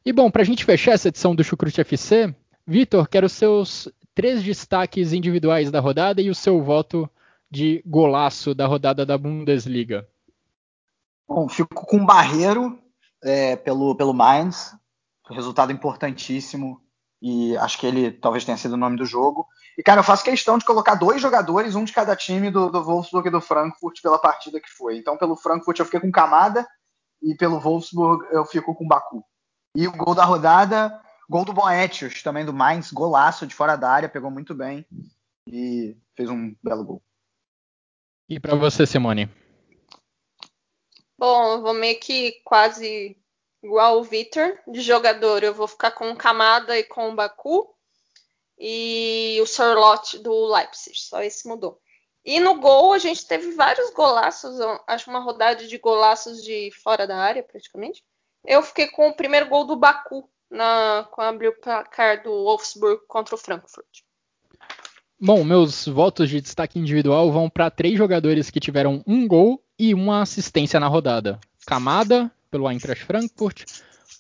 E 0.06 0.12
bom, 0.12 0.30
para 0.30 0.42
a 0.42 0.46
gente 0.46 0.66
fechar 0.66 0.92
essa 0.94 1.08
edição 1.08 1.36
do 1.36 1.44
Chucrute 1.44 1.82
FC, 1.82 2.34
Vitor, 2.66 3.08
quero 3.08 3.26
os 3.26 3.34
seus 3.34 3.90
três 4.14 4.44
destaques 4.44 5.14
individuais 5.14 5.72
da 5.72 5.80
rodada 5.80 6.22
e 6.22 6.30
o 6.30 6.36
seu 6.36 6.62
voto 6.62 7.10
de 7.50 7.82
golaço 7.86 8.54
da 8.54 8.68
rodada 8.68 9.06
da 9.06 9.18
Bundesliga. 9.18 10.08
Bom, 11.28 11.48
fico 11.48 11.86
com 11.86 11.98
o 11.98 12.06
Barreiro 12.06 12.80
é, 13.24 13.56
pelo, 13.56 13.96
pelo 13.96 14.14
Mainz, 14.14 14.76
resultado 15.30 15.72
importantíssimo 15.72 16.82
e 17.22 17.58
acho 17.58 17.78
que 17.78 17.86
ele 17.86 18.12
talvez 18.12 18.46
tenha 18.46 18.58
sido 18.58 18.74
o 18.74 18.78
nome 18.78 18.98
do 18.98 19.06
jogo. 19.06 19.48
E, 19.78 19.84
cara, 19.84 20.00
eu 20.00 20.04
faço 20.04 20.24
questão 20.24 20.58
de 20.58 20.66
colocar 20.66 20.96
dois 20.96 21.22
jogadores, 21.22 21.76
um 21.76 21.84
de 21.84 21.94
cada 21.94 22.16
time 22.16 22.50
do, 22.50 22.70
do 22.70 22.84
Wolfsburg 22.84 23.28
e 23.28 23.32
do 23.32 23.42
Frankfurt 23.42 24.02
pela 24.02 24.18
partida 24.18 24.60
que 24.60 24.70
foi. 24.70 24.98
Então, 24.98 25.18
pelo 25.18 25.36
Frankfurt 25.36 25.80
eu 25.80 25.86
fiquei 25.86 26.00
com 26.00 26.12
Camada 26.12 26.68
e 27.22 27.36
pelo 27.36 27.60
Wolfsburg 27.60 28.26
eu 28.32 28.46
fico 28.46 28.74
com 28.74 28.88
Baku. 28.88 29.24
E 29.76 29.88
o 29.88 29.92
gol 29.92 30.16
da 30.16 30.26
rodada, 30.26 31.00
gol 31.30 31.46
do 31.46 31.54
Boetius, 31.54 32.24
também 32.24 32.46
do 32.46 32.54
Mainz, 32.54 32.92
golaço 32.92 33.46
de 33.46 33.54
fora 33.54 33.76
da 33.76 33.90
área, 33.90 34.10
pegou 34.10 34.32
muito 34.32 34.56
bem 34.56 34.86
e 35.48 35.98
fez 36.16 36.30
um 36.30 36.56
belo 36.64 36.84
gol. 36.84 37.04
E 38.30 38.40
para 38.40 38.56
você, 38.56 38.86
Simone? 38.86 39.30
Bom, 41.18 41.54
eu 41.54 41.62
vou 41.62 41.74
meio 41.74 42.00
que 42.00 42.42
quase 42.46 43.19
igual 43.64 44.00
o 44.00 44.04
Vitor. 44.04 44.58
De 44.68 44.82
jogador, 44.82 45.44
eu 45.44 45.54
vou 45.54 45.68
ficar 45.68 45.92
com 45.92 46.12
o 46.12 46.16
Kamada 46.16 46.78
e 46.78 46.84
com 46.84 47.10
o 47.10 47.16
Baku. 47.16 47.74
E 48.58 49.40
o 49.42 49.46
Sorlot 49.46 50.20
do 50.20 50.54
Leipzig. 50.54 50.98
Só 51.00 51.22
esse 51.22 51.48
mudou. 51.48 51.80
E 52.26 52.40
no 52.40 52.60
gol, 52.60 52.94
a 52.94 53.00
gente 53.00 53.26
teve 53.26 53.52
vários 53.52 53.90
golaços. 53.92 54.60
Acho 54.86 55.10
uma 55.10 55.20
rodada 55.20 55.66
de 55.66 55.78
golaços 55.78 56.44
de 56.44 56.70
fora 56.84 57.08
da 57.08 57.18
área, 57.18 57.42
praticamente. 57.42 58.04
Eu 58.46 58.62
fiquei 58.62 58.88
com 58.88 59.10
o 59.10 59.16
primeiro 59.16 59.48
gol 59.48 59.66
do 59.66 59.76
Baku, 59.76 60.30
na, 60.50 61.08
com 61.12 61.22
abrir 61.22 61.48
o 61.48 61.60
placar 61.60 62.24
do 62.24 62.32
Wolfsburg 62.32 63.02
contra 63.08 63.36
o 63.36 63.38
Frankfurt. 63.38 64.04
Bom, 65.22 65.44
meus 65.44 65.86
votos 65.86 66.30
de 66.30 66.40
destaque 66.40 66.80
individual 66.80 67.32
vão 67.32 67.50
para 67.50 67.70
três 67.70 67.98
jogadores 67.98 68.50
que 68.50 68.60
tiveram 68.60 69.04
um 69.06 69.28
gol 69.28 69.62
e 69.78 69.94
uma 69.94 70.22
assistência 70.22 70.80
na 70.80 70.88
rodada. 70.88 71.40
Camada, 71.66 72.32
pelo 72.50 72.70
Eintracht 72.70 73.04
Frankfurt, 73.04 73.66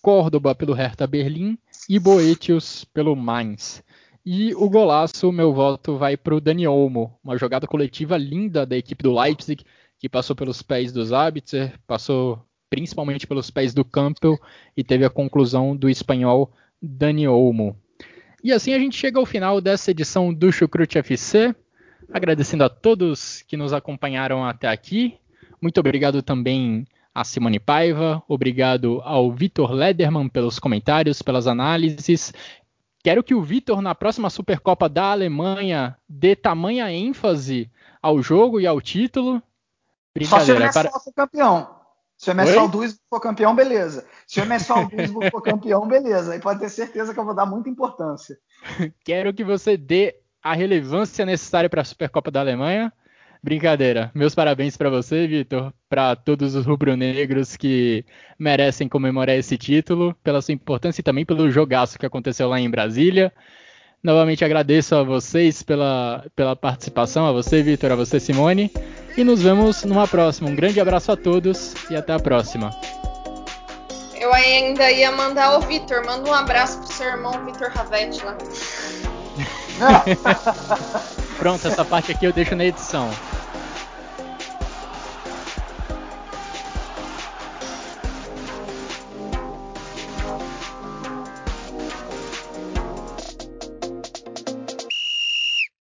Córdoba, 0.01 0.55
pelo 0.55 0.73
Hertha 0.73 1.05
Berlim 1.07 1.57
e 1.87 1.99
Boetius, 1.99 2.85
pelo 2.85 3.15
Mainz. 3.15 3.83
E 4.25 4.53
o 4.55 4.69
golaço, 4.69 5.31
meu 5.31 5.53
voto 5.53 5.97
vai 5.97 6.15
para 6.15 6.35
o 6.35 6.41
Dani 6.41 6.67
Olmo, 6.67 7.17
uma 7.23 7.37
jogada 7.37 7.65
coletiva 7.65 8.17
linda 8.17 8.65
da 8.65 8.77
equipe 8.77 9.01
do 9.01 9.17
Leipzig, 9.17 9.63
que 9.97 10.07
passou 10.09 10.35
pelos 10.35 10.61
pés 10.61 10.91
do 10.91 11.03
Zabitzer, 11.03 11.73
passou 11.87 12.43
principalmente 12.69 13.25
pelos 13.25 13.49
pés 13.49 13.73
do 13.73 13.83
Campbell 13.83 14.39
e 14.77 14.83
teve 14.83 15.03
a 15.03 15.09
conclusão 15.09 15.75
do 15.75 15.89
espanhol 15.89 16.51
Dani 16.81 17.27
Olmo. 17.27 17.75
E 18.43 18.53
assim 18.53 18.73
a 18.73 18.79
gente 18.79 18.95
chega 18.95 19.19
ao 19.19 19.25
final 19.25 19.59
dessa 19.59 19.91
edição 19.91 20.33
do 20.33 20.51
Chucrute 20.51 20.97
FC. 20.97 21.53
Agradecendo 22.11 22.63
a 22.63 22.69
todos 22.69 23.43
que 23.43 23.57
nos 23.57 23.73
acompanharam 23.73 24.45
até 24.45 24.67
aqui. 24.67 25.17
Muito 25.61 25.79
obrigado 25.79 26.21
também 26.21 26.87
a 27.19 27.23
Simone 27.25 27.59
Paiva, 27.59 28.23
obrigado 28.29 29.01
ao 29.03 29.29
Vitor 29.29 29.73
Lederman 29.73 30.29
pelos 30.29 30.57
comentários, 30.57 31.21
pelas 31.21 31.47
análises. 31.47 32.33
Quero 33.03 33.21
que 33.21 33.35
o 33.35 33.41
Vitor, 33.41 33.81
na 33.81 33.93
próxima 33.93 34.29
Supercopa 34.29 34.87
da 34.87 35.11
Alemanha, 35.11 35.97
dê 36.07 36.33
tamanha 36.33 36.89
ênfase 36.89 37.69
ao 38.01 38.21
jogo 38.21 38.61
e 38.61 38.65
ao 38.65 38.79
título. 38.79 39.43
Só 40.23 40.39
se 40.39 40.53
o 40.53 40.55
MSL 40.55 40.89
for 41.03 41.13
campeão. 41.13 41.75
Se 42.17 42.31
o 42.31 42.33
MSL 42.33 42.67
Duisburg 42.69 43.01
for 43.09 43.19
campeão, 43.19 43.53
beleza. 43.53 44.07
Se 44.25 44.39
o 44.39 44.45
MSL 44.45 44.87
Duisburg 44.89 45.29
for 45.29 45.41
campeão, 45.43 45.85
beleza. 45.85 46.31
Aí 46.31 46.39
pode 46.39 46.61
ter 46.61 46.69
certeza 46.69 47.13
que 47.13 47.19
eu 47.19 47.25
vou 47.25 47.35
dar 47.35 47.45
muita 47.45 47.69
importância. 47.69 48.37
Quero 49.03 49.33
que 49.33 49.43
você 49.43 49.75
dê 49.75 50.15
a 50.41 50.53
relevância 50.53 51.25
necessária 51.25 51.69
para 51.69 51.81
a 51.81 51.85
Supercopa 51.85 52.31
da 52.31 52.39
Alemanha. 52.39 52.93
Brincadeira. 53.41 54.11
Meus 54.13 54.35
parabéns 54.35 54.75
para 54.75 54.89
você, 54.89 55.25
Vitor, 55.25 55.73
para 55.87 56.13
todos 56.13 56.55
os 56.55 56.65
rubro-negros 56.65 57.55
que 57.55 58.03
merecem 58.37 58.89
comemorar 58.89 59.37
esse 59.37 59.57
título, 59.57 60.13
pela 60.21 60.41
sua 60.41 60.53
importância 60.53 60.99
e 60.99 61.03
também 61.03 61.25
pelo 61.25 61.49
jogaço 61.49 61.97
que 61.97 62.05
aconteceu 62.05 62.49
lá 62.49 62.59
em 62.59 62.69
Brasília. 62.69 63.31
Novamente 64.03 64.43
agradeço 64.43 64.93
a 64.95 65.03
vocês 65.03 65.63
pela, 65.63 66.25
pela 66.35 66.55
participação, 66.55 67.27
a 67.27 67.31
você, 67.31 67.63
Vitor, 67.63 67.93
a 67.93 67.95
você, 67.95 68.19
Simone. 68.19 68.71
E 69.17 69.23
nos 69.23 69.41
vemos 69.41 69.83
numa 69.85 70.07
próxima. 70.07 70.49
Um 70.49 70.55
grande 70.55 70.79
abraço 70.79 71.11
a 71.11 71.17
todos 71.17 71.73
e 71.89 71.95
até 71.95 72.13
a 72.13 72.19
próxima. 72.19 72.69
Eu 74.15 74.33
ainda 74.33 74.91
ia 74.91 75.11
mandar 75.13 75.57
o 75.57 75.61
Vitor. 75.61 76.05
Manda 76.05 76.29
um 76.29 76.33
abraço 76.33 76.79
pro 76.79 76.87
seu 76.87 77.07
irmão 77.07 77.45
Vitor 77.45 77.69
Ravetti 77.69 78.21
lá. 78.25 78.37
Pronto, 81.39 81.65
essa 81.65 81.85
parte 81.85 82.11
aqui 82.11 82.25
eu 82.25 82.33
deixo 82.33 82.53
na 82.53 82.65
edição. 82.65 83.09